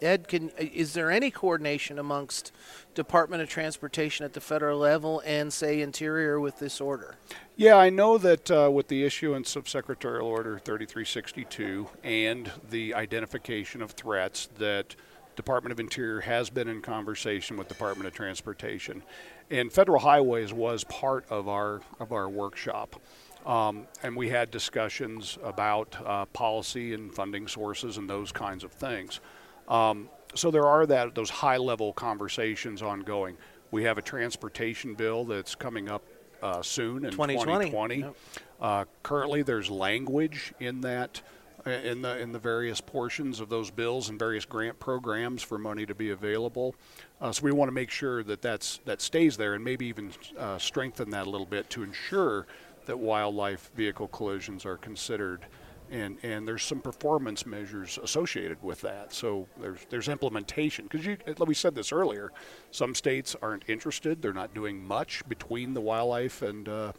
Ed, 0.05 0.29
can 0.29 0.51
is 0.59 0.93
there 0.93 1.11
any 1.11 1.31
coordination 1.31 1.99
amongst 1.99 2.53
Department 2.95 3.43
of 3.43 3.49
Transportation 3.49 4.25
at 4.25 4.33
the 4.33 4.41
federal 4.41 4.79
level 4.79 5.23
and 5.25 5.53
say 5.53 5.81
Interior 5.81 6.39
with 6.39 6.59
this 6.59 6.81
order? 6.81 7.17
Yeah, 7.57 7.77
I 7.77 7.91
know 7.91 8.19
that 8.19 8.51
uh, 8.51 8.71
with 8.73 8.89
the 8.89 9.05
issuance 9.05 9.57
of 9.57 9.69
Secretarial 9.69 10.27
Order 10.27 10.59
3362 10.59 11.89
and 12.03 12.51
the 12.71 12.95
identification 12.95 13.81
of 13.81 13.93
threats, 13.93 14.49
that 14.59 14.97
Department 15.37 15.73
of 15.73 15.81
Interior 15.81 16.21
has 16.21 16.51
been 16.51 16.69
in 16.69 16.81
conversation 16.81 17.57
with 17.57 17.69
Department 17.69 18.07
of 18.07 18.15
Transportation, 18.15 19.03
and 19.51 19.73
Federal 19.73 20.01
Highways 20.01 20.53
was 20.53 20.85
part 20.85 21.25
of 21.31 21.49
our 21.49 21.81
of 21.99 22.13
our 22.13 22.29
workshop. 22.29 23.01
Um, 23.47 23.87
and 24.03 24.17
we 24.17 24.31
had 24.31 24.51
discussions 24.51 25.37
about 25.43 25.97
uh, 26.05 26.25
policy 26.27 26.95
and 26.95 27.15
funding 27.15 27.47
sources 27.47 27.99
and 27.99 28.09
those 28.09 28.33
kinds 28.33 28.65
of 28.65 28.73
things. 28.73 29.21
Um, 29.69 30.09
so 30.35 30.51
there 30.51 30.67
are 30.67 30.87
that 30.87 31.15
those 31.15 31.31
high 31.31 31.57
level 31.57 31.93
conversations 31.93 32.83
ongoing. 32.83 33.37
We 33.71 33.85
have 33.85 33.99
a 33.99 34.03
transportation 34.03 34.95
bill 34.95 35.25
that's 35.25 35.55
coming 35.55 35.89
up 35.89 36.03
uh, 36.43 36.63
soon 36.63 37.05
in 37.05 37.11
2020. 37.13 37.67
2020. 37.71 37.97
Yep. 37.97 38.17
Uh, 38.61 38.85
currently, 39.03 39.43
there's 39.43 39.71
language 39.71 40.53
in 40.61 40.81
that 40.83 41.23
uh, 41.67 41.71
in 41.71 42.03
the 42.03 42.19
in 42.19 42.33
the 42.33 42.39
various 42.39 42.81
portions 42.81 43.41
of 43.41 43.49
those 43.49 43.71
bills 43.71 44.11
and 44.11 44.19
various 44.19 44.45
grant 44.45 44.79
programs 44.79 45.43
for 45.43 45.59
money 45.59 45.87
to 45.87 45.95
be 45.95 46.11
available. 46.11 46.75
Uh, 47.21 47.33
so 47.33 47.43
we 47.43 47.53
want 47.53 47.69
to 47.69 47.73
make 47.73 47.91
sure 47.91 48.23
that 48.23 48.43
that's 48.43 48.81
that 48.85 49.01
stays 49.01 49.37
there 49.37 49.55
and 49.55 49.65
maybe 49.65 49.87
even 49.87 50.13
uh, 50.39 50.59
strengthen 50.59 51.11
that 51.11 51.27
a 51.27 51.31
little 51.31 51.47
bit 51.47 51.71
to 51.71 51.83
ensure 51.83 52.47
that 52.87 52.99
wildlife 52.99 53.71
vehicle 53.75 54.09
collisions 54.09 54.67
are 54.67 54.77
considered. 54.77 55.47
And, 55.95 56.19
and 56.25 56.49
there's 56.49 56.65
some 56.65 56.81
performance 56.81 57.47
measures 57.47 57.99
associated 58.03 58.61
with 58.63 58.81
that. 58.81 59.13
So 59.13 59.47
there's 59.61 59.79
there's 59.91 60.09
implementation 60.09 60.87
because 60.91 61.07
you 61.07 61.17
like 61.27 61.47
we 61.47 61.55
said 61.55 61.75
this 61.75 61.93
earlier, 61.93 62.33
some 62.73 62.95
states 62.95 63.37
aren't 63.41 63.63
interested. 63.69 64.21
They're 64.21 64.33
not 64.33 64.55
doing 64.55 64.85
much 64.85 65.23
between 65.29 65.73
the 65.73 65.81
wildlife 65.81 66.43
and 66.43 66.69
uh, 66.69 66.93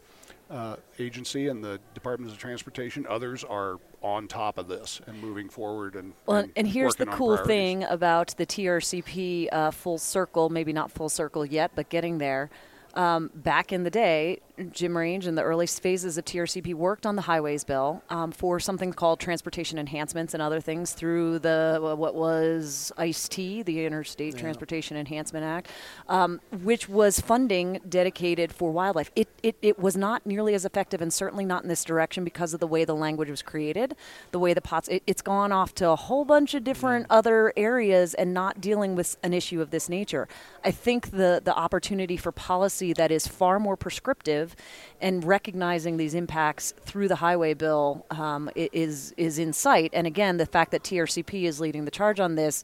uh, 0.49 0.75
agency 0.99 1.47
and 1.47 1.63
the 1.63 1.79
Departments 1.93 2.33
of 2.33 2.39
Transportation. 2.39 3.05
Others 3.09 3.43
are 3.43 3.79
on 4.01 4.27
top 4.27 4.57
of 4.57 4.67
this 4.67 5.01
and 5.07 5.19
moving 5.21 5.49
forward. 5.49 5.95
And 5.95 6.13
Well, 6.25 6.37
and, 6.37 6.51
and 6.55 6.67
here's 6.67 6.95
the 6.95 7.05
cool 7.07 7.35
priorities. 7.35 7.47
thing 7.47 7.83
about 7.85 8.35
the 8.37 8.45
TRCP 8.45 9.49
uh, 9.51 9.71
full 9.71 9.97
circle, 9.97 10.49
maybe 10.49 10.71
not 10.71 10.91
full 10.91 11.09
circle 11.09 11.45
yet, 11.45 11.71
but 11.75 11.89
getting 11.89 12.19
there. 12.19 12.49
Um, 12.93 13.29
back 13.35 13.73
in 13.73 13.83
the 13.83 13.89
day, 13.89 14.39
Jim 14.71 14.95
Range 14.95 15.27
in 15.27 15.35
the 15.35 15.41
early 15.41 15.67
phases 15.67 16.17
of 16.17 16.25
TRCP 16.25 16.73
worked 16.73 17.05
on 17.05 17.15
the 17.15 17.23
highways 17.23 17.63
bill 17.63 18.03
um, 18.09 18.31
for 18.31 18.59
something 18.59 18.93
called 18.93 19.19
transportation 19.19 19.77
enhancements 19.77 20.33
and 20.33 20.41
other 20.41 20.61
things 20.61 20.93
through 20.93 21.39
the 21.39 21.79
what 21.97 22.15
was 22.15 22.91
ISTEA, 22.97 23.63
the 23.65 23.85
Interstate 23.85 24.37
Transportation 24.37 24.97
Enhancement 24.97 25.45
Act, 25.45 25.69
um, 26.07 26.39
which 26.63 26.87
was 26.87 27.19
funding 27.19 27.79
dedicated 27.87 28.53
for 28.53 28.71
wildlife. 28.71 29.11
It, 29.15 29.27
it 29.43 29.57
it 29.61 29.79
was 29.79 29.97
not 29.97 30.25
nearly 30.25 30.53
as 30.53 30.65
effective, 30.65 31.01
and 31.01 31.11
certainly 31.11 31.45
not 31.45 31.63
in 31.63 31.69
this 31.69 31.83
direction 31.83 32.23
because 32.23 32.53
of 32.53 32.59
the 32.59 32.67
way 32.67 32.85
the 32.85 32.95
language 32.95 33.29
was 33.29 33.41
created, 33.41 33.95
the 34.31 34.39
way 34.39 34.53
the 34.53 34.61
pots. 34.61 34.87
It, 34.87 35.03
it's 35.07 35.21
gone 35.21 35.51
off 35.51 35.73
to 35.75 35.89
a 35.89 35.95
whole 35.95 36.25
bunch 36.25 36.53
of 36.53 36.63
different 36.63 37.07
other 37.09 37.51
areas 37.57 38.13
and 38.13 38.33
not 38.33 38.61
dealing 38.61 38.95
with 38.95 39.17
an 39.23 39.33
issue 39.33 39.61
of 39.61 39.71
this 39.71 39.89
nature. 39.89 40.27
I 40.63 40.71
think 40.71 41.11
the 41.11 41.41
the 41.43 41.55
opportunity 41.55 42.17
for 42.17 42.31
policy 42.31 42.93
that 42.93 43.11
is 43.11 43.27
far 43.27 43.59
more 43.59 43.75
prescriptive 43.75 44.44
and 45.01 45.23
recognizing 45.23 45.97
these 45.97 46.13
impacts 46.13 46.73
through 46.81 47.07
the 47.07 47.15
highway 47.15 47.53
bill 47.53 48.05
um, 48.11 48.49
is 48.55 49.13
is 49.17 49.39
in 49.39 49.53
sight. 49.53 49.91
And 49.93 50.05
again, 50.05 50.37
the 50.37 50.45
fact 50.45 50.71
that 50.71 50.83
TRCP 50.83 51.43
is 51.43 51.59
leading 51.59 51.85
the 51.85 51.91
charge 51.91 52.19
on 52.19 52.35
this. 52.35 52.63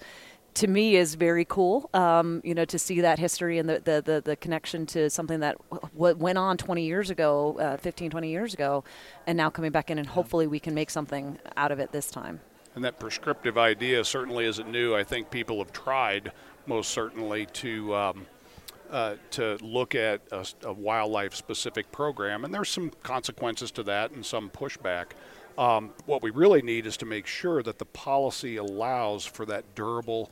To 0.55 0.67
me, 0.67 0.97
is 0.97 1.15
very 1.15 1.45
cool. 1.45 1.89
Um, 1.93 2.41
you 2.43 2.53
know, 2.53 2.65
to 2.65 2.77
see 2.77 2.99
that 2.99 3.19
history 3.19 3.57
and 3.57 3.69
the, 3.69 3.79
the, 3.79 4.01
the, 4.01 4.19
the 4.19 4.35
connection 4.35 4.85
to 4.87 5.09
something 5.09 5.39
that 5.39 5.55
w- 5.93 6.15
went 6.17 6.37
on 6.37 6.57
20 6.57 6.83
years 6.83 7.09
ago, 7.09 7.57
uh, 7.57 7.77
15, 7.77 8.11
20 8.11 8.29
years 8.29 8.53
ago, 8.53 8.83
and 9.25 9.37
now 9.37 9.49
coming 9.49 9.71
back 9.71 9.89
in, 9.89 9.97
and 9.97 10.07
hopefully 10.07 10.47
we 10.47 10.59
can 10.59 10.73
make 10.73 10.89
something 10.89 11.39
out 11.55 11.71
of 11.71 11.79
it 11.79 11.93
this 11.93 12.11
time. 12.11 12.41
And 12.75 12.83
that 12.83 12.99
prescriptive 12.99 13.57
idea 13.57 14.03
certainly 14.03 14.45
isn't 14.45 14.69
new. 14.69 14.93
I 14.93 15.05
think 15.05 15.29
people 15.29 15.57
have 15.59 15.71
tried, 15.71 16.33
most 16.65 16.91
certainly, 16.91 17.45
to 17.45 17.95
um, 17.95 18.25
uh, 18.91 19.15
to 19.31 19.57
look 19.61 19.95
at 19.95 20.21
a, 20.31 20.45
a 20.63 20.73
wildlife 20.73 21.33
specific 21.33 21.91
program, 21.91 22.43
and 22.43 22.53
there's 22.53 22.69
some 22.69 22.91
consequences 23.03 23.71
to 23.71 23.83
that 23.83 24.11
and 24.11 24.25
some 24.25 24.49
pushback. 24.49 25.11
Um, 25.57 25.91
what 26.05 26.21
we 26.21 26.29
really 26.29 26.61
need 26.61 26.85
is 26.85 26.97
to 26.97 27.05
make 27.05 27.25
sure 27.25 27.63
that 27.63 27.79
the 27.79 27.85
policy 27.85 28.57
allows 28.57 29.25
for 29.25 29.45
that 29.45 29.75
durable, 29.75 30.31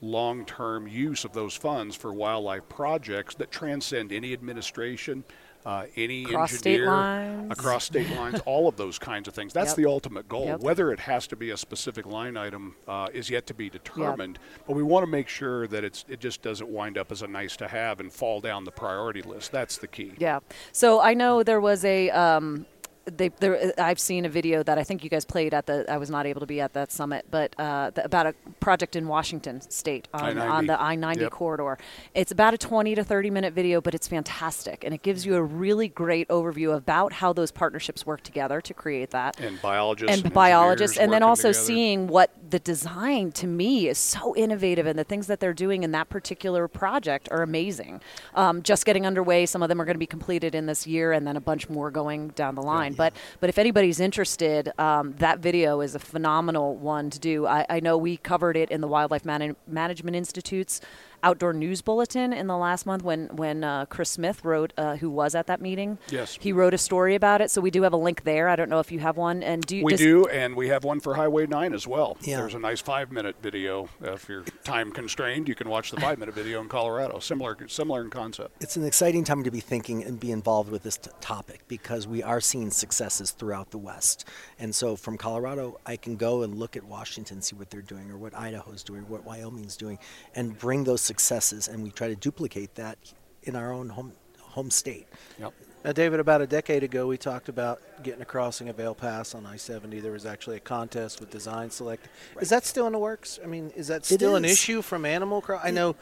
long 0.00 0.44
term 0.44 0.86
use 0.86 1.24
of 1.24 1.32
those 1.32 1.54
funds 1.54 1.96
for 1.96 2.12
wildlife 2.12 2.68
projects 2.68 3.34
that 3.36 3.50
transcend 3.50 4.12
any 4.12 4.32
administration. 4.32 5.24
Uh, 5.66 5.84
any 5.96 6.22
Across 6.24 6.52
state 6.52 6.74
engineer 6.74 6.90
lines. 6.92 7.50
across 7.50 7.84
state 7.84 8.08
lines, 8.16 8.40
all 8.46 8.68
of 8.68 8.76
those 8.76 9.00
kinds 9.00 9.26
of 9.26 9.34
things. 9.34 9.52
That's 9.52 9.70
Yep. 9.70 9.76
the 9.76 9.86
ultimate 9.86 10.28
goal. 10.28 10.46
Yep. 10.46 10.60
Whether 10.60 10.92
it 10.92 11.00
has 11.00 11.26
to 11.26 11.34
be 11.34 11.50
a 11.50 11.56
specific 11.56 12.06
line 12.06 12.36
item 12.36 12.76
uh, 12.86 13.08
is 13.12 13.28
yet 13.30 13.46
to 13.48 13.54
be 13.54 13.68
determined. 13.68 14.38
But 14.68 14.74
we 14.76 14.84
want 14.84 15.02
to 15.02 15.10
make 15.10 15.26
sure 15.28 15.66
that 15.66 15.82
it's 15.82 16.04
it 16.08 16.20
just 16.20 16.40
doesn't 16.40 16.68
wind 16.68 16.96
up 16.96 17.10
as 17.10 17.22
a 17.22 17.26
nice 17.26 17.56
to 17.56 17.66
have 17.66 17.98
and 17.98 18.12
fall 18.12 18.40
down 18.40 18.62
the 18.62 18.70
priority 18.70 19.22
list. 19.22 19.50
That's 19.50 19.76
the 19.76 19.88
key. 19.88 20.12
Yeah. 20.18 20.38
So 20.70 21.00
I 21.00 21.14
know 21.14 21.42
there 21.42 21.60
was 21.60 21.84
a. 21.84 22.10
Um, 22.10 22.64
they, 23.06 23.28
there, 23.28 23.72
I've 23.78 24.00
seen 24.00 24.24
a 24.24 24.28
video 24.28 24.62
that 24.64 24.78
I 24.78 24.84
think 24.84 25.04
you 25.04 25.10
guys 25.10 25.24
played 25.24 25.54
at 25.54 25.66
the. 25.66 25.90
I 25.90 25.96
was 25.96 26.10
not 26.10 26.26
able 26.26 26.40
to 26.40 26.46
be 26.46 26.60
at 26.60 26.72
that 26.72 26.90
summit, 26.90 27.26
but 27.30 27.54
uh, 27.58 27.90
the, 27.90 28.04
about 28.04 28.26
a 28.26 28.34
project 28.60 28.96
in 28.96 29.06
Washington 29.06 29.60
State 29.60 30.08
on, 30.12 30.36
I-90. 30.38 30.50
on 30.50 30.66
the 30.66 30.80
I-90 30.80 31.20
Yep. 31.20 31.30
corridor. 31.30 31.78
It's 32.14 32.32
about 32.32 32.52
a 32.54 32.58
20 32.58 32.94
to 32.96 33.04
30 33.04 33.30
minute 33.30 33.54
video, 33.54 33.80
but 33.80 33.94
it's 33.94 34.08
fantastic, 34.08 34.82
and 34.82 34.92
it 34.92 35.02
gives 35.02 35.24
you 35.24 35.36
a 35.36 35.42
really 35.42 35.88
great 35.88 36.26
overview 36.28 36.74
about 36.76 37.12
how 37.14 37.32
those 37.32 37.52
partnerships 37.52 38.04
work 38.04 38.22
together 38.22 38.60
to 38.60 38.74
create 38.74 39.10
that 39.10 39.38
And 39.40 39.60
biologists 39.62 40.22
and 40.22 40.32
biologists, 40.32 40.98
and 40.98 41.12
then 41.12 41.22
also 41.22 41.50
together. 41.52 41.64
seeing 41.64 42.06
what 42.08 42.30
the 42.50 42.58
design 42.58 43.32
to 43.32 43.46
me 43.46 43.88
is 43.88 43.98
so 43.98 44.34
innovative, 44.36 44.86
and 44.86 44.98
the 44.98 45.04
things 45.04 45.28
that 45.28 45.38
they're 45.38 45.52
doing 45.54 45.84
in 45.84 45.92
that 45.92 46.08
particular 46.08 46.66
project 46.66 47.28
are 47.30 47.42
amazing. 47.42 48.00
Um, 48.34 48.62
just 48.62 48.84
getting 48.84 49.06
underway, 49.06 49.46
some 49.46 49.62
of 49.62 49.68
them 49.68 49.80
are 49.80 49.84
going 49.84 49.94
to 49.94 49.98
be 49.98 50.06
completed 50.06 50.54
in 50.56 50.66
this 50.66 50.86
year, 50.88 51.12
and 51.12 51.24
then 51.26 51.36
a 51.36 51.40
bunch 51.40 51.68
more 51.68 51.90
going 51.92 52.28
down 52.28 52.54
the 52.56 52.62
line. 52.62 52.94
But 52.96 53.14
but 53.40 53.48
if 53.48 53.58
anybody's 53.58 54.00
interested, 54.00 54.72
um, 54.78 55.14
that 55.18 55.38
video 55.40 55.80
is 55.80 55.94
a 55.94 55.98
phenomenal 55.98 56.76
one 56.76 57.10
to 57.10 57.18
do. 57.18 57.46
I, 57.46 57.66
I 57.68 57.80
know 57.80 57.96
we 57.96 58.16
covered 58.16 58.56
it 58.56 58.70
in 58.70 58.80
the 58.80 58.88
Wildlife 58.88 59.24
Man- 59.24 59.56
Management 59.66 60.16
Institute's 60.16 60.80
outdoor 61.22 61.54
news 61.54 61.80
bulletin 61.80 62.32
in 62.32 62.46
the 62.46 62.56
last 62.56 62.84
month 62.86 63.02
when 63.02 63.26
when 63.28 63.64
uh, 63.64 63.86
Chris 63.86 64.10
Smith 64.10 64.44
wrote, 64.44 64.72
uh, 64.76 64.96
who 64.96 65.10
was 65.10 65.34
at 65.34 65.46
that 65.46 65.60
meeting. 65.60 65.98
Yes. 66.10 66.38
he 66.40 66.52
wrote 66.52 66.74
a 66.74 66.78
story 66.78 67.14
about 67.14 67.40
it. 67.40 67.50
So 67.50 67.60
we 67.60 67.70
do 67.70 67.82
have 67.82 67.92
a 67.94 67.96
link 67.96 68.22
there. 68.24 68.48
I 68.48 68.54
don't 68.56 68.68
know 68.68 68.80
if 68.80 68.92
you 68.92 68.98
have 69.00 69.16
one. 69.16 69.42
And 69.42 69.64
do 69.64 69.76
you 69.78 69.84
We 69.84 69.92
does- 69.92 70.00
do, 70.00 70.26
and 70.26 70.54
we 70.54 70.68
have 70.68 70.84
one 70.84 71.00
for 71.00 71.14
Highway 71.14 71.46
9 71.46 71.72
as 71.74 71.86
well. 71.86 72.16
Yeah. 72.20 72.36
There's 72.38 72.54
a 72.54 72.58
nice 72.58 72.80
five 72.80 73.10
minute 73.10 73.36
video. 73.42 73.88
Uh, 74.04 74.12
If 74.12 74.28
you're 74.28 74.44
time 74.64 74.92
constrained, 74.92 75.48
you 75.48 75.54
can 75.54 75.68
watch 75.68 75.90
the 75.90 76.00
five 76.00 76.18
minute 76.18 76.34
video 76.34 76.60
in 76.60 76.68
Colorado. 76.68 77.18
Similar, 77.18 77.56
similar 77.68 78.02
in 78.02 78.10
concept. 78.10 78.62
It's 78.62 78.76
an 78.76 78.84
exciting 78.84 79.24
time 79.24 79.42
to 79.44 79.50
be 79.50 79.60
thinking 79.60 80.04
and 80.04 80.20
be 80.20 80.30
involved 80.30 80.70
with 80.70 80.82
this 80.82 80.98
t- 80.98 81.10
topic 81.20 81.62
because 81.66 82.06
we 82.06 82.22
are 82.22 82.40
seeing 82.40 82.70
successes 82.86 83.32
throughout 83.32 83.70
the 83.70 83.78
West. 83.78 84.26
And 84.60 84.72
so 84.72 84.94
from 84.94 85.18
Colorado, 85.18 85.80
I 85.84 85.96
can 85.96 86.16
go 86.16 86.42
and 86.42 86.54
look 86.54 86.76
at 86.76 86.84
Washington, 86.84 87.42
see 87.42 87.56
what 87.56 87.68
they're 87.68 87.82
doing, 87.82 88.10
or 88.12 88.16
what 88.16 88.32
Idaho's 88.34 88.84
doing, 88.84 89.00
or 89.02 89.06
what 89.06 89.24
Wyoming's 89.24 89.76
doing, 89.76 89.98
and 90.36 90.56
bring 90.56 90.84
those 90.84 91.00
successes. 91.00 91.66
And 91.66 91.82
we 91.82 91.90
try 91.90 92.08
to 92.08 92.14
duplicate 92.14 92.76
that 92.76 92.96
in 93.42 93.56
our 93.56 93.72
own 93.72 93.88
home 93.88 94.12
home 94.56 94.70
state. 94.70 95.06
Yep. 95.38 95.52
Now, 95.84 95.92
David, 95.92 96.18
about 96.18 96.40
a 96.40 96.46
decade 96.46 96.82
ago, 96.82 97.06
we 97.06 97.18
talked 97.18 97.48
about 97.48 97.80
getting 98.02 98.22
a 98.22 98.24
crossing 98.24 98.68
of 98.70 98.76
Vail 98.76 98.94
Pass 98.94 99.34
on 99.34 99.44
I-70. 99.44 100.00
There 100.00 100.12
was 100.12 100.24
actually 100.24 100.56
a 100.56 100.60
contest 100.60 101.20
with 101.20 101.30
Design 101.30 101.70
Select. 101.70 102.08
Is 102.40 102.48
that 102.48 102.64
still 102.64 102.86
in 102.86 102.92
the 102.92 102.98
works? 102.98 103.38
I 103.44 103.46
mean, 103.46 103.70
is 103.76 103.88
that 103.88 104.10
It 104.10 104.14
still 104.16 104.34
an 104.34 104.44
issue 104.44 104.80
from 104.82 105.04
Animal 105.04 105.42
Crossing? 105.42 105.68
I 105.68 105.70
know 105.72 105.94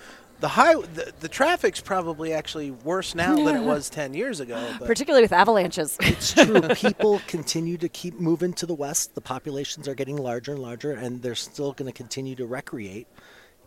the 0.44 0.48
high 0.48 0.74
the, 0.74 1.11
the 1.20 1.28
traffic's 1.28 1.80
probably 1.80 2.35
actually 2.35 2.70
worse 2.70 3.14
now 3.14 3.35
than 3.35 3.57
it 3.57 3.62
was 3.62 3.88
10 3.88 4.12
years 4.12 4.40
ago. 4.40 4.62
But 4.78 4.87
particularly 4.87 5.24
with 5.24 5.33
avalanches. 5.33 5.96
It's 6.02 6.35
true. 6.35 6.61
People 6.74 7.22
continue 7.26 7.78
to 7.78 7.88
keep 7.88 8.20
moving 8.20 8.52
to 8.54 8.66
the 8.66 8.74
west. 8.74 9.14
The 9.14 9.22
populations 9.22 9.88
are 9.88 9.94
getting 9.94 10.18
larger 10.18 10.52
and 10.52 10.61
larger, 10.61 10.92
and 10.92 11.22
they're 11.22 11.35
still 11.35 11.72
going 11.72 11.90
to 11.90 11.96
continue 11.96 12.35
to 12.35 12.44
recreate 12.44 13.07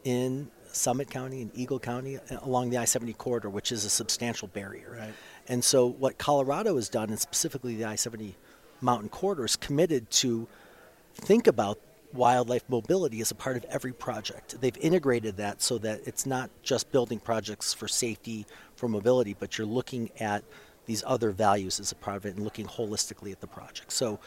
in 0.04 0.52
Summit 0.72 1.10
County 1.10 1.42
and 1.42 1.50
Eagle 1.56 1.80
County 1.80 2.20
along 2.44 2.70
the 2.70 2.78
I 2.78 2.86
70 2.86 3.14
corridor, 3.14 3.50
which 3.50 3.72
is 3.72 3.84
a 3.84 3.90
substantial 3.90 4.48
barrier. 4.48 4.96
Right. 5.00 5.14
And 5.48 5.64
so, 5.64 5.88
what 5.88 6.20
Colorado 6.20 6.76
has 6.76 6.90
done, 6.90 7.10
and 7.10 7.20
specifically 7.20 7.76
the 7.76 7.86
I 7.86 7.96
70 7.96 8.36
mountain 8.82 9.10
corridor, 9.10 9.46
is 9.46 9.56
committed 9.56 10.12
to 10.12 10.48
think 11.16 11.48
about 11.48 11.80
wildlife 12.18 12.64
mobility 12.68 13.22
as 13.22 13.32
a 13.32 13.36
part 13.36 13.56
of 13.56 13.64
every 13.66 13.94
project. 13.94 14.60
They've 14.60 14.78
integrated 14.78 15.38
that 15.38 15.62
so 15.62 15.78
that 15.78 16.02
it's 16.06 16.26
not 16.26 16.50
just 16.64 16.92
building 16.92 17.20
projects 17.20 17.74
for 17.74 17.88
safety, 17.88 18.46
for 18.76 18.90
mobility, 18.90 19.36
but 19.40 19.58
you're 19.58 19.68
looking 19.68 20.10
at 20.20 20.44
these 20.88 21.04
other 21.06 21.32
values 21.32 21.80
as 21.80 21.92
a 21.92 21.96
part 21.96 22.18
of 22.18 22.26
it 22.26 22.36
and 22.36 22.44
looking 22.44 22.66
holistically 22.66 23.32
at 23.32 23.40
the 23.40 23.48
project. 23.48 23.94
So 23.94 24.20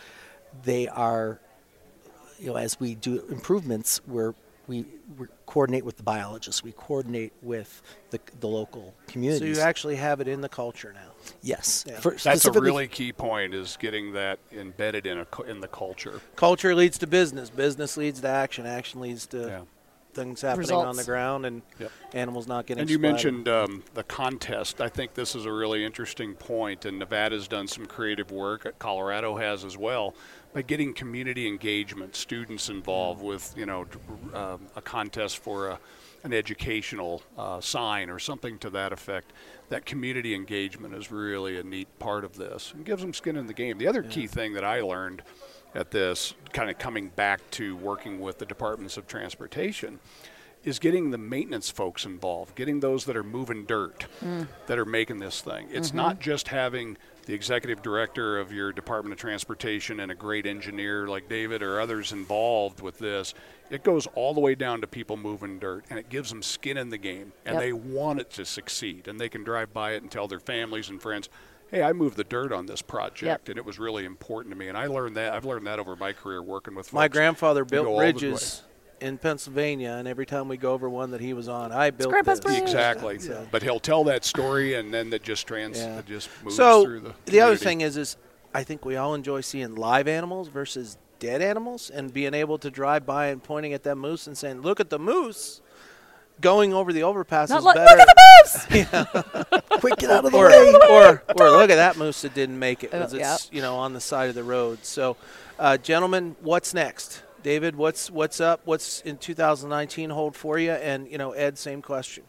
they 0.63 0.89
are, 0.89 1.41
you 2.39 2.47
know, 2.47 2.57
as 2.57 2.79
we 2.79 2.95
do 2.95 3.25
improvements, 3.29 4.01
we're, 4.07 4.35
we, 4.71 4.85
we 5.19 5.27
coordinate 5.47 5.85
with 5.85 5.97
the 5.97 6.03
biologists, 6.05 6.63
we 6.63 6.71
coordinate 6.71 7.33
with 7.43 7.83
the, 8.11 8.21
the 8.39 8.47
local 8.47 8.95
communities. 9.09 9.57
so 9.57 9.61
you 9.61 9.67
actually 9.67 9.97
have 9.97 10.21
it 10.21 10.29
in 10.29 10.41
the 10.43 10.49
culture 10.49 10.93
now. 10.95 11.11
yes. 11.43 11.85
Yeah. 11.89 11.99
For- 11.99 12.13
That's 12.15 12.45
a 12.45 12.53
really 12.53 12.87
key 12.87 13.13
point 13.13 13.53
is 13.53 13.77
getting 13.81 14.13
that 14.13 14.39
embedded 14.53 15.07
in 15.07 15.19
a 15.19 15.43
in 15.49 15.61
the 15.61 15.67
culture. 15.67 16.21
Culture 16.37 16.73
leads 16.77 16.99
to 16.99 17.09
business. 17.09 17.51
Business 17.51 17.97
leads 17.97 18.21
to 18.21 18.29
action. 18.29 18.65
Action 18.65 19.01
leads 19.01 19.27
to 19.27 19.39
Yeah. 19.41 19.61
things 20.15 20.41
happening 20.41 20.71
on 20.73 20.95
the 20.97 21.03
ground 21.05 21.47
and 21.47 21.63
Yep. 21.81 21.91
animals 22.15 22.47
not 22.47 22.67
getting 22.67 22.83
And 22.83 22.91
you 22.91 22.97
splattered. 22.99 23.13
mentioned 23.13 23.49
um, 23.49 23.83
the 23.95 24.05
contest. 24.05 24.81
I 24.81 24.89
think 24.89 25.15
this 25.15 25.35
is 25.35 25.47
a 25.47 25.53
really 25.53 25.85
interesting 25.85 26.35
point. 26.35 26.41
point, 26.51 26.85
and 26.85 26.99
Nevada's 27.01 27.49
done 27.49 27.67
some 27.67 27.87
creative 27.87 28.31
work. 28.31 28.67
uh, 28.67 28.71
Colorado 28.79 29.37
has 29.37 29.65
as 29.65 29.77
well 29.77 30.15
by 30.53 30.63
getting 30.63 30.93
community 30.93 31.47
engagement, 31.47 32.17
students 32.17 32.69
involved 32.69 33.23
with 33.23 33.55
you 33.57 33.67
know 33.67 33.87
um, 34.35 34.67
a 34.77 34.83
contest 34.83 35.39
for 35.39 35.71
a, 35.71 35.79
an 36.25 36.33
educational 36.33 37.23
uh, 37.39 37.61
sign 37.61 38.11
or 38.11 38.19
something 38.19 38.59
to 38.59 38.71
that 38.71 38.93
effect. 38.93 39.33
That 39.69 39.87
community 39.87 40.35
engagement 40.35 40.95
is 40.95 41.11
really 41.11 41.59
a 41.59 41.63
neat 41.63 41.87
part 41.99 42.25
of 42.25 42.37
this 42.37 42.73
and 42.75 42.85
gives 42.85 43.03
them 43.03 43.15
skin 43.15 43.37
in 43.37 43.47
the 43.47 43.55
game. 43.55 43.79
The 43.79 43.87
other 43.87 44.03
key 44.03 44.27
thing 44.27 44.55
that 44.55 44.65
I 44.65 44.81
learned 44.81 45.23
at 45.75 45.93
this, 45.93 46.35
kind 46.53 46.69
of 46.69 46.79
coming 46.79 47.11
back 47.11 47.49
to 47.53 47.77
working 47.77 48.19
with 48.19 48.39
the 48.39 48.47
departments 48.47 48.97
of 48.97 49.07
transportation, 49.07 50.01
is 50.65 50.81
getting 50.81 51.11
the 51.11 51.19
maintenance 51.19 51.71
folks 51.71 52.05
involved, 52.05 52.57
getting 52.57 52.81
those 52.81 53.05
that 53.05 53.17
are 53.17 53.23
moving 53.23 53.65
dirt, 53.65 54.07
that 54.67 54.79
are 54.79 54.85
making 54.85 55.19
this 55.19 55.41
thing. 55.41 55.69
It's 55.71 55.95
not 55.95 56.21
just 56.21 56.49
having 56.49 56.99
the 57.31 57.37
executive 57.37 57.81
director 57.81 58.41
of 58.41 58.53
your 58.53 58.73
Department 58.73 59.13
of 59.13 59.19
Transportation 59.21 60.01
and 60.01 60.11
a 60.11 60.17
great 60.17 60.47
engineer 60.47 61.07
like 61.07 61.29
David 61.29 61.63
or 61.63 61.81
others 61.81 62.11
involved 62.11 62.81
with 62.81 62.99
this. 62.99 63.35
It 63.71 63.85
goes 63.85 64.09
all 64.17 64.35
the 64.35 64.41
way 64.41 64.57
down 64.57 64.81
to 64.81 64.89
people 64.89 65.17
moving 65.17 65.61
dirt, 65.61 65.85
and 65.91 65.97
it 65.97 66.09
gives 66.09 66.31
them 66.31 66.43
skin 66.43 66.77
in 66.77 66.91
the 66.91 66.99
game, 66.99 67.33
and 67.47 67.55
Yep. 67.55 67.63
they 67.63 67.73
want 67.73 68.19
it 68.21 68.31
to 68.31 68.45
succeed, 68.45 69.07
and 69.07 69.21
they 69.21 69.29
can 69.29 69.45
drive 69.45 69.73
by 69.73 69.93
it 69.93 70.03
and 70.03 70.11
tell 70.11 70.27
their 70.27 70.41
families 70.41 70.89
and 70.89 71.01
friends. 71.01 71.29
Hey, 71.71 71.85
I 71.85 71.93
moved 71.93 72.17
the 72.17 72.25
dirt 72.25 72.51
on 72.51 72.67
this 72.67 72.83
project, 72.83 73.49
and 73.49 73.57
it 73.57 73.65
was 73.65 73.79
really 73.79 74.05
important 74.05 74.53
to 74.53 74.59
me. 74.59 74.67
And 74.67 74.77
I 74.77 74.89
learned 74.89 75.17
that. 75.17 75.33
I've 75.33 75.45
learned 75.45 75.69
that 75.69 75.79
over 75.79 75.95
my 75.95 76.13
career 76.13 76.43
working 76.43 76.75
with 76.75 76.93
My 76.93 77.07
grandfather 77.07 77.65
built 77.65 77.87
go 77.87 77.93
all 77.93 77.99
the 78.01 78.13
bridges 78.13 78.63
in 79.01 79.19
Pennsylvania, 79.19 79.91
and 79.99 80.07
every 80.07 80.27
time 80.27 80.49
we 80.49 80.57
go 80.57 80.73
over 80.73 80.89
one 80.89 81.11
that 81.13 81.21
he 81.21 81.33
was 81.33 81.49
on, 81.49 81.73
I 81.73 81.91
built 81.91 82.11
Grandpa's 82.11 82.41
this. 82.41 82.53
bridge. 82.53 82.63
Exactly. 82.63 83.19
So- 83.19 83.47
But 83.51 83.63
he'll 83.63 83.81
tell 83.81 84.05
that 84.05 84.25
story, 84.25 84.75
and 84.75 84.93
then 84.93 85.11
that 85.11 85.23
just 85.23 85.47
trans, 85.47 85.79
Yeah. 85.79 85.99
it 85.99 86.07
just 86.07 86.29
moves 86.45 86.57
So 86.57 86.85
through 86.85 87.01
the. 87.01 87.15
the 87.27 87.41
other 87.41 87.57
thing 87.57 87.81
is, 87.81 87.97
is 87.97 88.17
I 88.55 88.63
think 88.65 88.85
we 88.85 88.97
all 88.97 89.15
enjoy 89.15 89.41
seeing 89.43 89.75
live 89.75 90.07
animals 90.09 90.49
versus 90.49 90.97
dead 91.19 91.41
animals, 91.43 91.91
and 91.91 92.13
being 92.13 92.35
able 92.35 92.59
to 92.59 92.71
drive 92.71 93.05
by 93.07 93.27
and 93.27 93.43
pointing 93.43 93.73
at 93.75 93.83
that 93.85 93.97
moose 93.97 94.27
and 94.27 94.37
saying, 94.37 94.63
"Look 94.63 94.81
at 94.81 94.91
the 94.91 94.99
moose." 94.99 95.61
Going 96.41 96.73
over 96.73 96.91
the 96.91 97.03
overpass 97.03 97.51
Not 97.51 97.59
is 97.59 97.65
like, 97.67 97.75
better. 97.77 97.99
look 97.99 98.09
at 98.09 98.17
the 98.17 99.47
moose! 99.69 99.69
Quick, 99.81 99.97
get 99.99 100.11
out 100.11 100.25
of 100.25 100.33
the 100.33 100.39
or, 100.39 100.49
way. 100.49 100.73
or, 100.91 101.23
or 101.39 101.51
look 101.51 101.69
at 101.69 101.77
that 101.77 101.99
moose 101.99 102.23
that 102.23 102.33
didn't 102.33 102.59
make 102.59 102.83
it 102.83 102.91
'cause 102.93 103.13
Uh, 103.13 103.19
it's 103.19 103.51
you 103.53 103.61
know 103.61 103.77
on 103.77 103.93
the 103.93 104.01
side 104.01 104.31
of 104.31 104.35
the 104.35 104.43
road. 104.43 104.79
So, 104.83 105.19
uh, 105.59 105.77
gentlemen, 105.77 106.37
what's 106.41 106.73
next? 106.73 107.23
David, 107.43 107.75
what's 107.75 108.11
what's 108.11 108.41
up? 108.41 108.61
What's 108.65 109.01
in 109.01 109.17
2019 109.17 110.11
hold 110.11 110.37
for 110.37 110.59
you? 110.59 110.73
And 110.73 111.11
you 111.11 111.17
know, 111.17 111.33
Ed, 111.33 111.57
same 111.57 111.81
question. 111.81 112.25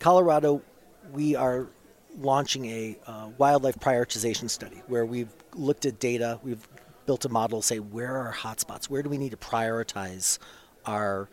Colorado, 0.00 0.62
we 1.12 1.36
are 1.36 1.68
launching 2.18 2.66
a 2.66 2.98
uh, 3.06 3.28
wildlife 3.38 3.76
prioritization 3.76 4.50
study 4.50 4.82
where 4.88 5.06
we've 5.06 5.32
looked 5.54 5.86
at 5.86 6.00
data. 6.00 6.40
We've 6.42 6.66
built 7.06 7.24
a 7.24 7.28
model 7.28 7.60
to 7.60 7.66
say 7.66 7.78
where 7.78 8.16
are 8.16 8.26
our 8.28 8.34
hotspots? 8.34 8.86
Where 8.86 9.02
do 9.02 9.08
we 9.08 9.18
need 9.18 9.30
to 9.30 9.36
prioritize 9.36 10.38
our 10.86 11.28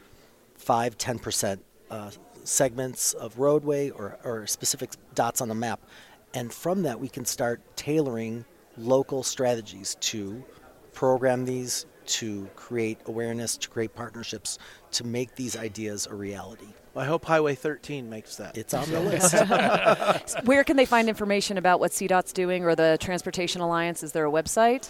5 0.58 0.98
10% 0.98 1.60
uh, 1.90 2.12
segments 2.44 3.14
of 3.14 3.38
roadway 3.40 3.90
or, 3.90 4.20
or 4.24 4.48
specific 4.48 4.92
dots 5.16 5.42
on 5.42 5.48
the 5.48 5.56
map? 5.56 5.82
And 6.34 6.54
from 6.54 6.84
that, 6.84 7.00
we 7.00 7.10
can 7.10 7.26
start 7.26 7.62
tailoring 7.76 8.46
local 8.78 9.24
strategies 9.24 9.96
to 10.02 10.44
program 10.94 11.46
these, 11.46 11.86
to 12.10 12.48
create 12.56 13.00
awareness, 13.06 13.58
to 13.58 13.70
create 13.70 13.94
partnerships, 13.96 14.58
to 14.92 15.04
make 15.06 15.36
these 15.36 15.56
ideas 15.58 16.08
a 16.08 16.16
reality. 16.16 16.68
Well, 16.94 17.06
I 17.06 17.08
hope 17.08 17.24
Highway 17.26 17.56
13 17.56 18.10
makes 18.10 18.36
that. 18.38 18.58
It's 18.58 18.74
on 18.74 18.90
the 18.90 19.00
list. 20.32 20.36
Where 20.46 20.64
can 20.64 20.76
they 20.78 20.86
find 20.86 21.08
information 21.08 21.58
about 21.58 21.80
what 21.80 21.92
CDOT's 21.92 22.34
doing 22.34 22.66
or 22.66 22.76
the 22.76 22.98
Transportation 23.00 23.62
Alliance? 23.62 24.04
Is 24.04 24.12
there 24.12 24.26
a 24.26 24.32
website? 24.32 24.90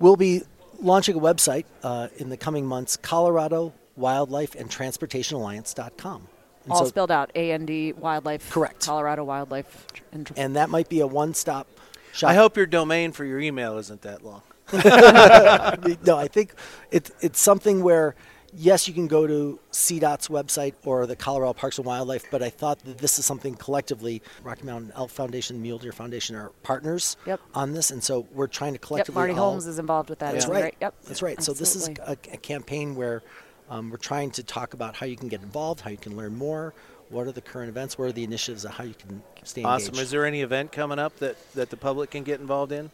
we'll 0.00 0.16
be 0.16 0.42
launching 0.80 1.16
a 1.16 1.20
website 1.20 1.64
uh, 1.84 2.08
in 2.16 2.28
the 2.30 2.36
coming 2.36 2.66
months, 2.66 2.96
Colorado 2.96 3.72
Wildlife 3.96 4.54
and 4.54 4.70
Transportation 4.70 5.36
Alliance.com. 5.36 6.28
And 6.64 6.72
All 6.72 6.80
so- 6.80 6.86
spelled 6.86 7.10
out. 7.10 7.30
A 7.34 7.52
N 7.52 7.66
D 7.66 7.92
Wildlife. 7.92 8.50
Correct. 8.50 8.84
Colorado 8.86 9.24
Wildlife. 9.24 9.86
And, 10.12 10.30
and 10.36 10.56
that 10.56 10.68
might 10.70 10.88
be 10.88 11.00
a 11.00 11.06
one-stop 11.06 11.66
shop. 12.12 12.30
I 12.30 12.34
hope 12.34 12.56
your 12.56 12.66
domain 12.66 13.12
for 13.12 13.24
your 13.24 13.40
email 13.40 13.78
isn't 13.78 14.02
that 14.02 14.24
long. 14.24 14.42
no, 16.06 16.16
I 16.16 16.28
think 16.28 16.54
it, 16.90 17.10
it's 17.20 17.40
something 17.40 17.82
where, 17.82 18.14
yes, 18.54 18.86
you 18.88 18.94
can 18.94 19.06
go 19.06 19.26
to 19.26 19.58
CDOT's 19.72 20.28
website 20.28 20.74
or 20.84 21.06
the 21.06 21.16
Colorado 21.16 21.52
Parks 21.52 21.78
and 21.78 21.86
Wildlife, 21.86 22.24
but 22.30 22.42
I 22.42 22.50
thought 22.50 22.78
that 22.84 22.98
this 22.98 23.18
is 23.18 23.24
something 23.24 23.54
collectively, 23.54 24.22
Rocky 24.42 24.64
Mountain 24.64 24.92
Elk 24.96 25.10
Foundation, 25.10 25.60
Mule 25.60 25.78
Deer 25.78 25.92
Foundation 25.92 26.36
are 26.36 26.50
partners 26.62 27.16
Yep. 27.26 27.40
on 27.54 27.72
this, 27.72 27.90
and 27.90 28.02
so 28.02 28.26
we're 28.32 28.46
trying 28.46 28.72
to 28.72 28.76
yep. 28.78 28.82
collectively 28.82 29.14
Marty 29.18 29.32
all- 29.34 29.50
Holmes 29.50 29.66
is 29.66 29.78
involved 29.78 30.10
with 30.10 30.18
that. 30.20 30.32
That's 30.32 30.44
isn't 30.44 30.54
right. 30.54 30.74
Yep. 30.80 30.94
That's 31.04 31.22
right. 31.22 31.42
So 31.42 31.52
this 31.52 31.76
is 31.76 31.88
a, 31.88 32.12
a 32.32 32.36
campaign 32.36 32.94
where 32.94 33.22
um, 33.70 33.90
we're 33.90 33.96
trying 33.98 34.30
to 34.32 34.42
talk 34.42 34.74
about 34.74 34.96
how 34.96 35.06
you 35.06 35.16
can 35.16 35.28
get 35.28 35.42
involved, 35.42 35.80
how 35.80 35.90
you 35.90 35.96
can 35.98 36.16
learn 36.16 36.34
more, 36.36 36.74
what 37.10 37.26
are 37.26 37.32
the 37.32 37.40
current 37.40 37.68
events, 37.68 37.96
what 37.98 38.06
are 38.08 38.12
the 38.12 38.24
initiatives, 38.24 38.64
and 38.64 38.74
how 38.74 38.84
you 38.84 38.94
can 38.94 39.22
stay 39.44 39.62
Awesome. 39.62 39.74
engaged. 39.74 39.90
Awesome. 39.94 40.02
Is 40.02 40.10
there 40.10 40.26
any 40.26 40.42
event 40.42 40.72
coming 40.72 40.98
up 40.98 41.16
that, 41.18 41.36
that 41.54 41.70
the 41.70 41.76
public 41.76 42.10
can 42.10 42.22
get 42.22 42.40
involved 42.40 42.72
in? 42.72 42.90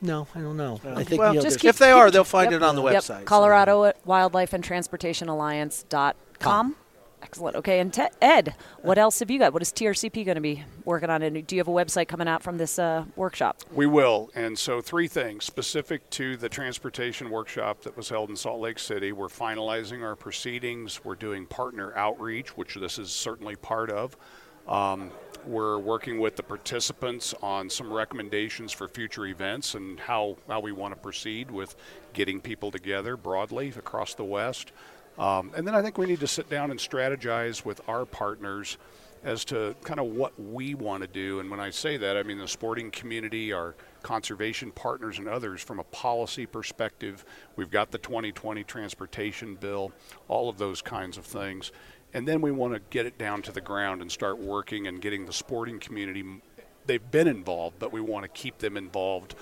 No, 0.00 0.26
I 0.34 0.40
don't 0.40 0.56
know. 0.56 0.80
I 0.84 1.04
think 1.04 1.20
well, 1.20 1.34
you 1.34 1.38
know, 1.40 1.42
just 1.42 1.60
keep- 1.60 1.70
if 1.70 1.78
they 1.78 1.90
are, 1.92 2.10
they'll 2.10 2.24
find 2.24 2.50
yep. 2.50 2.60
it 2.60 2.64
on 2.64 2.74
the 2.76 2.82
Yep. 2.82 2.94
website. 2.94 3.20
so- 3.20 3.24
Colorado 3.24 3.92
Wildlife 4.04 4.52
and 4.52 4.62
Transportation 4.64 5.28
Alliance.com. 5.28 6.76
Excellent. 7.22 7.54
Okay, 7.56 7.80
and 7.80 7.92
Te- 7.92 8.08
Ed, 8.22 8.54
what 8.80 8.96
else 8.96 9.18
have 9.18 9.30
you 9.30 9.38
got? 9.38 9.52
What 9.52 9.60
is 9.60 9.72
TRCP 9.72 10.24
going 10.24 10.36
to 10.36 10.40
be 10.40 10.64
working 10.86 11.10
on? 11.10 11.20
And 11.20 11.46
do 11.46 11.54
you 11.54 11.60
have 11.60 11.68
a 11.68 11.70
website 11.70 12.08
coming 12.08 12.26
out 12.26 12.42
from 12.42 12.56
this 12.56 12.78
uh, 12.78 13.04
workshop? 13.14 13.58
We 13.74 13.84
will. 13.84 14.30
And 14.34 14.58
so, 14.58 14.80
three 14.80 15.06
things 15.06 15.44
specific 15.44 16.08
to 16.10 16.38
the 16.38 16.48
transportation 16.48 17.28
workshop 17.28 17.82
that 17.82 17.94
was 17.94 18.08
held 18.08 18.30
in 18.30 18.36
Salt 18.36 18.60
Lake 18.60 18.78
City. 18.78 19.12
We're 19.12 19.28
finalizing 19.28 20.02
our 20.02 20.16
proceedings. 20.16 21.04
We're 21.04 21.14
doing 21.14 21.44
partner 21.44 21.94
outreach, 21.94 22.56
which 22.56 22.74
this 22.76 22.98
is 22.98 23.10
certainly 23.10 23.54
part 23.54 23.90
of. 23.90 24.16
Um, 24.68 25.10
we're 25.46 25.78
working 25.78 26.20
with 26.20 26.36
the 26.36 26.42
participants 26.42 27.34
on 27.42 27.70
some 27.70 27.92
recommendations 27.92 28.72
for 28.72 28.88
future 28.88 29.26
events 29.26 29.74
and 29.74 29.98
how, 29.98 30.36
how 30.48 30.60
we 30.60 30.72
want 30.72 30.94
to 30.94 31.00
proceed 31.00 31.50
with 31.50 31.76
getting 32.12 32.40
people 32.40 32.70
together 32.70 33.16
broadly 33.16 33.68
across 33.76 34.14
the 34.14 34.24
West. 34.24 34.72
Um, 35.18 35.50
and 35.56 35.66
then 35.66 35.74
I 35.74 35.82
think 35.82 35.98
we 35.98 36.06
need 36.06 36.20
to 36.20 36.26
sit 36.26 36.48
down 36.48 36.70
and 36.70 36.78
strategize 36.78 37.64
with 37.64 37.80
our 37.88 38.04
partners 38.04 38.78
as 39.22 39.44
to 39.44 39.74
kind 39.84 40.00
of 40.00 40.06
what 40.06 40.38
we 40.40 40.74
want 40.74 41.02
to 41.02 41.06
do. 41.06 41.40
And 41.40 41.50
when 41.50 41.60
I 41.60 41.70
say 41.70 41.96
that, 41.98 42.16
I 42.16 42.22
mean 42.22 42.38
the 42.38 42.48
sporting 42.48 42.90
community, 42.90 43.52
our 43.52 43.74
conservation 44.02 44.72
partners, 44.72 45.18
and 45.18 45.28
others 45.28 45.60
from 45.60 45.78
a 45.78 45.84
policy 45.84 46.46
perspective. 46.46 47.24
We've 47.56 47.70
got 47.70 47.90
the 47.90 47.98
2020 47.98 48.64
transportation 48.64 49.56
bill, 49.56 49.92
all 50.28 50.48
of 50.48 50.56
those 50.56 50.80
kinds 50.80 51.18
of 51.18 51.26
things. 51.26 51.70
And 52.12 52.26
then 52.26 52.40
we 52.40 52.50
want 52.50 52.74
to 52.74 52.80
get 52.90 53.06
it 53.06 53.18
down 53.18 53.42
to 53.42 53.52
the 53.52 53.60
ground 53.60 54.02
and 54.02 54.10
start 54.10 54.38
working 54.38 54.86
and 54.86 55.00
getting 55.00 55.26
the 55.26 55.32
sporting 55.32 55.78
community. 55.78 56.24
They've 56.86 57.10
been 57.10 57.28
involved, 57.28 57.78
but 57.78 57.92
we 57.92 58.00
want 58.00 58.24
to 58.24 58.28
keep 58.28 58.58
them 58.58 58.76
involved 58.76 59.34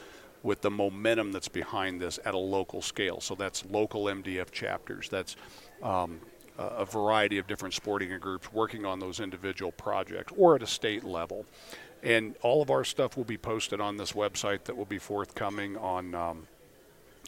with 0.42 0.60
the 0.60 0.70
momentum 0.70 1.32
that's 1.32 1.48
behind 1.48 2.00
this 2.00 2.18
at 2.24 2.34
a 2.34 2.38
local 2.38 2.82
scale. 2.82 3.20
So 3.20 3.34
that's 3.34 3.64
local 3.66 4.04
MDF 4.04 4.50
chapters. 4.50 5.08
That's 5.08 5.36
um, 5.82 6.20
a 6.58 6.84
variety 6.84 7.38
of 7.38 7.46
different 7.46 7.74
sporting 7.74 8.16
groups 8.18 8.52
working 8.52 8.84
on 8.84 8.98
those 8.98 9.20
individual 9.20 9.72
projects 9.72 10.32
or 10.36 10.56
at 10.56 10.62
a 10.62 10.66
state 10.66 11.04
level. 11.04 11.46
And 12.02 12.36
all 12.42 12.62
of 12.62 12.70
our 12.70 12.84
stuff 12.84 13.16
will 13.16 13.24
be 13.24 13.38
posted 13.38 13.80
on 13.80 13.96
this 13.96 14.12
website 14.12 14.64
that 14.64 14.76
will 14.76 14.84
be 14.84 14.98
forthcoming 14.98 15.76
on 15.76 16.14
um, 16.14 16.46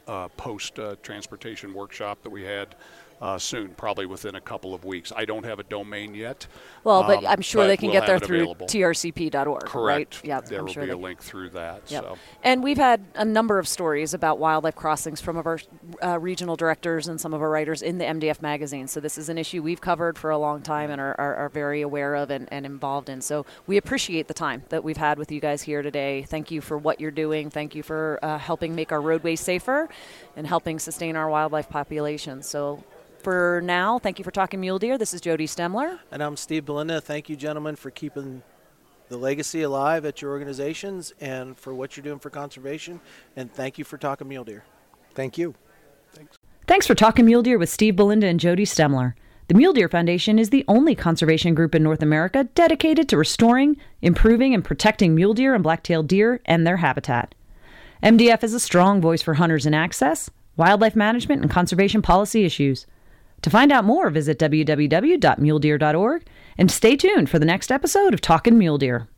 uh, 0.06 0.28
post 0.28 0.78
uh, 0.78 0.96
transportation 1.02 1.74
workshop 1.74 2.22
that 2.22 2.30
we 2.30 2.42
had 2.44 2.74
uh, 3.20 3.38
soon, 3.38 3.68
probably 3.70 4.06
within 4.06 4.34
a 4.34 4.40
couple 4.40 4.72
of 4.72 4.84
weeks. 4.84 5.12
I 5.14 5.24
don't 5.26 5.44
have 5.44 5.58
a 5.58 5.62
domain 5.62 6.14
yet. 6.14 6.46
Well, 6.84 7.02
but 7.02 7.18
um, 7.18 7.26
I'm 7.26 7.42
sure 7.42 7.64
but 7.64 7.68
they 7.68 7.76
can 7.76 7.90
we'll 7.90 8.00
get 8.00 8.06
there 8.06 8.18
through 8.18 8.42
available. 8.42 8.66
trcp.org, 8.66 9.64
Correct. 9.64 10.16
right? 10.16 10.24
Yeah, 10.24 10.40
There 10.40 10.60
I'm 10.60 10.64
will 10.64 10.72
sure 10.72 10.84
be 10.84 10.90
a 10.90 10.96
link 10.96 11.22
through 11.22 11.50
that. 11.50 11.82
Yep. 11.90 12.02
So. 12.02 12.18
And 12.42 12.62
we've 12.62 12.78
had 12.78 13.04
a 13.14 13.24
number 13.24 13.58
of 13.58 13.68
stories 13.68 14.14
about 14.14 14.38
wildlife 14.38 14.74
crossings 14.74 15.20
from 15.20 15.36
of 15.36 15.46
our 15.46 15.60
uh, 16.02 16.18
regional 16.18 16.56
directors 16.56 17.08
and 17.08 17.20
some 17.20 17.34
of 17.34 17.42
our 17.42 17.50
writers 17.50 17.82
in 17.82 17.98
the 17.98 18.04
MDF 18.04 18.40
magazine. 18.40 18.88
So 18.88 19.00
this 19.00 19.18
is 19.18 19.28
an 19.28 19.36
issue 19.36 19.62
we've 19.62 19.80
covered 19.80 20.16
for 20.16 20.30
a 20.30 20.38
long 20.38 20.62
time 20.62 20.90
and 20.90 21.00
are, 21.00 21.14
are, 21.20 21.34
are 21.36 21.48
very 21.50 21.82
aware 21.82 22.14
of 22.14 22.30
and, 22.30 22.48
and 22.50 22.64
involved 22.64 23.10
in. 23.10 23.20
So 23.20 23.44
we 23.66 23.76
appreciate 23.76 24.28
the 24.28 24.34
time 24.34 24.62
that 24.70 24.82
we've 24.82 24.96
had 24.96 25.18
with 25.18 25.30
you 25.30 25.40
guys 25.40 25.62
here 25.62 25.82
today. 25.82 26.22
Thank 26.22 26.50
you 26.50 26.62
for 26.62 26.78
what 26.78 27.00
you're 27.00 27.10
doing. 27.10 27.50
Thank 27.50 27.74
you 27.74 27.82
for 27.82 28.18
uh, 28.22 28.38
helping 28.38 28.74
make 28.74 28.92
our 28.92 29.00
roadways 29.00 29.40
safer 29.40 29.88
and 30.36 30.46
helping 30.46 30.78
sustain 30.78 31.16
our 31.16 31.28
wildlife 31.28 31.68
population. 31.68 32.42
So 32.42 32.82
for 33.20 33.60
now, 33.64 33.98
thank 33.98 34.18
you 34.18 34.24
for 34.24 34.30
talking 34.30 34.60
mule 34.60 34.78
deer. 34.78 34.98
This 34.98 35.14
is 35.14 35.20
Jodi 35.20 35.46
Stemler. 35.46 35.98
And 36.10 36.22
I'm 36.22 36.36
Steve 36.36 36.64
Belinda. 36.64 37.00
Thank 37.00 37.28
you, 37.28 37.36
gentlemen, 37.36 37.76
for 37.76 37.90
keeping 37.90 38.42
the 39.08 39.16
legacy 39.16 39.62
alive 39.62 40.04
at 40.04 40.22
your 40.22 40.30
organizations 40.30 41.12
and 41.20 41.56
for 41.56 41.74
what 41.74 41.96
you're 41.96 42.04
doing 42.04 42.18
for 42.18 42.30
conservation. 42.30 43.00
And 43.36 43.52
thank 43.52 43.78
you 43.78 43.84
for 43.84 43.98
talking 43.98 44.28
mule 44.28 44.44
deer. 44.44 44.64
Thank 45.14 45.36
you. 45.36 45.54
Thanks 46.12 46.38
Thanks 46.66 46.86
for 46.86 46.94
talking 46.94 47.24
mule 47.24 47.42
deer 47.42 47.58
with 47.58 47.68
Steve 47.68 47.96
Belinda 47.96 48.28
and 48.28 48.38
Jodi 48.38 48.64
Stemler. 48.64 49.14
The 49.48 49.54
Mule 49.54 49.72
Deer 49.72 49.88
Foundation 49.88 50.38
is 50.38 50.50
the 50.50 50.64
only 50.68 50.94
conservation 50.94 51.56
group 51.56 51.74
in 51.74 51.82
North 51.82 52.00
America 52.00 52.44
dedicated 52.54 53.08
to 53.08 53.16
restoring, 53.16 53.76
improving, 54.00 54.54
and 54.54 54.64
protecting 54.64 55.12
mule 55.12 55.34
deer 55.34 55.52
and 55.52 55.64
black-tailed 55.64 56.06
deer 56.06 56.40
and 56.44 56.64
their 56.64 56.76
habitat. 56.76 57.34
MDF 58.04 58.44
is 58.44 58.54
a 58.54 58.60
strong 58.60 59.00
voice 59.00 59.20
for 59.20 59.34
hunters 59.34 59.66
in 59.66 59.74
access, 59.74 60.30
wildlife 60.56 60.94
management, 60.94 61.42
and 61.42 61.50
conservation 61.50 62.00
policy 62.00 62.44
issues. 62.44 62.86
To 63.42 63.50
find 63.50 63.72
out 63.72 63.84
more, 63.84 64.10
visit 64.10 64.38
www.muledeer.org 64.38 66.26
and 66.58 66.70
stay 66.70 66.96
tuned 66.96 67.30
for 67.30 67.38
the 67.38 67.46
next 67.46 67.72
episode 67.72 68.12
of 68.12 68.20
Talkin' 68.20 68.58
Mule 68.58 68.78
Deer. 68.78 69.08